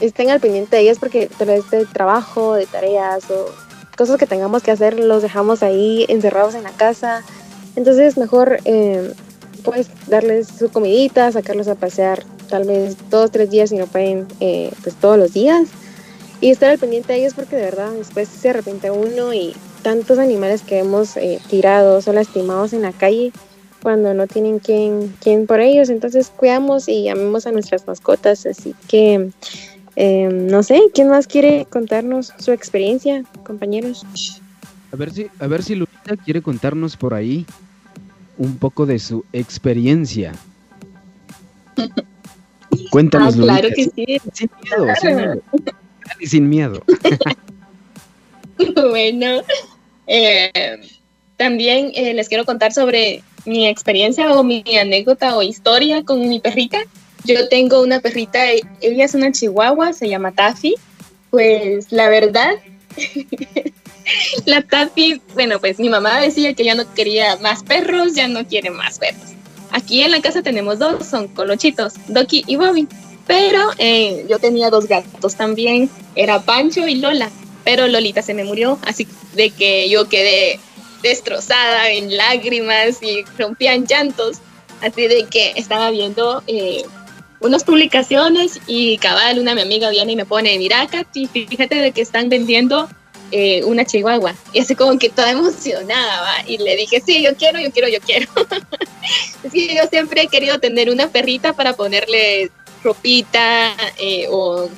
estén 0.00 0.30
al 0.30 0.40
pendiente 0.40 0.76
de 0.76 0.82
ellas 0.82 0.98
porque 0.98 1.28
tal 1.38 1.48
vez 1.48 1.70
de 1.70 1.86
trabajo, 1.86 2.54
de 2.54 2.66
tareas 2.66 3.30
o 3.30 3.46
cosas 3.96 4.16
que 4.16 4.26
tengamos 4.26 4.62
que 4.62 4.70
hacer 4.70 4.98
los 4.98 5.22
dejamos 5.22 5.62
ahí 5.62 6.06
encerrados 6.08 6.54
en 6.54 6.62
la 6.62 6.70
casa 6.70 7.22
Entonces 7.74 8.16
mejor 8.16 8.60
eh, 8.64 9.12
puedes 9.64 9.88
darles 10.06 10.48
su 10.48 10.70
comidita, 10.70 11.32
sacarlos 11.32 11.68
a 11.68 11.74
pasear 11.74 12.24
tal 12.48 12.66
vez 12.66 12.96
dos, 13.10 13.30
tres 13.30 13.50
días 13.50 13.70
si 13.70 13.76
no 13.76 13.86
pueden 13.86 14.26
eh, 14.40 14.70
pues 14.82 14.94
todos 14.96 15.18
los 15.18 15.32
días 15.32 15.68
y 16.40 16.50
estar 16.50 16.70
al 16.70 16.78
pendiente 16.78 17.12
de 17.12 17.20
ellos 17.20 17.34
porque 17.34 17.56
de 17.56 17.62
verdad 17.62 17.92
después 17.92 18.28
se 18.28 18.50
arrepiente 18.50 18.90
uno 18.90 19.34
y 19.34 19.54
tantos 19.82 20.18
animales 20.18 20.62
que 20.62 20.78
hemos 20.78 21.16
eh, 21.16 21.40
tirados 21.48 22.08
o 22.08 22.12
lastimados 22.12 22.72
en 22.72 22.82
la 22.82 22.92
calle 22.92 23.32
cuando 23.82 24.14
no 24.14 24.26
tienen 24.26 24.58
quien, 24.58 25.14
quien 25.20 25.46
por 25.46 25.60
ellos. 25.60 25.88
Entonces 25.88 26.30
cuidamos 26.34 26.88
y 26.88 27.08
amemos 27.08 27.46
a 27.46 27.52
nuestras 27.52 27.86
mascotas. 27.86 28.46
Así 28.46 28.74
que 28.88 29.30
eh, 29.96 30.28
no 30.30 30.62
sé, 30.62 30.80
¿quién 30.94 31.08
más 31.08 31.26
quiere 31.26 31.66
contarnos 31.68 32.32
su 32.38 32.52
experiencia, 32.52 33.24
compañeros? 33.44 34.06
A 34.92 34.96
ver 34.96 35.12
si, 35.12 35.26
a 35.38 35.46
ver 35.46 35.62
si 35.62 35.74
Lupita 35.74 36.16
quiere 36.16 36.40
contarnos 36.40 36.96
por 36.96 37.14
ahí 37.14 37.46
un 38.36 38.56
poco 38.58 38.86
de 38.86 38.98
su 39.00 39.24
experiencia. 39.32 40.32
Cuéntanos, 42.90 43.34
Ah, 43.34 43.40
claro 43.40 43.68
que 43.74 43.84
sí. 43.84 44.20
Sin 44.32 44.50
miedo, 44.62 44.94
sin 45.00 45.16
miedo. 45.16 45.42
Sin 46.24 46.48
miedo. 46.48 46.84
bueno, 48.90 49.42
eh, 50.06 50.80
también 51.36 51.92
eh, 51.94 52.14
les 52.14 52.28
quiero 52.28 52.44
contar 52.44 52.72
sobre 52.72 53.22
mi 53.44 53.66
experiencia 53.66 54.32
o 54.32 54.42
mi 54.42 54.62
anécdota 54.80 55.36
o 55.36 55.42
historia 55.42 56.02
con 56.04 56.28
mi 56.28 56.40
perrita. 56.40 56.78
Yo 57.24 57.48
tengo 57.48 57.82
una 57.82 58.00
perrita, 58.00 58.50
e- 58.52 58.62
ella 58.80 59.04
es 59.04 59.14
una 59.14 59.32
chihuahua, 59.32 59.92
se 59.92 60.08
llama 60.08 60.32
Taffy. 60.32 60.74
Pues 61.30 61.92
la 61.92 62.08
verdad, 62.08 62.52
la 64.46 64.62
Taffy, 64.62 65.20
bueno, 65.34 65.58
pues 65.60 65.78
mi 65.78 65.88
mamá 65.88 66.20
decía 66.20 66.54
que 66.54 66.64
ya 66.64 66.74
no 66.74 66.92
quería 66.94 67.36
más 67.36 67.62
perros, 67.62 68.14
ya 68.14 68.28
no 68.28 68.46
quiere 68.46 68.70
más 68.70 68.98
perros. 68.98 69.34
Aquí 69.70 70.02
en 70.02 70.10
la 70.10 70.20
casa 70.20 70.42
tenemos 70.42 70.78
dos, 70.78 71.06
son 71.06 71.28
colochitos, 71.28 71.94
Doki 72.08 72.44
y 72.46 72.56
Bobby. 72.56 72.88
Pero 73.26 73.60
eh, 73.78 74.24
yo 74.28 74.38
tenía 74.38 74.70
dos 74.70 74.86
gatos 74.86 75.34
también, 75.34 75.90
era 76.14 76.40
Pancho 76.40 76.86
y 76.86 76.96
Lola. 76.96 77.30
Pero 77.64 77.86
Lolita 77.86 78.22
se 78.22 78.32
me 78.32 78.44
murió, 78.44 78.78
así 78.86 79.06
de 79.34 79.50
que 79.50 79.90
yo 79.90 80.08
quedé 80.08 80.58
destrozada 81.02 81.90
en 81.90 82.16
lágrimas 82.16 83.02
y 83.02 83.24
rompían 83.38 83.86
llantos. 83.86 84.38
Así 84.80 85.06
de 85.08 85.24
que 85.24 85.52
estaba 85.56 85.90
viendo 85.90 86.42
eh, 86.46 86.84
unas 87.40 87.64
publicaciones 87.64 88.60
y 88.66 88.98
cabal, 88.98 89.38
una 89.38 89.54
mi 89.54 89.60
amiga 89.60 89.90
viene 89.90 90.12
y 90.12 90.16
me 90.16 90.24
pone, 90.24 90.56
mira 90.58 90.86
Katy, 90.86 91.26
fíjate 91.26 91.76
de 91.76 91.92
que 91.92 92.00
están 92.00 92.28
vendiendo 92.28 92.88
eh, 93.30 93.62
una 93.64 93.84
chihuahua. 93.84 94.34
Y 94.52 94.60
así 94.60 94.74
como 94.74 94.98
que 94.98 95.08
toda 95.08 95.30
emocionada, 95.30 96.20
¿va? 96.20 96.48
Y 96.48 96.58
le 96.58 96.76
dije, 96.76 97.02
sí, 97.04 97.22
yo 97.22 97.36
quiero, 97.36 97.60
yo 97.60 97.70
quiero, 97.70 97.88
yo 97.88 98.00
quiero. 98.00 98.28
es 99.44 99.52
que 99.52 99.74
yo 99.74 99.82
siempre 99.90 100.22
he 100.22 100.28
querido 100.28 100.58
tener 100.58 100.90
una 100.90 101.08
perrita 101.08 101.52
para 101.52 101.74
ponerle 101.74 102.50
ropita 102.82 103.74
eh, 103.98 104.26
o 104.30 104.68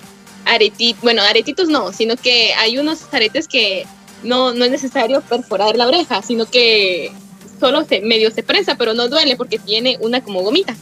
aretitos, 0.44 1.02
bueno, 1.02 1.22
aretitos 1.22 1.68
no, 1.68 1.92
sino 1.92 2.16
que 2.16 2.52
hay 2.54 2.78
unos 2.78 3.02
aretes 3.12 3.46
que 3.46 3.86
no, 4.22 4.52
no 4.52 4.64
es 4.64 4.70
necesario 4.70 5.20
perforar 5.22 5.76
la 5.76 5.86
oreja, 5.86 6.22
sino 6.22 6.46
que 6.46 7.12
solo 7.58 7.84
se, 7.84 8.00
medio 8.00 8.30
se 8.30 8.42
prensa, 8.42 8.74
pero 8.76 8.94
no 8.94 9.08
duele 9.08 9.36
porque 9.36 9.58
tiene 9.58 9.98
una 10.00 10.22
como 10.22 10.42
gomita. 10.42 10.74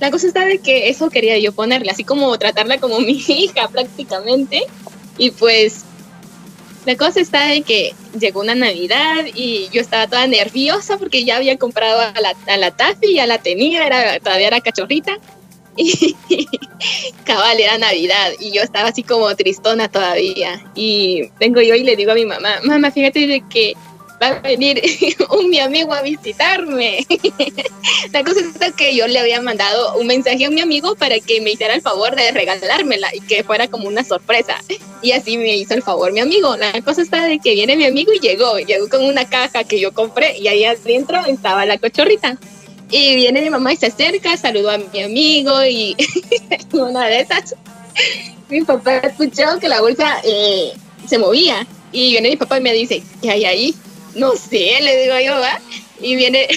La 0.00 0.10
cosa 0.10 0.26
está 0.28 0.44
de 0.44 0.58
que 0.58 0.88
eso 0.88 1.10
quería 1.10 1.38
yo 1.38 1.52
ponerle, 1.52 1.90
así 1.90 2.04
como 2.04 2.36
tratarla 2.38 2.78
como 2.78 3.00
mi 3.00 3.12
hija 3.12 3.68
prácticamente. 3.68 4.62
Y 5.16 5.32
pues 5.32 5.84
la 6.88 6.96
cosa 6.96 7.20
está 7.20 7.48
de 7.48 7.60
que 7.60 7.92
llegó 8.18 8.40
una 8.40 8.54
Navidad 8.54 9.26
y 9.34 9.68
yo 9.70 9.82
estaba 9.82 10.06
toda 10.06 10.26
nerviosa 10.26 10.96
porque 10.96 11.22
ya 11.22 11.36
había 11.36 11.58
comprado 11.58 12.00
a 12.00 12.18
la, 12.18 12.34
a 12.46 12.56
la 12.56 12.70
Taffy, 12.70 13.12
ya 13.12 13.26
la 13.26 13.36
tenía, 13.36 13.86
era, 13.86 14.18
todavía 14.20 14.46
era 14.46 14.60
cachorrita. 14.62 15.18
Y 15.76 16.16
cabal, 17.24 17.60
era 17.60 17.76
Navidad 17.76 18.32
y 18.40 18.52
yo 18.52 18.62
estaba 18.62 18.88
así 18.88 19.02
como 19.02 19.36
tristona 19.36 19.88
todavía. 19.88 20.64
Y 20.74 21.30
vengo 21.38 21.60
yo 21.60 21.74
y 21.74 21.82
le 21.82 21.94
digo 21.94 22.12
a 22.12 22.14
mi 22.14 22.24
mamá, 22.24 22.60
mamá, 22.64 22.90
fíjate 22.90 23.26
de 23.26 23.44
que 23.48 23.74
va 24.20 24.28
a 24.28 24.40
venir 24.40 24.82
un 25.30 25.48
mi 25.48 25.58
amigo 25.58 25.92
a 25.92 26.02
visitarme. 26.02 27.06
La 28.12 28.24
cosa 28.24 28.40
es 28.40 28.74
que 28.74 28.94
yo 28.94 29.06
le 29.06 29.18
había 29.18 29.40
mandado 29.40 29.96
un 29.96 30.06
mensaje 30.06 30.44
a 30.44 30.50
mi 30.50 30.60
amigo 30.60 30.94
para 30.96 31.18
que 31.20 31.40
me 31.40 31.52
hiciera 31.52 31.74
el 31.74 31.82
favor 31.82 32.14
de 32.16 32.30
regalármela 32.32 33.14
y 33.14 33.20
que 33.20 33.44
fuera 33.44 33.68
como 33.68 33.88
una 33.88 34.04
sorpresa. 34.04 34.56
Y 35.02 35.12
así 35.12 35.36
me 35.36 35.56
hizo 35.56 35.74
el 35.74 35.82
favor 35.82 36.12
mi 36.12 36.20
amigo. 36.20 36.56
La 36.56 36.80
cosa 36.82 37.02
está 37.02 37.24
de 37.24 37.38
que 37.38 37.54
viene 37.54 37.76
mi 37.76 37.84
amigo 37.84 38.12
y 38.12 38.20
llegó. 38.20 38.58
Llegó 38.58 38.88
con 38.88 39.04
una 39.04 39.28
caja 39.28 39.64
que 39.64 39.80
yo 39.80 39.92
compré 39.92 40.38
y 40.38 40.48
ahí 40.48 40.64
adentro 40.64 41.24
estaba 41.26 41.66
la 41.66 41.78
cochorrita. 41.78 42.38
Y 42.90 43.16
viene 43.16 43.42
mi 43.42 43.50
mamá 43.50 43.72
y 43.72 43.76
se 43.76 43.86
acerca, 43.86 44.36
saludó 44.36 44.70
a 44.70 44.78
mi 44.78 45.02
amigo 45.02 45.62
y 45.64 45.94
una 46.72 47.06
de 47.06 47.20
esas, 47.20 47.54
mi 48.48 48.62
papá 48.62 48.96
escuchó 48.98 49.58
que 49.60 49.68
la 49.68 49.80
bolsa 49.80 50.20
eh, 50.24 50.72
se 51.06 51.18
movía. 51.18 51.66
Y 51.92 52.10
viene 52.10 52.30
mi 52.30 52.36
papá 52.36 52.58
y 52.58 52.62
me 52.62 52.72
dice, 52.72 53.02
¿qué 53.22 53.30
hay 53.30 53.44
ahí? 53.44 53.74
No 54.14 54.34
sé, 54.36 54.78
le 54.80 55.02
digo 55.02 55.18
yo, 55.18 55.40
¿va? 55.40 55.60
Y 56.00 56.16
viene, 56.16 56.48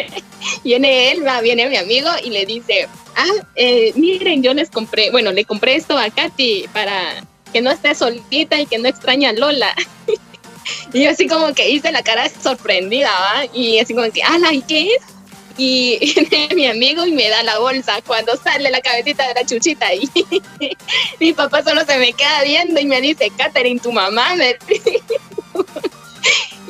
viene 0.64 1.12
él, 1.12 1.26
va, 1.26 1.40
viene 1.40 1.68
mi 1.68 1.76
amigo 1.76 2.08
y 2.22 2.30
le 2.30 2.46
dice, 2.46 2.88
ah, 3.16 3.46
eh, 3.54 3.92
miren, 3.96 4.42
yo 4.42 4.54
les 4.54 4.70
compré, 4.70 5.10
bueno, 5.10 5.32
le 5.32 5.44
compré 5.44 5.76
esto 5.76 5.98
a 5.98 6.10
Katy 6.10 6.66
para 6.72 7.24
que 7.52 7.60
no 7.60 7.70
esté 7.70 7.94
solita 7.94 8.60
y 8.60 8.66
que 8.66 8.78
no 8.78 8.88
extrañe 8.88 9.26
a 9.26 9.32
Lola. 9.32 9.74
y 10.92 11.02
yo 11.02 11.10
así 11.10 11.26
como 11.26 11.52
que 11.54 11.70
hice 11.70 11.92
la 11.92 12.02
cara 12.02 12.28
sorprendida, 12.28 13.10
¿va? 13.10 13.46
Y 13.52 13.78
así 13.78 13.94
como 13.94 14.10
que, 14.10 14.22
ala, 14.22 14.52
¿y 14.52 14.62
qué 14.62 14.88
es? 14.88 15.02
Y 15.56 15.98
viene 16.30 16.54
mi 16.54 16.66
amigo 16.66 17.04
y 17.04 17.12
me 17.12 17.28
da 17.28 17.42
la 17.42 17.58
bolsa 17.58 18.00
cuando 18.06 18.36
sale 18.36 18.70
la 18.70 18.80
cabecita 18.80 19.26
de 19.26 19.34
la 19.34 19.44
chuchita 19.44 19.92
y 19.92 20.08
mi 21.20 21.32
papá 21.32 21.64
solo 21.64 21.84
se 21.84 21.98
me 21.98 22.12
queda 22.12 22.42
viendo 22.44 22.80
y 22.80 22.86
me 22.86 23.00
dice, 23.00 23.30
Katherine, 23.36 23.80
tu 23.80 23.90
mamá 23.90 24.36
me 24.36 24.56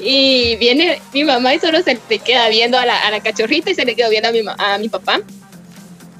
y 0.02 0.56
viene 0.56 1.00
mi 1.12 1.24
mamá 1.24 1.54
y 1.54 1.58
solo 1.58 1.82
se 1.82 1.98
le 2.08 2.18
queda 2.18 2.48
viendo 2.48 2.78
a 2.78 2.86
la, 2.86 3.20
cachorrita 3.22 3.70
y 3.70 3.74
se 3.74 3.84
le 3.84 3.94
quedó 3.96 4.10
viendo 4.10 4.28
a 4.28 4.32
mi, 4.32 4.42
ma- 4.42 4.56
a 4.58 4.78
mi 4.78 4.88
papá. 4.88 5.20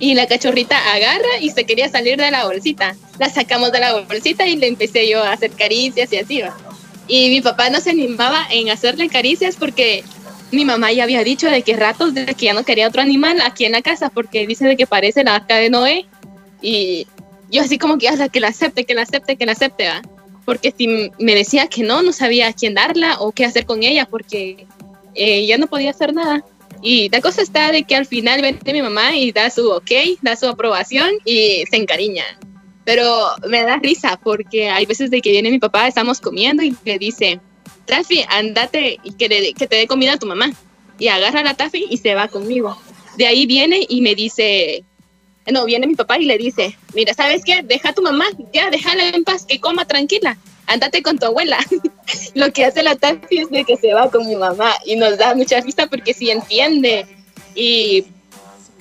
Y 0.00 0.14
la 0.14 0.26
cachorrita 0.26 0.76
agarra 0.92 1.38
y 1.40 1.50
se 1.50 1.64
quería 1.64 1.88
salir 1.88 2.18
de 2.18 2.30
la 2.30 2.44
bolsita. 2.44 2.96
La 3.18 3.28
sacamos 3.28 3.72
de 3.72 3.80
la 3.80 4.00
bolsita 4.00 4.46
y 4.46 4.56
le 4.56 4.68
empecé 4.68 5.08
yo 5.08 5.22
a 5.22 5.32
hacer 5.32 5.50
caricias 5.52 6.12
y 6.12 6.16
así 6.18 6.40
va. 6.40 6.56
Y 7.08 7.30
mi 7.30 7.40
papá 7.40 7.70
no 7.70 7.80
se 7.80 7.90
animaba 7.90 8.46
en 8.50 8.70
hacerle 8.70 9.08
caricias 9.08 9.56
porque 9.56 10.04
mi 10.52 10.64
mamá 10.64 10.92
ya 10.92 11.04
había 11.04 11.24
dicho 11.24 11.50
de 11.50 11.62
que 11.62 11.74
ratos 11.76 12.14
de 12.14 12.26
que 12.26 12.46
ya 12.46 12.54
no 12.54 12.64
quería 12.64 12.88
otro 12.88 13.02
animal 13.02 13.40
aquí 13.40 13.64
en 13.64 13.72
la 13.72 13.82
casa 13.82 14.08
porque 14.08 14.46
dice 14.46 14.66
de 14.66 14.76
que 14.76 14.86
parece 14.86 15.24
la 15.24 15.36
arca 15.36 15.56
de 15.56 15.70
Noé. 15.70 16.06
Y 16.62 17.06
yo 17.50 17.62
así 17.62 17.78
como 17.78 17.98
que 17.98 18.08
hasta 18.08 18.28
que 18.28 18.40
la 18.40 18.48
acepte, 18.48 18.84
que 18.84 18.94
la 18.94 19.02
acepte, 19.02 19.36
que 19.36 19.46
la 19.46 19.52
acepte, 19.52 19.88
va 19.88 20.02
porque 20.48 20.72
si 20.74 20.86
me 21.18 21.34
decía 21.34 21.66
que 21.66 21.82
no, 21.82 22.00
no 22.02 22.10
sabía 22.10 22.46
a 22.48 22.52
quién 22.54 22.72
darla 22.72 23.20
o 23.20 23.32
qué 23.32 23.44
hacer 23.44 23.66
con 23.66 23.82
ella, 23.82 24.06
porque 24.06 24.66
eh, 25.14 25.44
ya 25.44 25.58
no 25.58 25.66
podía 25.66 25.90
hacer 25.90 26.14
nada. 26.14 26.42
Y 26.80 27.10
la 27.10 27.20
cosa 27.20 27.42
está 27.42 27.70
de 27.70 27.82
que 27.82 27.94
al 27.94 28.06
final 28.06 28.40
viene 28.40 28.72
mi 28.72 28.80
mamá 28.80 29.14
y 29.14 29.30
da 29.30 29.50
su 29.50 29.68
ok, 29.70 29.90
da 30.22 30.36
su 30.36 30.46
aprobación 30.46 31.10
y 31.26 31.64
se 31.70 31.76
encariña. 31.76 32.24
Pero 32.86 33.26
me 33.46 33.62
da 33.62 33.76
risa 33.76 34.18
porque 34.24 34.70
hay 34.70 34.86
veces 34.86 35.10
de 35.10 35.20
que 35.20 35.32
viene 35.32 35.50
mi 35.50 35.58
papá, 35.58 35.86
estamos 35.86 36.18
comiendo 36.18 36.62
y 36.62 36.74
le 36.82 36.98
dice, 36.98 37.40
Taffy, 37.84 38.24
andate 38.30 38.98
y 39.04 39.12
que, 39.18 39.28
le- 39.28 39.52
que 39.52 39.66
te 39.66 39.76
dé 39.76 39.86
comida 39.86 40.14
a 40.14 40.18
tu 40.18 40.24
mamá. 40.26 40.50
Y 40.98 41.08
agarra 41.08 41.40
a 41.40 41.44
la 41.44 41.52
Taffy 41.52 41.84
y 41.90 41.98
se 41.98 42.14
va 42.14 42.28
conmigo. 42.28 42.74
De 43.18 43.26
ahí 43.26 43.44
viene 43.44 43.84
y 43.86 44.00
me 44.00 44.14
dice, 44.14 44.82
no, 45.52 45.64
viene 45.64 45.86
mi 45.86 45.94
papá 45.94 46.18
y 46.18 46.24
le 46.24 46.38
dice, 46.38 46.76
mira, 46.94 47.14
¿sabes 47.14 47.42
qué? 47.44 47.62
Deja 47.62 47.90
a 47.90 47.94
tu 47.94 48.02
mamá, 48.02 48.26
ya, 48.52 48.70
déjala 48.70 49.08
en 49.08 49.24
paz, 49.24 49.44
que 49.46 49.60
coma 49.60 49.84
tranquila, 49.84 50.36
andate 50.66 51.02
con 51.02 51.18
tu 51.18 51.26
abuela. 51.26 51.58
Lo 52.34 52.52
que 52.52 52.64
hace 52.64 52.82
la 52.82 52.96
Taffy 52.96 53.38
es 53.38 53.50
de 53.50 53.64
que 53.64 53.76
se 53.76 53.92
va 53.94 54.10
con 54.10 54.26
mi 54.26 54.36
mamá 54.36 54.74
y 54.84 54.96
nos 54.96 55.18
da 55.18 55.34
mucha 55.34 55.60
risa 55.60 55.86
porque 55.86 56.14
sí 56.14 56.30
entiende. 56.30 57.06
Y 57.54 58.06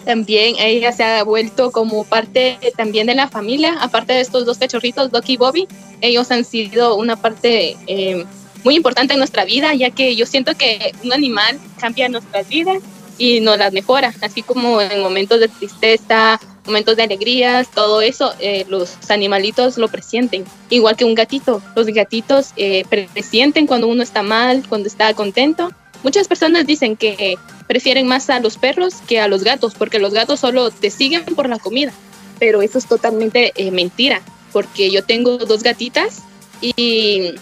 también 0.06 0.56
ella 0.60 0.92
se 0.92 1.04
ha 1.04 1.24
vuelto 1.24 1.72
como 1.72 2.06
parte 2.06 2.58
también 2.78 3.08
de 3.08 3.16
la 3.16 3.28
familia, 3.28 3.76
aparte 3.82 4.14
de 4.14 4.22
estos 4.22 4.46
dos 4.46 4.58
cachorritos, 4.58 5.12
Doc 5.12 5.28
y 5.28 5.38
Bobby, 5.38 5.68
ellos 6.02 6.32
han 6.32 6.46
sido 6.46 6.96
una 6.96 7.18
parte 7.18 7.76
eh, 7.88 8.26
muy 8.64 8.76
importante 8.76 9.14
en 9.14 9.20
nuestra 9.20 9.44
vida, 9.44 9.74
ya 9.74 9.90
que 9.90 10.16
yo 10.16 10.26
siento 10.26 10.56
que 10.56 10.94
un 11.04 11.12
animal 11.12 11.60
cambia 11.80 12.08
nuestras 12.10 12.48
vidas 12.48 12.82
y 13.18 13.42
nos 13.42 13.58
las 13.58 13.74
mejora, 13.74 14.14
así 14.22 14.44
como 14.44 14.82
en 14.82 15.02
momentos 15.02 15.40
de 15.40 15.48
tristeza, 15.48 16.40
momentos 16.68 16.96
de 16.96 17.04
alegrías, 17.04 17.70
todo 17.72 18.02
eso, 18.02 18.34
eh, 18.40 18.66
los 18.70 18.98
animalitos 19.10 19.78
lo 19.78 19.88
presienten, 19.88 20.46
igual 20.70 20.96
que 20.96 21.06
un 21.06 21.16
gatito. 21.16 21.62
Los 21.76 21.88
gatitos 21.88 22.52
eh, 22.58 22.84
presienten 22.90 23.66
cuando 23.68 23.88
uno 23.88 24.04
está 24.04 24.22
mal, 24.22 24.64
cuando 24.68 24.88
está 24.88 25.14
contento. 25.14 25.72
Muchas 26.04 26.28
personas 26.28 26.68
dicen 26.68 26.96
que 26.96 27.38
prefieren 27.68 28.08
más 28.08 28.30
a 28.30 28.40
los 28.40 28.58
perros 28.58 28.96
que 29.08 29.20
a 29.20 29.28
los 29.28 29.44
gatos, 29.44 29.74
porque 29.74 30.00
los 30.00 30.14
gatos 30.14 30.40
solo 30.40 30.70
te 30.70 30.90
siguen 30.92 31.24
por 31.24 31.50
la 31.50 31.58
comida, 31.58 31.92
pero 32.40 32.62
eso 32.62 32.78
es 32.78 32.86
totalmente 32.86 33.54
eh, 33.56 33.72
mentira, 33.72 34.22
porque 34.54 34.92
yo 34.92 35.04
tengo 35.04 35.38
dos 35.38 35.64
gatitas 35.64 36.20
y 36.62 37.34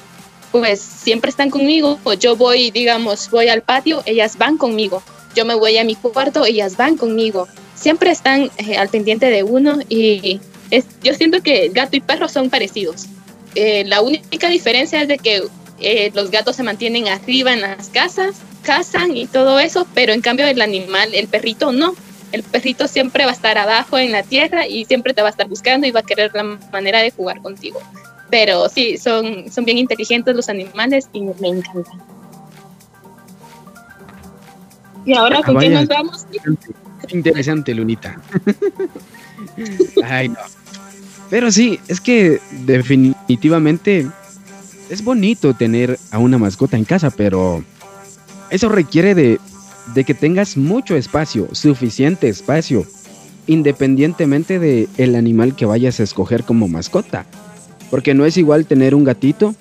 pues 0.51 0.80
siempre 0.80 1.30
están 1.30 1.49
conmigo. 1.49 1.99
Yo 2.19 2.38
voy, 2.38 2.71
digamos, 2.71 3.30
voy 3.30 3.49
al 3.49 3.61
patio, 3.61 4.01
ellas 4.05 4.38
van 4.38 4.57
conmigo 4.57 5.03
yo 5.36 5.45
me 5.45 5.55
voy 5.55 5.77
a 5.77 5.83
mi 5.83 5.95
cuarto, 5.95 6.45
ellas 6.45 6.77
van 6.77 6.97
conmigo. 6.97 7.47
Siempre 7.75 8.09
están 8.09 8.49
eh, 8.57 8.77
al 8.77 8.89
pendiente 8.89 9.27
de 9.29 9.43
uno 9.43 9.79
y 9.89 10.39
yo 11.03 11.13
siento 11.13 11.41
que 11.41 11.69
gato 11.69 11.95
y 11.95 12.01
perro 12.01 12.27
son 12.27 12.49
parecidos. 12.49 13.05
Eh, 13.53 13.83
la 13.86 14.01
única 14.01 14.49
diferencia 14.49 15.01
es 15.01 15.07
de 15.07 15.17
que 15.17 15.43
eh, 15.79 16.11
los 16.13 16.31
gatos 16.31 16.55
se 16.55 16.63
mantienen 16.63 17.07
arriba 17.07 17.53
en 17.53 17.61
las 17.61 17.89
casas, 17.89 18.36
cazan 18.63 19.15
y 19.15 19.27
todo 19.27 19.59
eso, 19.59 19.86
pero 19.93 20.13
en 20.13 20.21
cambio 20.21 20.47
el 20.47 20.61
animal, 20.61 21.13
el 21.13 21.27
perrito 21.27 21.71
no. 21.71 21.95
El 22.31 22.43
perrito 22.43 22.88
siempre 22.88 23.23
va 23.23 23.31
a 23.31 23.33
estar 23.33 23.57
abajo 23.57 23.97
en 23.97 24.11
la 24.11 24.23
tierra 24.23 24.67
y 24.67 24.83
siempre 24.86 25.13
te 25.13 25.21
va 25.21 25.29
a 25.29 25.31
estar 25.31 25.47
buscando 25.47 25.88
y 25.88 25.91
va 25.91 26.01
a 26.01 26.03
querer 26.03 26.31
la 26.33 26.43
manera 26.71 26.99
de 26.99 27.11
jugar 27.11 27.41
contigo. 27.41 27.79
Pero 28.29 28.67
sí, 28.67 28.97
son, 28.97 29.51
son 29.51 29.63
bien 29.63 29.77
inteligentes 29.77 30.36
los 30.36 30.49
animales 30.49 31.07
y 31.13 31.21
me 31.21 31.47
encantan. 31.47 32.14
Y 35.06 35.14
ahora, 35.14 35.41
¿con 35.43 35.58
qué 35.58 35.70
nos 35.70 35.88
vamos? 35.88 36.26
Interesante, 37.10 37.74
Lunita. 37.74 38.20
Ay, 40.03 40.30
no. 40.30 40.36
Pero 41.30 41.51
sí, 41.51 41.80
es 41.88 42.01
que 42.01 42.39
definitivamente 42.66 44.08
es 44.89 45.03
bonito 45.03 45.53
tener 45.53 45.99
a 46.12 46.20
una 46.20 46.38
mascota 46.38 46.78
en 46.78 46.86
casa, 46.86 47.10
pero 47.10 47.64
eso 48.49 48.70
requiere 48.70 49.16
de, 49.16 49.39
de 49.93 50.03
que 50.03 50.14
tengas 50.14 50.58
mucho 50.58 50.95
espacio, 50.95 51.47
suficiente 51.53 52.30
espacio, 52.30 52.86
independientemente 53.47 54.60
de 54.60 54.88
el 54.97 55.16
animal 55.16 55.56
que 55.56 55.66
vayas 55.66 55.99
a 55.99 56.03
escoger 56.03 56.43
como 56.43 56.68
mascota. 56.68 57.26
Porque 57.89 58.14
no 58.14 58.26
es 58.26 58.38
igual 58.38 58.66
tener 58.66 58.95
un 58.95 59.03
gatito, 59.03 59.56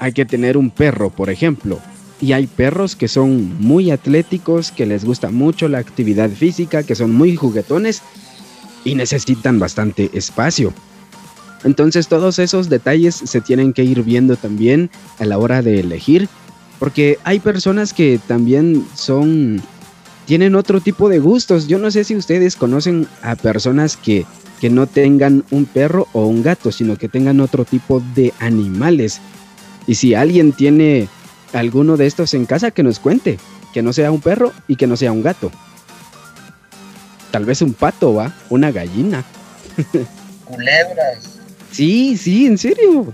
hay 0.00 0.12
que 0.12 0.24
tener 0.24 0.56
un 0.56 0.70
perro, 0.70 1.10
por 1.10 1.30
ejemplo. 1.30 1.78
Y 2.20 2.32
hay 2.32 2.46
perros 2.46 2.96
que 2.96 3.08
son 3.08 3.56
muy 3.60 3.90
atléticos, 3.90 4.72
que 4.72 4.86
les 4.86 5.04
gusta 5.04 5.30
mucho 5.30 5.68
la 5.68 5.78
actividad 5.78 6.30
física, 6.30 6.82
que 6.82 6.94
son 6.94 7.12
muy 7.14 7.36
juguetones 7.36 8.02
y 8.84 8.94
necesitan 8.94 9.58
bastante 9.58 10.10
espacio. 10.12 10.72
Entonces 11.64 12.08
todos 12.08 12.38
esos 12.38 12.68
detalles 12.68 13.14
se 13.14 13.40
tienen 13.40 13.72
que 13.72 13.84
ir 13.84 14.02
viendo 14.02 14.36
también 14.36 14.90
a 15.18 15.24
la 15.24 15.38
hora 15.38 15.62
de 15.62 15.80
elegir, 15.80 16.28
porque 16.78 17.18
hay 17.24 17.40
personas 17.40 17.92
que 17.92 18.20
también 18.26 18.86
son 18.94 19.60
tienen 20.26 20.54
otro 20.54 20.80
tipo 20.80 21.08
de 21.08 21.18
gustos. 21.18 21.68
Yo 21.68 21.78
no 21.78 21.90
sé 21.90 22.04
si 22.04 22.14
ustedes 22.14 22.54
conocen 22.54 23.08
a 23.22 23.34
personas 23.34 23.96
que 23.96 24.26
que 24.60 24.70
no 24.70 24.86
tengan 24.86 25.44
un 25.50 25.66
perro 25.66 26.08
o 26.12 26.26
un 26.26 26.42
gato, 26.42 26.72
sino 26.72 26.96
que 26.96 27.08
tengan 27.08 27.40
otro 27.40 27.64
tipo 27.64 28.02
de 28.14 28.32
animales. 28.40 29.20
Y 29.86 29.94
si 29.94 30.14
alguien 30.14 30.52
tiene 30.52 31.08
alguno 31.52 31.96
de 31.96 32.06
estos 32.06 32.34
en 32.34 32.46
casa, 32.46 32.70
que 32.70 32.82
nos 32.82 32.98
cuente, 32.98 33.38
que 33.72 33.82
no 33.82 33.92
sea 33.92 34.10
un 34.10 34.20
perro 34.20 34.52
y 34.66 34.76
que 34.76 34.86
no 34.86 34.96
sea 34.96 35.12
un 35.12 35.22
gato. 35.22 35.50
Tal 37.30 37.44
vez 37.44 37.62
un 37.62 37.74
pato, 37.74 38.14
va, 38.14 38.32
una 38.48 38.70
gallina. 38.70 39.24
Culebras. 40.44 41.38
Sí, 41.70 42.16
sí, 42.16 42.46
en 42.46 42.58
serio. 42.58 43.12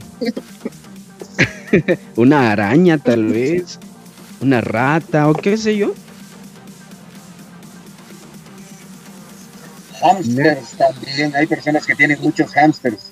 una 2.17 2.53
araña, 2.53 2.99
tal 2.99 3.25
vez. 3.33 3.79
Una 4.41 4.61
rata 4.61 5.29
o 5.29 5.35
qué 5.35 5.57
sé 5.57 5.77
yo. 5.77 5.95
Hamsters 10.03 10.71
también. 10.77 11.35
Hay 11.35 11.47
personas 11.47 11.87
que 11.87 11.95
tienen 11.95 12.21
muchos 12.21 12.53
hamsters. 12.53 13.11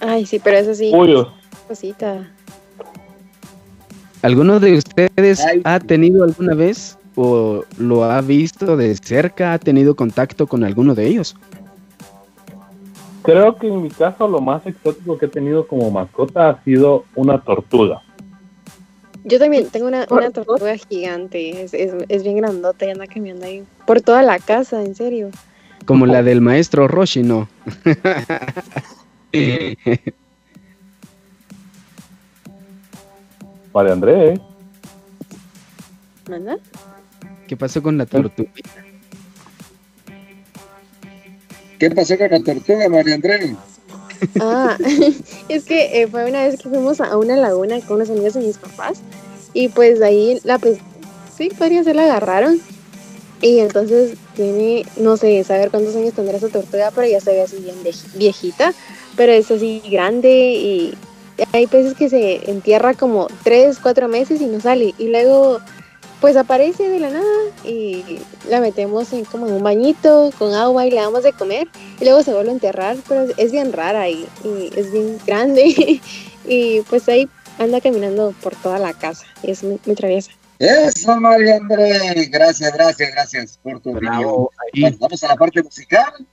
Ay, 0.00 0.26
sí, 0.26 0.40
pero 0.42 0.58
eso 0.58 0.74
sí. 0.74 0.92
Cosita. 1.68 2.33
¿Alguno 4.24 4.58
de 4.58 4.78
ustedes 4.78 5.44
ha 5.64 5.78
tenido 5.80 6.24
alguna 6.24 6.54
vez 6.54 6.96
o 7.14 7.62
lo 7.76 8.04
ha 8.04 8.22
visto 8.22 8.74
de 8.74 8.96
cerca, 8.96 9.52
ha 9.52 9.58
tenido 9.58 9.94
contacto 9.94 10.46
con 10.46 10.64
alguno 10.64 10.94
de 10.94 11.06
ellos? 11.06 11.36
Creo 13.22 13.54
que 13.58 13.68
en 13.68 13.82
mi 13.82 13.90
caso 13.90 14.26
lo 14.26 14.40
más 14.40 14.66
exótico 14.66 15.18
que 15.18 15.26
he 15.26 15.28
tenido 15.28 15.66
como 15.66 15.90
mascota 15.90 16.48
ha 16.48 16.64
sido 16.64 17.04
una 17.14 17.38
tortuga. 17.38 18.00
Yo 19.24 19.38
también 19.38 19.68
tengo 19.68 19.88
una, 19.88 20.06
una 20.08 20.30
tortuga 20.30 20.74
gigante, 20.78 21.62
es, 21.62 21.74
es, 21.74 21.92
es 22.08 22.22
bien 22.22 22.38
grandota 22.38 22.86
y 22.86 22.90
anda 22.92 23.06
caminando 23.06 23.44
ahí 23.44 23.62
por 23.86 24.00
toda 24.00 24.22
la 24.22 24.38
casa, 24.38 24.82
en 24.82 24.94
serio. 24.94 25.28
Como 25.84 26.06
la 26.06 26.22
del 26.22 26.40
maestro 26.40 26.88
Roshi, 26.88 27.22
¿no? 27.22 27.46
María 33.74 33.92
André. 33.92 34.40
¿Manda? 36.30 36.56
¿Qué 37.48 37.56
pasó 37.56 37.82
con 37.82 37.98
la 37.98 38.06
tortuga? 38.06 38.48
¿Qué 41.78 41.90
pasó 41.90 42.16
con 42.16 42.30
la 42.30 42.40
tortuga, 42.40 42.88
María 42.88 43.16
André? 43.16 43.56
Ah, 44.40 44.78
es 45.48 45.64
que 45.64 46.00
eh, 46.00 46.06
fue 46.06 46.24
una 46.30 46.44
vez 46.44 46.62
que 46.62 46.68
fuimos 46.68 47.00
a 47.00 47.16
una 47.18 47.36
laguna 47.36 47.80
con 47.80 47.96
unos 47.96 48.10
amigos 48.10 48.34
de 48.34 48.40
mis 48.42 48.58
papás 48.58 49.00
y 49.52 49.68
pues 49.68 50.00
ahí 50.00 50.40
la 50.44 50.58
pues 50.58 50.78
sí 51.36 51.50
podría 51.50 51.82
ser 51.82 51.96
la 51.96 52.04
agarraron 52.04 52.60
y 53.42 53.58
entonces 53.58 54.16
tiene 54.34 54.86
no 54.96 55.16
sé 55.16 55.42
saber 55.44 55.70
cuántos 55.70 55.94
años 55.96 56.14
tendrá 56.14 56.36
esa 56.36 56.48
tortuga 56.48 56.90
pero 56.94 57.08
ya 57.08 57.20
se 57.20 57.32
ve 57.32 57.42
así 57.42 57.56
bien 57.58 57.76
viejita 58.14 58.72
pero 59.16 59.32
es 59.32 59.50
así 59.50 59.82
grande 59.90 60.30
y 60.30 60.94
hay 61.52 61.66
veces 61.66 61.94
que 61.94 62.08
se 62.08 62.50
entierra 62.50 62.94
como 62.94 63.28
tres 63.42 63.78
cuatro 63.80 64.08
meses 64.08 64.40
y 64.40 64.46
no 64.46 64.60
sale 64.60 64.94
y 64.98 65.08
luego 65.08 65.60
pues 66.20 66.36
aparece 66.36 66.88
de 66.88 67.00
la 67.00 67.10
nada 67.10 67.24
y 67.64 68.18
la 68.48 68.60
metemos 68.60 69.12
en 69.12 69.24
como 69.24 69.46
en 69.46 69.54
un 69.54 69.62
bañito 69.62 70.30
con 70.38 70.54
agua 70.54 70.86
y 70.86 70.90
le 70.90 70.96
damos 70.96 71.22
de 71.22 71.32
comer 71.32 71.68
y 72.00 72.04
luego 72.04 72.22
se 72.22 72.32
vuelve 72.32 72.50
a 72.50 72.54
enterrar, 72.54 72.96
pero 73.08 73.26
es 73.36 73.52
bien 73.52 73.72
rara 73.72 74.08
y, 74.08 74.26
y 74.44 74.70
es 74.76 74.90
bien 74.90 75.18
grande 75.26 76.00
y 76.46 76.80
pues 76.82 77.08
ahí 77.08 77.28
anda 77.58 77.80
caminando 77.80 78.34
por 78.42 78.56
toda 78.56 78.78
la 78.78 78.92
casa 78.92 79.26
y 79.42 79.50
es 79.50 79.62
muy, 79.62 79.78
muy 79.84 79.94
traviesa. 79.94 80.30
Eso, 80.58 81.16
María 81.20 81.56
André. 81.56 82.28
Gracias, 82.30 82.72
gracias, 82.72 83.10
gracias 83.10 83.58
por 83.62 83.80
tu 83.80 83.90
opinión. 83.90 84.48
Bueno, 84.80 84.96
vamos 85.00 85.24
a 85.24 85.28
la 85.28 85.36
parte 85.36 85.62
musical 85.62 86.26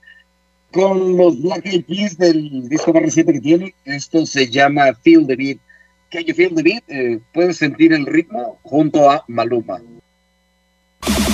con 0.71 1.17
los 1.17 1.41
Black 1.41 1.65
Eyed 1.65 1.85
Peas 1.85 2.17
del 2.17 2.67
disco 2.69 2.93
más 2.93 3.03
reciente 3.03 3.33
que 3.33 3.41
tiene. 3.41 3.75
Esto 3.85 4.25
se 4.25 4.49
llama 4.49 4.93
Feel 5.03 5.27
the 5.27 5.35
Beat. 5.35 5.57
Can 6.11 6.25
you 6.25 6.33
feel 6.33 6.53
the 6.53 6.61
beat? 6.61 6.83
Eh, 6.89 7.19
puedes 7.33 7.57
sentir 7.57 7.93
el 7.93 8.05
ritmo 8.05 8.59
junto 8.63 9.09
a 9.09 9.23
Maluma. 9.29 9.79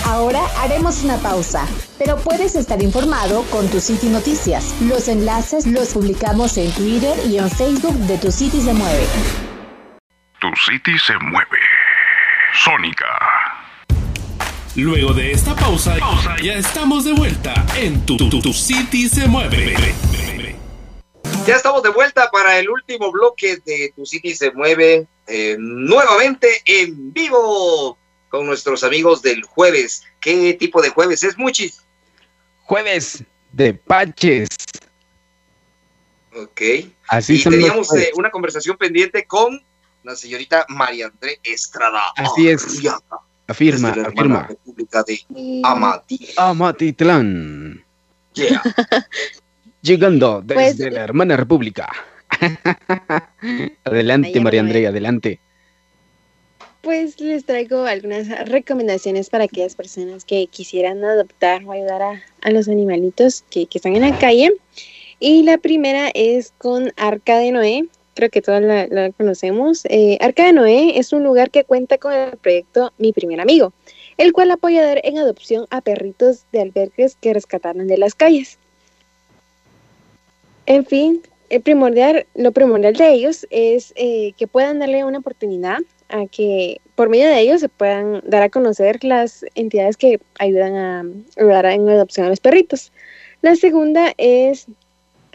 Ahora 0.06 0.40
haremos 0.60 1.04
una 1.04 1.18
pausa, 1.18 1.68
pero 1.98 2.16
puedes 2.18 2.56
estar 2.56 2.82
informado 2.82 3.44
con 3.50 3.68
Tu 3.70 3.80
City 3.80 4.08
Noticias. 4.08 4.76
Los 4.82 5.08
enlaces 5.08 5.66
los 5.66 5.94
publicamos 5.94 6.58
en 6.58 6.72
Twitter 6.72 7.18
y 7.28 7.40
en 7.40 7.50
Facebook 7.50 7.96
de 8.06 8.18
Tu 8.20 8.32
City 8.32 8.62
se 8.62 8.74
mueve. 8.74 9.06
Tu 10.40 10.48
City 10.56 10.98
se 11.00 11.18
mueve. 11.18 11.58
Sónica. 12.54 13.06
Luego 14.78 15.12
de 15.12 15.32
esta 15.32 15.56
pausa, 15.56 15.98
pausa, 15.98 16.36
ya 16.40 16.54
estamos 16.54 17.04
de 17.04 17.12
vuelta 17.14 17.66
en 17.78 18.06
Tu, 18.06 18.16
tu, 18.16 18.30
tu 18.30 18.54
City 18.54 19.10
se 19.10 19.28
mueve. 19.28 19.74
Ya 21.48 21.56
estamos 21.56 21.82
de 21.82 21.90
vuelta 21.90 22.30
para 22.30 22.60
el 22.60 22.70
último 22.70 23.12
bloque 23.12 23.58
de 23.66 23.92
Tu 23.96 24.06
City 24.06 24.36
se 24.36 24.52
mueve 24.52 25.08
eh, 25.26 25.56
nuevamente 25.58 26.62
en 26.66 27.12
vivo 27.12 27.98
con 28.30 28.46
nuestros 28.46 28.84
amigos 28.84 29.24
del 29.24 29.42
jueves. 29.42 30.04
¿Qué 30.20 30.54
tipo 30.54 30.80
de 30.80 30.90
jueves 30.90 31.24
es, 31.24 31.40
Muchis? 31.40 31.82
Jueves 32.62 33.24
de 33.52 33.74
Paches. 33.74 34.48
Ok. 36.36 36.62
Así 37.08 37.42
y 37.42 37.44
teníamos 37.44 37.92
eh, 37.96 38.12
una 38.16 38.30
conversación 38.30 38.78
pendiente 38.78 39.26
con 39.26 39.60
la 40.04 40.16
señorita 40.16 40.68
María 40.70 41.08
André 41.08 41.40
Estrada. 41.44 42.14
Así 42.16 42.48
es. 42.48 42.64
Arriaga, 42.64 43.27
Afirma, 43.48 43.90
desde 43.90 44.02
la 44.02 44.08
hermana 44.10 44.40
afirma. 44.40 44.48
República 44.48 45.04
de 45.04 45.20
Amati. 45.64 46.28
Amatitlán. 46.38 47.84
Yeah. 48.34 48.62
Llegando 49.82 50.42
desde 50.44 50.84
Pues- 50.84 50.94
la 50.94 51.04
hermana 51.04 51.38
república. 51.38 51.90
adelante, 53.86 54.40
María 54.42 54.60
Andrea, 54.62 54.90
adelante. 54.90 55.40
Pues 56.82 57.20
les 57.20 57.46
traigo 57.46 57.84
algunas 57.86 58.28
recomendaciones 58.48 59.30
para 59.30 59.46
aquellas 59.46 59.76
personas 59.76 60.24
que 60.24 60.48
quisieran 60.48 61.04
adoptar 61.04 61.64
o 61.66 61.72
ayudar 61.72 62.02
a, 62.02 62.22
a 62.42 62.52
los 62.52 62.68
animalitos 62.70 63.44
que, 63.50 63.66
que 63.66 63.78
están 63.78 63.96
en 63.96 64.02
la 64.04 64.18
calle. 64.20 64.54
Y 65.20 65.44
la 65.44 65.58
primera 65.58 66.10
es 66.14 66.54
con 66.58 66.92
Arca 66.96 67.38
de 67.40 67.52
Noé. 67.52 67.88
Creo 68.18 68.32
que 68.32 68.42
todos 68.42 68.64
la, 68.64 69.12
conocemos. 69.12 69.86
Eh, 69.86 70.18
Arca 70.22 70.48
de 70.48 70.52
Noé 70.52 70.98
es 70.98 71.14
un 71.14 71.24
lugar 71.24 71.52
que 71.52 71.64
cuenta 71.64 72.00
con 72.00 72.12
el 72.14 72.36
proyecto 72.38 72.92
Mi 72.98 73.14
Primer 73.14 73.40
Amigo, 73.40 73.74
el 74.18 74.34
cual 74.34 74.50
apoya 74.50 74.84
dar 74.84 75.00
en 75.04 75.20
adopción 75.20 75.68
a 75.70 75.82
perritos 75.82 76.44
de 76.52 76.62
albergues 76.62 77.16
que 77.22 77.36
rescataron 77.36 77.86
de 77.86 78.00
las 78.00 78.16
calles. 78.16 78.58
En 80.66 80.84
fin, 80.84 81.22
el 81.52 81.62
primordial, 81.62 82.26
lo 82.34 82.52
primordial 82.54 82.96
de 82.96 83.08
ellos 83.14 83.46
es 83.52 83.94
eh, 83.96 84.34
que 84.36 84.48
puedan 84.48 84.80
darle 84.80 85.06
una 85.06 85.20
oportunidad 85.20 85.78
a 86.10 86.26
que 86.26 86.82
por 86.96 87.10
medio 87.10 87.28
de 87.28 87.40
ellos 87.40 87.62
se 87.62 87.70
puedan 87.70 88.24
dar 88.26 88.42
a 88.42 88.50
conocer 88.50 89.04
las 89.04 89.46
entidades 89.54 89.96
que 89.96 90.20
ayudan 90.40 90.76
a 90.76 91.06
ayudar 91.38 91.68
en 91.68 91.88
adopción 91.88 92.26
a 92.26 92.30
los 92.30 92.40
perritos. 92.40 92.92
La 93.44 93.56
segunda 93.56 94.12
es 94.18 94.66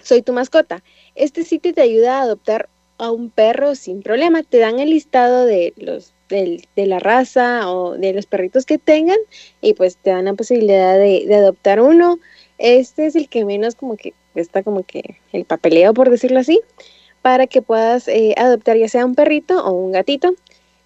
Soy 0.02 0.22
tu 0.22 0.32
mascota. 0.32 0.82
Este 1.14 1.44
sitio 1.44 1.72
te 1.72 1.80
ayuda 1.80 2.18
a 2.18 2.22
adoptar 2.22 2.68
a 3.02 3.10
un 3.10 3.30
perro 3.30 3.74
sin 3.74 4.00
problema. 4.00 4.44
Te 4.44 4.58
dan 4.58 4.78
el 4.78 4.90
listado 4.90 5.44
de 5.44 5.74
los 5.76 6.14
de, 6.28 6.86
la 6.86 6.98
raza 6.98 7.70
o 7.70 7.98
de 7.98 8.12
los 8.12 8.26
perritos 8.26 8.64
que 8.64 8.78
tengan 8.78 9.18
y 9.60 9.74
pues 9.74 9.96
te 9.96 10.10
dan 10.10 10.24
la 10.24 10.34
posibilidad 10.34 10.96
de, 10.96 11.24
de 11.26 11.34
adoptar 11.34 11.80
uno. 11.80 12.18
Este 12.58 13.06
es 13.06 13.16
el 13.16 13.28
que 13.28 13.44
menos 13.44 13.74
como 13.74 13.96
que 13.96 14.14
está 14.34 14.62
como 14.62 14.84
que 14.84 15.16
el 15.32 15.44
papeleo, 15.44 15.92
por 15.92 16.10
decirlo 16.10 16.38
así, 16.38 16.60
para 17.22 17.46
que 17.46 17.60
puedas 17.60 18.08
eh, 18.08 18.34
adoptar 18.38 18.76
ya 18.76 18.88
sea 18.88 19.04
un 19.04 19.14
perrito 19.14 19.64
o 19.64 19.72
un 19.72 19.92
gatito. 19.92 20.34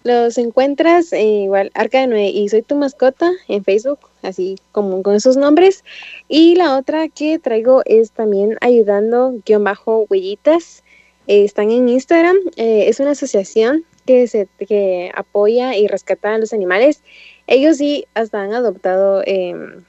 Los 0.03 0.37
encuentras 0.37 1.13
eh, 1.13 1.23
igual 1.23 1.71
Arca 1.75 1.99
de 1.99 2.07
Nueve 2.07 2.29
y 2.29 2.49
Soy 2.49 2.61
tu 2.61 2.75
mascota 2.75 3.31
en 3.47 3.63
Facebook, 3.63 3.99
así 4.21 4.55
como 4.71 5.03
con 5.03 5.15
esos 5.15 5.37
nombres. 5.37 5.83
Y 6.27 6.55
la 6.55 6.77
otra 6.77 7.09
que 7.09 7.39
traigo 7.39 7.83
es 7.85 8.11
también 8.11 8.57
ayudando 8.61 9.35
guion 9.45 9.63
bajo 9.63 10.05
huellitas. 10.09 10.83
Eh, 11.27 11.43
están 11.43 11.71
en 11.71 11.89
Instagram. 11.89 12.37
es 12.55 12.99
una 12.99 13.11
asociación 13.11 13.85
que 14.05 14.27
se 14.27 14.47
que 14.67 15.11
apoya 15.13 15.75
y 15.75 15.87
rescata 15.87 16.33
a 16.33 16.37
los 16.37 16.53
animales. 16.53 17.03
Ellos 17.45 17.77
sí 17.77 18.05
hasta 18.13 18.41
han 18.41 18.53
adoptado, 18.53 19.21
em, 19.25 19.83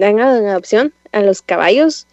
han 0.00 0.16
dado 0.16 0.38
en 0.38 0.46
adopción 0.46 0.92
a 1.12 1.22
los 1.22 1.42
caballos, 1.42 2.06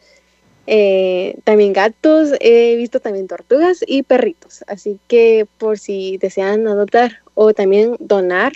eh, 0.72 1.40
también 1.46 1.74
gatos, 1.74 2.30
he 2.40 2.76
visto 2.76 3.00
también 3.00 3.28
tortugas 3.28 3.80
y 3.88 4.04
perritos. 4.04 4.64
Así 4.68 5.00
que 5.08 5.48
por 5.58 5.80
si 5.80 6.18
desean 6.18 6.68
adoptar 6.68 7.24
o 7.34 7.56
también 7.56 7.96
donar, 8.00 8.54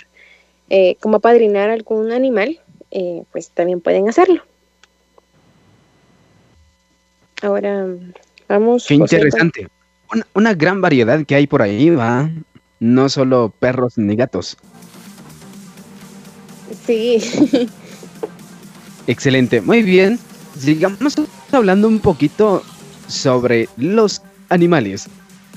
eh, 0.70 0.94
como 1.00 1.16
apadrinar 1.16 1.70
algún 1.70 2.12
animal, 2.12 2.60
eh, 2.92 3.24
pues 3.32 3.50
también 3.50 3.80
pueden 3.80 4.08
hacerlo. 4.08 4.44
Ahora 7.42 7.84
vamos. 8.46 8.86
Qué 8.86 8.94
interesante. 8.94 9.66
Una, 10.14 10.26
una, 10.34 10.54
gran 10.54 10.80
variedad 10.80 11.24
que 11.26 11.34
hay 11.34 11.46
por 11.46 11.62
ahí, 11.62 11.90
va. 11.90 12.30
No 12.80 13.08
solo 13.08 13.52
perros 13.58 13.98
ni 13.98 14.16
gatos. 14.16 14.56
Sí. 16.86 17.18
Excelente. 19.06 19.60
Muy 19.60 19.82
bien 19.82 20.18
sigamos 20.58 21.14
hablando 21.52 21.88
un 21.88 22.00
poquito 22.00 22.62
sobre 23.08 23.68
los 23.76 24.22
animales, 24.48 25.08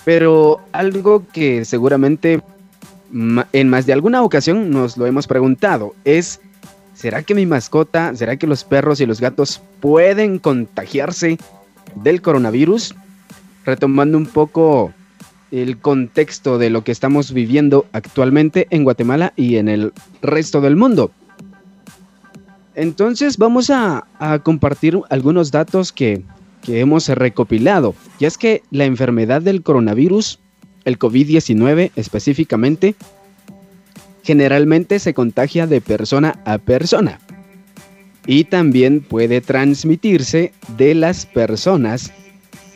pero 0.03 0.60
algo 0.72 1.26
que 1.32 1.66
seguramente 1.66 2.41
en 3.53 3.70
más 3.70 3.86
de 3.86 3.93
alguna 3.93 4.24
ocasión 4.24 4.70
nos 4.70 4.97
lo 4.97 5.05
hemos 5.05 5.28
preguntado 5.28 5.95
es, 6.03 6.41
¿será 6.93 7.24
que 7.24 7.36
mi 7.36 7.45
mascota, 7.45 8.16
será 8.16 8.36
que 8.38 8.47
los 8.47 8.64
perros 8.64 8.99
y 8.99 9.05
los 9.05 9.22
gatos 9.22 9.62
pueden 9.80 10.39
contagiarse 10.39 11.38
del 11.95 12.22
coronavirus? 12.22 12.95
Retomando 13.68 14.18
un 14.18 14.28
poco 14.28 14.93
el 15.51 15.78
contexto 15.78 16.57
de 16.57 16.70
lo 16.70 16.86
que 16.86 16.93
estamos 16.93 17.34
viviendo 17.34 17.86
actualmente 17.91 18.65
en 18.70 18.86
Guatemala 18.86 19.34
y 19.36 19.57
en 19.57 19.68
el 19.68 19.91
resto 20.22 20.61
del 20.61 20.78
mundo. 20.78 21.11
Entonces 22.76 23.38
vamos 23.38 23.70
a, 23.70 24.07
compartir 24.43 24.97
algunos 25.09 25.51
datos 25.51 25.91
que, 25.91 26.24
que 26.61 26.80
hemos 26.80 27.09
recopilado. 27.09 27.93
Y 28.20 28.26
es 28.26 28.38
que 28.38 28.63
la 28.72 28.86
enfermedad 28.86 29.41
del 29.41 29.63
coronavirus, 29.63 30.39
el 30.86 30.97
COVID-19 30.97 31.91
específicamente, 31.97 32.95
generalmente 34.24 34.99
se 34.99 35.13
contagia 35.13 35.68
de 35.68 35.82
persona 35.82 36.39
a 36.45 36.57
persona. 36.57 37.20
Y 38.26 38.45
también 38.45 39.01
puede 39.01 39.41
transmitirse 39.41 40.53
de 40.78 40.95
las 40.95 41.26
personas 41.26 42.13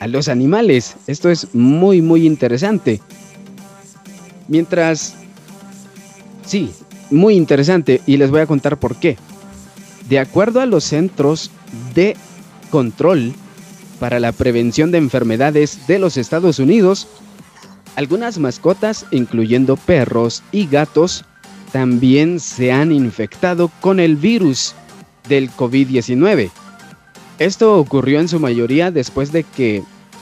a 0.01 0.07
los 0.07 0.27
animales. 0.29 0.95
Esto 1.05 1.29
es 1.29 1.53
muy, 1.53 2.01
muy 2.01 2.25
interesante. 2.25 2.99
Mientras... 4.47 5.13
Sí, 6.43 6.71
muy 7.11 7.35
interesante 7.35 8.01
y 8.07 8.17
les 8.17 8.31
voy 8.31 8.41
a 8.41 8.47
contar 8.47 8.77
por 8.77 8.95
qué. 8.95 9.15
De 10.09 10.17
acuerdo 10.17 10.59
a 10.59 10.65
los 10.65 10.85
Centros 10.85 11.51
de 11.93 12.17
Control 12.71 13.31
para 13.99 14.19
la 14.19 14.31
Prevención 14.31 14.89
de 14.91 14.97
Enfermedades 14.97 15.85
de 15.85 15.99
los 15.99 16.17
Estados 16.17 16.57
Unidos, 16.57 17.07
algunas 17.95 18.39
mascotas, 18.39 19.05
incluyendo 19.11 19.77
perros 19.77 20.41
y 20.51 20.65
gatos, 20.65 21.25
también 21.71 22.39
se 22.39 22.71
han 22.71 22.91
infectado 22.91 23.69
con 23.79 23.99
el 23.99 24.15
virus 24.15 24.73
del 25.29 25.51
COVID-19. 25.51 26.49
Esto 27.41 27.79
ocurrió 27.79 28.19
en 28.19 28.27
su 28.27 28.39
mayoría 28.39 28.91
después 28.91 29.31
de 29.31 29.43
que 29.43 29.81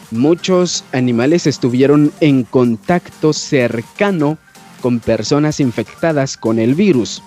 muchos 0.09 0.85
animales 0.93 1.47
estuvieron 1.47 2.13
en 2.21 2.45
contacto 2.45 3.33
cercano 3.33 4.37
con 4.81 5.01
personas 5.01 5.59
infectadas 5.59 6.37
con 6.37 6.59
el 6.59 6.75
virus. 6.75 7.21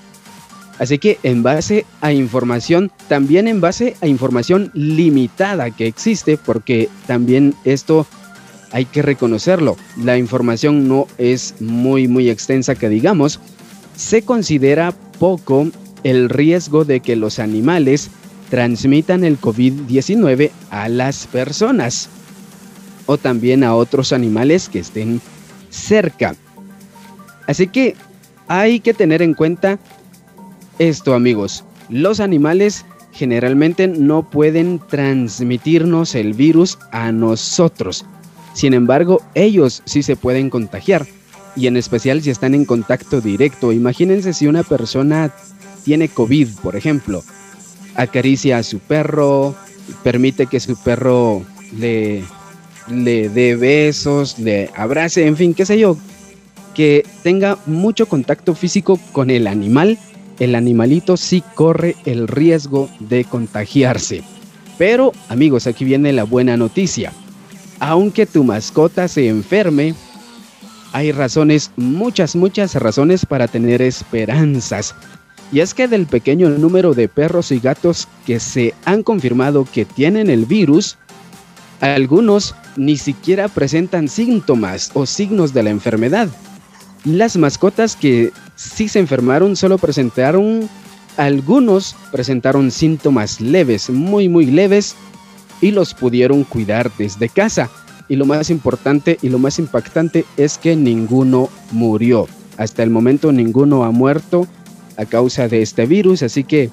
Así 0.78 0.96
que 0.96 1.18
en 1.24 1.42
base 1.42 1.84
a 2.00 2.10
información, 2.10 2.90
también 3.06 3.46
en 3.46 3.60
base 3.60 3.94
a 4.00 4.06
información 4.06 4.70
limitada 4.72 5.70
que 5.70 5.88
existe, 5.88 6.38
porque 6.38 6.88
también 7.06 7.54
esto 7.64 8.06
hay 8.70 8.86
que 8.86 9.02
reconocerlo, 9.02 9.76
la 10.02 10.16
información 10.16 10.88
no 10.88 11.06
es 11.18 11.54
muy 11.60 12.08
muy 12.08 12.30
extensa 12.30 12.76
que 12.76 12.88
digamos, 12.88 13.40
se 13.94 14.22
considera 14.22 14.92
poco 15.18 15.66
el 16.02 16.30
riesgo 16.30 16.86
de 16.86 17.00
que 17.00 17.14
los 17.14 17.38
animales 17.38 18.10
transmitan 18.52 19.24
el 19.24 19.40
COVID-19 19.40 20.50
a 20.68 20.90
las 20.90 21.26
personas 21.26 22.10
o 23.06 23.16
también 23.16 23.64
a 23.64 23.74
otros 23.74 24.12
animales 24.12 24.68
que 24.68 24.80
estén 24.80 25.22
cerca. 25.70 26.36
Así 27.46 27.68
que 27.68 27.96
hay 28.48 28.80
que 28.80 28.92
tener 28.92 29.22
en 29.22 29.32
cuenta 29.32 29.78
esto 30.78 31.14
amigos, 31.14 31.64
los 31.88 32.20
animales 32.20 32.84
generalmente 33.10 33.88
no 33.88 34.28
pueden 34.28 34.80
transmitirnos 34.86 36.14
el 36.14 36.34
virus 36.34 36.78
a 36.90 37.10
nosotros. 37.10 38.04
Sin 38.52 38.74
embargo, 38.74 39.22
ellos 39.34 39.80
sí 39.86 40.02
se 40.02 40.14
pueden 40.14 40.50
contagiar. 40.50 41.06
Y 41.56 41.68
en 41.68 41.78
especial 41.78 42.20
si 42.20 42.28
están 42.28 42.54
en 42.54 42.66
contacto 42.66 43.22
directo. 43.22 43.72
Imagínense 43.72 44.34
si 44.34 44.46
una 44.46 44.62
persona 44.62 45.32
tiene 45.84 46.10
COVID, 46.10 46.48
por 46.62 46.76
ejemplo. 46.76 47.24
Acaricia 47.94 48.58
a 48.58 48.62
su 48.62 48.78
perro, 48.78 49.54
permite 50.02 50.46
que 50.46 50.60
su 50.60 50.76
perro 50.76 51.44
le, 51.76 52.24
le 52.88 53.28
dé 53.28 53.56
besos, 53.56 54.38
le 54.38 54.70
abrace, 54.76 55.26
en 55.26 55.36
fin, 55.36 55.54
qué 55.54 55.66
sé 55.66 55.78
yo. 55.78 55.96
Que 56.74 57.06
tenga 57.22 57.58
mucho 57.66 58.06
contacto 58.06 58.54
físico 58.54 58.98
con 59.12 59.30
el 59.30 59.46
animal 59.46 59.98
el 60.42 60.56
animalito 60.56 61.16
sí 61.16 61.42
corre 61.54 61.94
el 62.04 62.26
riesgo 62.26 62.90
de 62.98 63.24
contagiarse. 63.24 64.24
Pero 64.76 65.12
amigos, 65.28 65.68
aquí 65.68 65.84
viene 65.84 66.12
la 66.12 66.24
buena 66.24 66.56
noticia. 66.56 67.12
Aunque 67.78 68.26
tu 68.26 68.42
mascota 68.42 69.06
se 69.06 69.28
enferme, 69.28 69.94
hay 70.92 71.12
razones, 71.12 71.70
muchas, 71.76 72.34
muchas 72.34 72.74
razones 72.74 73.24
para 73.24 73.46
tener 73.46 73.82
esperanzas. 73.82 74.94
Y 75.52 75.60
es 75.60 75.74
que 75.74 75.86
del 75.86 76.06
pequeño 76.06 76.48
número 76.48 76.94
de 76.94 77.08
perros 77.08 77.52
y 77.52 77.60
gatos 77.60 78.08
que 78.26 78.40
se 78.40 78.74
han 78.86 79.02
confirmado 79.02 79.68
que 79.70 79.84
tienen 79.84 80.30
el 80.30 80.46
virus, 80.46 80.96
algunos 81.80 82.54
ni 82.76 82.96
siquiera 82.96 83.48
presentan 83.48 84.08
síntomas 84.08 84.90
o 84.94 85.04
signos 85.04 85.52
de 85.52 85.62
la 85.62 85.70
enfermedad. 85.70 86.28
Las 87.04 87.36
mascotas 87.36 87.96
que 87.96 88.32
sí 88.56 88.88
se 88.88 89.00
enfermaron 89.00 89.56
solo 89.56 89.76
presentaron, 89.76 90.70
algunos 91.18 91.96
presentaron 92.10 92.70
síntomas 92.70 93.40
leves, 93.40 93.90
muy 93.90 94.30
muy 94.30 94.46
leves, 94.46 94.94
y 95.60 95.70
los 95.70 95.92
pudieron 95.92 96.44
cuidar 96.44 96.90
desde 96.96 97.28
casa. 97.28 97.68
Y 98.08 98.16
lo 98.16 98.24
más 98.24 98.48
importante 98.48 99.18
y 99.20 99.28
lo 99.28 99.38
más 99.38 99.58
impactante 99.58 100.24
es 100.36 100.56
que 100.56 100.76
ninguno 100.76 101.50
murió. 101.72 102.26
Hasta 102.56 102.82
el 102.82 102.90
momento 102.90 103.32
ninguno 103.32 103.84
ha 103.84 103.90
muerto 103.90 104.46
causa 105.06 105.48
de 105.48 105.62
este 105.62 105.86
virus, 105.86 106.22
así 106.22 106.44
que 106.44 106.70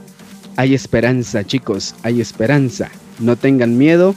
hay 0.56 0.74
esperanza 0.74 1.44
chicos, 1.44 1.96
hay 2.04 2.22
esperanza. 2.22 2.90
No 3.20 3.36
tengan 3.36 3.78
miedo 3.78 4.16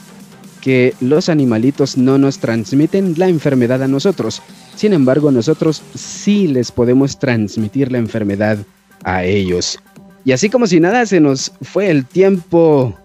que 0.61 0.93
los 1.01 1.29
animalitos 1.29 1.97
no 1.97 2.17
nos 2.17 2.39
transmiten 2.39 3.15
la 3.17 3.27
enfermedad 3.27 3.83
a 3.83 3.87
nosotros. 3.87 4.41
Sin 4.75 4.93
embargo, 4.93 5.31
nosotros 5.31 5.81
sí 5.93 6.47
les 6.47 6.71
podemos 6.71 7.19
transmitir 7.19 7.91
la 7.91 7.97
enfermedad 7.97 8.57
a 9.03 9.23
ellos. 9.23 9.79
Y 10.25 10.31
así 10.31 10.49
como 10.49 10.67
si 10.67 10.79
nada, 10.79 11.05
se 11.05 11.19
nos 11.19 11.51
fue 11.61 11.89
el 11.89 12.05
tiempo. 12.05 12.97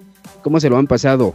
¿Cómo 0.43 0.61
se 0.61 0.71
lo 0.71 0.77
han 0.77 0.87
pasado? 0.87 1.35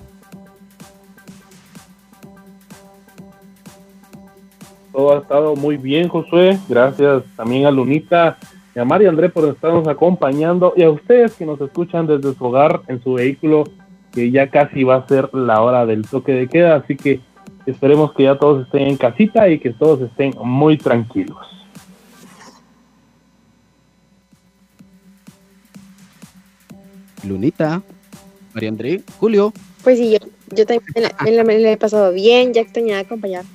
todo 4.94 5.16
ha 5.16 5.20
estado 5.20 5.56
muy 5.56 5.76
bien, 5.76 6.08
Josué. 6.08 6.58
Gracias 6.70 7.24
también 7.36 7.66
a 7.66 7.72
Lunita 7.72 8.38
y 8.76 8.80
a 8.80 8.86
María 8.86 9.10
André 9.10 9.30
por 9.30 9.46
estarnos 9.46 9.88
acompañando 9.88 10.74
y 10.76 10.84
a 10.84 10.90
ustedes 10.90 11.34
que 11.36 11.46
nos 11.46 11.62
escuchan 11.62 12.08
desde 12.08 12.34
su 12.34 12.44
hogar 12.44 12.82
en 12.88 13.02
su 13.04 13.14
vehículo, 13.14 13.66
que 14.12 14.32
ya 14.32 14.50
casi 14.50 14.84
va 14.84 14.96
a 14.96 15.08
ser 15.08 15.30
la 15.34 15.62
hora 15.62 15.86
del 15.86 16.08
toque 16.08 16.32
de 16.32 16.48
queda, 16.48 16.76
así 16.76 16.96
que 16.96 17.22
esperemos 17.66 18.14
que 18.14 18.24
ya 18.24 18.38
todos 18.38 18.66
estén 18.66 18.88
en 18.88 18.98
casita 18.98 19.48
y 19.50 19.60
que 19.60 19.72
todos 19.72 20.02
estén 20.02 20.34
muy 20.44 20.78
tranquilos. 20.78 21.38
Lunita, 27.24 27.82
María 28.54 28.70
André, 28.70 29.02
Julio. 29.18 29.54
Pues 29.84 29.98
sí, 29.98 30.12
yo, 30.12 30.18
yo 30.54 30.66
también 30.66 30.84
me 31.24 31.32
la, 31.32 31.44
me 31.44 31.60
la 31.60 31.72
he 31.72 31.78
pasado 31.78 32.12
bien, 32.12 32.54
ya 32.54 32.62
extrañaba 32.62 33.02
acompañar 33.02 33.46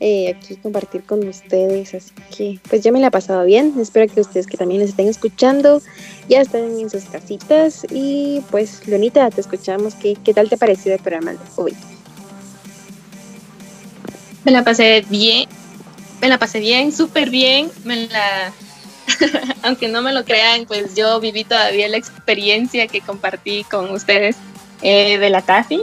eh, 0.00 0.34
aquí 0.36 0.56
compartir 0.56 1.02
con 1.02 1.26
ustedes. 1.26 1.94
Así 1.94 2.12
que, 2.36 2.60
pues 2.68 2.82
yo 2.82 2.92
me 2.92 3.00
la 3.00 3.08
he 3.08 3.10
pasado 3.10 3.44
bien. 3.44 3.74
Espero 3.80 4.12
que 4.12 4.20
ustedes 4.20 4.46
que 4.46 4.56
también 4.56 4.80
nos 4.80 4.90
estén 4.90 5.08
escuchando 5.08 5.82
ya 6.28 6.40
estén 6.40 6.78
en 6.78 6.90
sus 6.90 7.04
casitas. 7.04 7.86
Y 7.90 8.42
pues, 8.50 8.86
Lunita, 8.86 9.30
te 9.30 9.40
escuchamos. 9.40 9.94
¿Qué, 9.94 10.16
qué 10.22 10.34
tal 10.34 10.48
te 10.48 10.56
pareció 10.56 10.92
el 10.92 11.00
programa 11.00 11.32
de 11.32 11.38
hoy? 11.56 11.74
Me 14.44 14.52
la 14.52 14.62
pasé 14.62 15.04
bien. 15.08 15.48
Me 16.20 16.28
la 16.28 16.38
pasé 16.38 16.60
bien, 16.60 16.92
súper 16.92 17.30
bien. 17.30 17.70
Me 17.84 18.06
la. 18.08 18.52
Aunque 19.62 19.88
no 19.88 20.02
me 20.02 20.12
lo 20.12 20.24
crean, 20.24 20.66
pues 20.66 20.94
yo 20.94 21.18
viví 21.18 21.44
todavía 21.44 21.88
la 21.88 21.96
experiencia 21.96 22.86
que 22.86 23.00
compartí 23.00 23.64
con 23.64 23.90
ustedes 23.90 24.36
eh, 24.82 25.18
de 25.18 25.30
la 25.30 25.42
TAFI. 25.42 25.82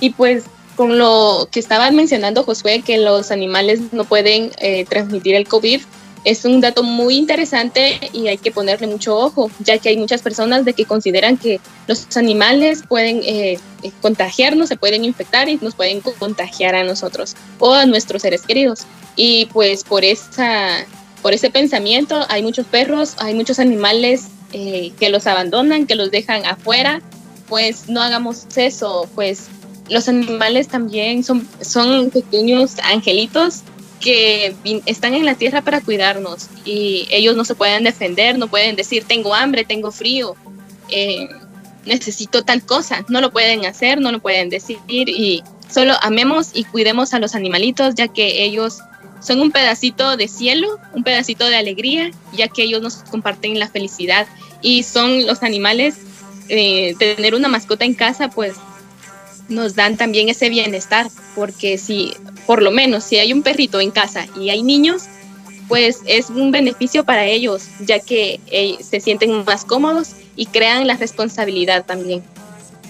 Y 0.00 0.10
pues 0.10 0.44
con 0.80 0.96
lo 0.96 1.46
que 1.52 1.60
estaba 1.60 1.90
mencionando 1.90 2.42
Josué, 2.42 2.80
que 2.80 2.96
los 2.96 3.30
animales 3.30 3.92
no 3.92 4.04
pueden 4.04 4.50
eh, 4.60 4.86
transmitir 4.86 5.34
el 5.34 5.46
COVID, 5.46 5.82
es 6.24 6.46
un 6.46 6.62
dato 6.62 6.82
muy 6.82 7.18
interesante 7.18 8.00
y 8.14 8.28
hay 8.28 8.38
que 8.38 8.50
ponerle 8.50 8.86
mucho 8.86 9.14
ojo, 9.18 9.50
ya 9.58 9.76
que 9.76 9.90
hay 9.90 9.98
muchas 9.98 10.22
personas 10.22 10.64
de 10.64 10.72
que 10.72 10.86
consideran 10.86 11.36
que 11.36 11.60
los 11.86 12.16
animales 12.16 12.82
pueden 12.88 13.18
eh, 13.24 13.58
eh, 13.82 13.92
contagiarnos, 14.00 14.70
se 14.70 14.78
pueden 14.78 15.04
infectar 15.04 15.50
y 15.50 15.58
nos 15.60 15.74
pueden 15.74 16.00
contagiar 16.00 16.74
a 16.74 16.82
nosotros 16.82 17.36
o 17.58 17.74
a 17.74 17.84
nuestros 17.84 18.22
seres 18.22 18.40
queridos. 18.40 18.86
Y 19.16 19.50
pues 19.52 19.84
por 19.84 20.02
esa, 20.02 20.86
por 21.20 21.34
ese 21.34 21.50
pensamiento 21.50 22.24
hay 22.30 22.42
muchos 22.42 22.64
perros, 22.64 23.16
hay 23.18 23.34
muchos 23.34 23.58
animales 23.58 24.28
que 24.50 25.10
los 25.10 25.26
abandonan, 25.26 25.86
que 25.86 25.94
los 25.94 26.10
dejan 26.10 26.46
afuera. 26.46 27.02
Pues 27.50 27.90
no 27.90 28.00
hagamos 28.00 28.46
eso, 28.56 29.06
pues 29.14 29.48
los 29.90 30.08
animales 30.08 30.68
también 30.68 31.24
son, 31.24 31.46
son 31.60 32.10
pequeños 32.10 32.76
angelitos 32.82 33.62
que 34.00 34.54
están 34.86 35.14
en 35.14 35.26
la 35.26 35.34
tierra 35.34 35.60
para 35.60 35.80
cuidarnos 35.80 36.48
y 36.64 37.06
ellos 37.10 37.36
no 37.36 37.44
se 37.44 37.54
pueden 37.54 37.84
defender, 37.84 38.38
no 38.38 38.48
pueden 38.48 38.76
decir 38.76 39.04
tengo 39.04 39.34
hambre, 39.34 39.64
tengo 39.64 39.92
frío, 39.92 40.36
eh, 40.88 41.28
necesito 41.84 42.42
tal 42.42 42.64
cosa, 42.64 43.04
no 43.08 43.20
lo 43.20 43.30
pueden 43.30 43.66
hacer, 43.66 44.00
no 44.00 44.10
lo 44.10 44.20
pueden 44.20 44.48
decir 44.48 44.78
y 44.88 45.42
solo 45.68 45.94
amemos 46.02 46.50
y 46.54 46.64
cuidemos 46.64 47.12
a 47.12 47.18
los 47.18 47.34
animalitos 47.34 47.94
ya 47.94 48.08
que 48.08 48.44
ellos 48.44 48.78
son 49.20 49.40
un 49.40 49.50
pedacito 49.50 50.16
de 50.16 50.28
cielo, 50.28 50.78
un 50.94 51.04
pedacito 51.04 51.46
de 51.46 51.56
alegría, 51.56 52.10
ya 52.32 52.48
que 52.48 52.62
ellos 52.62 52.80
nos 52.80 52.96
comparten 52.96 53.58
la 53.58 53.68
felicidad 53.68 54.26
y 54.62 54.82
son 54.82 55.26
los 55.26 55.42
animales, 55.42 55.96
eh, 56.48 56.94
tener 56.98 57.34
una 57.34 57.48
mascota 57.48 57.84
en 57.84 57.94
casa 57.94 58.28
pues 58.28 58.54
nos 59.50 59.74
dan 59.74 59.96
también 59.96 60.28
ese 60.28 60.48
bienestar, 60.48 61.08
porque 61.34 61.76
si, 61.76 62.14
por 62.46 62.62
lo 62.62 62.70
menos, 62.70 63.04
si 63.04 63.18
hay 63.18 63.32
un 63.32 63.42
perrito 63.42 63.80
en 63.80 63.90
casa 63.90 64.26
y 64.36 64.50
hay 64.50 64.62
niños, 64.62 65.04
pues 65.68 66.00
es 66.06 66.30
un 66.30 66.50
beneficio 66.50 67.04
para 67.04 67.26
ellos, 67.26 67.64
ya 67.80 68.00
que 68.00 68.40
eh, 68.50 68.76
se 68.82 69.00
sienten 69.00 69.44
más 69.44 69.64
cómodos 69.64 70.12
y 70.34 70.46
crean 70.46 70.86
la 70.86 70.96
responsabilidad 70.96 71.84
también. 71.84 72.24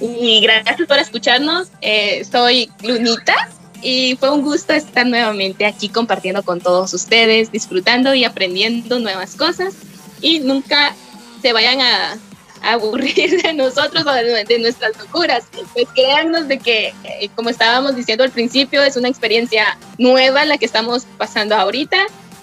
Y 0.01 0.41
gracias 0.41 0.89
por 0.89 0.99
escucharnos. 0.99 1.69
Eh, 1.83 2.25
soy 2.31 2.71
Lunita 2.83 3.51
y 3.83 4.17
fue 4.17 4.31
un 4.31 4.43
gusto 4.43 4.73
estar 4.73 5.07
nuevamente 5.07 5.67
aquí 5.67 5.89
compartiendo 5.89 6.43
con 6.43 6.61
todos 6.61 6.95
ustedes, 6.95 7.53
disfrutando 7.53 8.15
y 8.15 8.25
aprendiendo 8.25 8.99
nuevas 8.99 9.35
cosas. 9.37 9.75
Y 10.23 10.41
nunca 10.41 10.95
se 11.43 11.53
vayan 11.53 11.81
a 11.81 12.19
aburrir 12.63 13.43
de 13.43 13.53
nosotros 13.55 14.05
o 14.07 14.13
de, 14.13 14.59
nuestras 14.59 14.97
locuras. 14.99 15.45
Pues 15.73 15.87
créannos 15.95 16.49
de 16.49 16.59
que, 16.59 16.95
eh, 17.05 17.31
como 17.35 17.51
estábamos 17.51 17.97
diciendo 17.97 18.25
al 18.25 18.31
principio, 18.31 18.83
es 18.83 18.97
una 18.97 19.09
experiencia 19.09 19.79
nueva 19.99 20.45
la 20.45 20.59
que 20.59 20.67
estamos 20.67 21.07
pasando 21.19 21.55
ahorita 21.55 21.99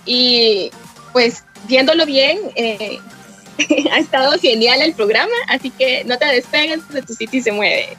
y 0.05 0.71
pues 1.13 1.43
viéndolo 1.67 2.05
bien, 2.05 2.39
eh, 2.55 2.99
ha 3.91 3.99
estado 3.99 4.37
genial 4.39 4.81
el 4.81 4.93
programa, 4.93 5.33
así 5.47 5.69
que 5.71 6.03
no 6.05 6.17
te 6.17 6.25
despegues 6.25 6.87
de 6.89 7.01
tu 7.01 7.13
sitio 7.13 7.39
y 7.39 7.43
se 7.43 7.51
mueve. 7.51 7.97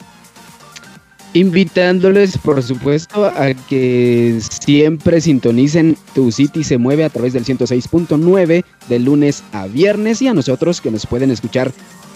Invitándoles, 1.33 2.39
por 2.39 2.63
supuesto, 2.63 3.25
a 3.25 3.53
que 3.53 4.39
siempre 4.41 5.21
sintonicen 5.21 5.95
Tu 6.15 6.31
City 6.31 6.63
se 6.63 6.79
mueve 6.79 7.03
a 7.03 7.09
través 7.09 7.33
del 7.33 7.45
106.9 7.45 8.63
de 8.87 8.99
lunes 8.99 9.43
a 9.51 9.67
viernes 9.67 10.23
y 10.23 10.27
a 10.27 10.33
nosotros 10.33 10.81
que 10.81 10.89
nos 10.89 11.05
pueden 11.05 11.29
escuchar 11.29 11.71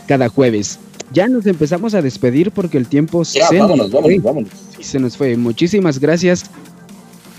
cada 0.08 0.30
jueves. 0.30 0.80
Ya 1.12 1.28
nos 1.28 1.45
empezamos 1.45 1.93
a 1.93 2.01
despedir 2.01 2.51
porque 2.51 2.78
el 2.78 2.88
tiempo 2.88 3.24
se, 3.24 3.39
nos 3.39 3.91
fue. 3.91 4.45
se 4.80 4.99
nos 4.99 5.18
fue. 5.18 5.38
Muchísimas 5.38 5.99
gracias 5.99 6.49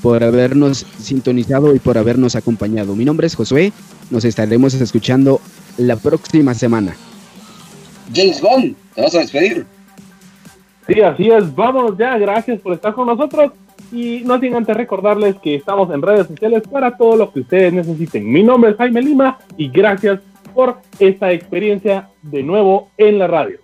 por 0.00 0.22
habernos 0.22 0.86
sintonizado 1.00 1.74
y 1.74 1.78
por 1.78 1.98
habernos 1.98 2.36
acompañado. 2.36 2.94
Mi 2.94 3.04
nombre 3.04 3.26
es 3.26 3.34
Josué. 3.34 3.72
Nos 4.10 4.24
estaremos 4.24 4.74
escuchando 4.74 5.40
la 5.78 5.96
próxima 5.96 6.54
semana. 6.54 6.94
James 8.14 8.40
Bond, 8.40 8.76
te 8.94 9.02
vas 9.02 9.14
a 9.14 9.20
despedir. 9.20 9.66
Sí, 10.86 11.00
así 11.00 11.30
es. 11.30 11.54
Vámonos 11.54 11.96
ya. 11.98 12.18
Gracias 12.18 12.60
por 12.60 12.74
estar 12.74 12.94
con 12.94 13.06
nosotros. 13.06 13.52
Y 13.90 14.22
no 14.24 14.38
sin 14.40 14.54
antes 14.54 14.76
recordarles 14.76 15.36
que 15.42 15.54
estamos 15.56 15.92
en 15.92 16.02
redes 16.02 16.26
sociales 16.26 16.62
para 16.70 16.96
todo 16.96 17.16
lo 17.16 17.32
que 17.32 17.40
ustedes 17.40 17.72
necesiten. 17.72 18.30
Mi 18.30 18.42
nombre 18.42 18.72
es 18.72 18.76
Jaime 18.76 19.02
Lima 19.02 19.38
y 19.56 19.68
gracias 19.68 20.20
por 20.54 20.80
esta 20.98 21.32
experiencia 21.32 22.10
de 22.22 22.42
nuevo 22.42 22.90
en 22.96 23.18
la 23.18 23.26
radio. 23.26 23.58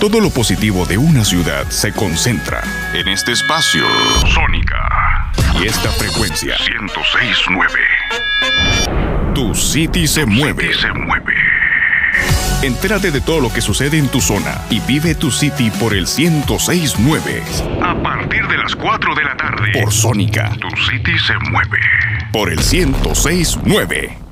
Todo 0.00 0.18
lo 0.18 0.30
positivo 0.30 0.86
de 0.86 0.96
una 0.96 1.24
ciudad 1.26 1.66
se 1.68 1.92
concentra 1.92 2.62
en 2.94 3.06
este 3.08 3.32
espacio 3.32 3.84
Sónica 4.26 5.30
y 5.60 5.66
esta 5.66 5.90
frecuencia 5.90 6.56
1069. 6.58 7.72
Tu 9.34 9.54
City 9.54 10.06
se 10.06 10.24
mueve. 10.24 10.72
se 10.72 10.90
mueve. 10.92 11.59
Entérate 12.62 13.10
de 13.10 13.22
todo 13.22 13.40
lo 13.40 13.50
que 13.50 13.62
sucede 13.62 13.96
en 13.96 14.08
tu 14.08 14.20
zona 14.20 14.60
y 14.68 14.80
vive 14.80 15.14
tu 15.14 15.30
City 15.30 15.70
por 15.80 15.94
el 15.94 16.06
1069. 16.06 17.42
A 17.82 18.02
partir 18.02 18.46
de 18.48 18.58
las 18.58 18.76
4 18.76 19.14
de 19.14 19.24
la 19.24 19.34
tarde. 19.34 19.72
Por 19.72 19.90
Sónica. 19.90 20.52
Tu 20.60 20.68
City 20.90 21.18
se 21.18 21.38
mueve. 21.50 21.78
Por 22.30 22.50
el 22.50 22.58
1069. 22.58 24.29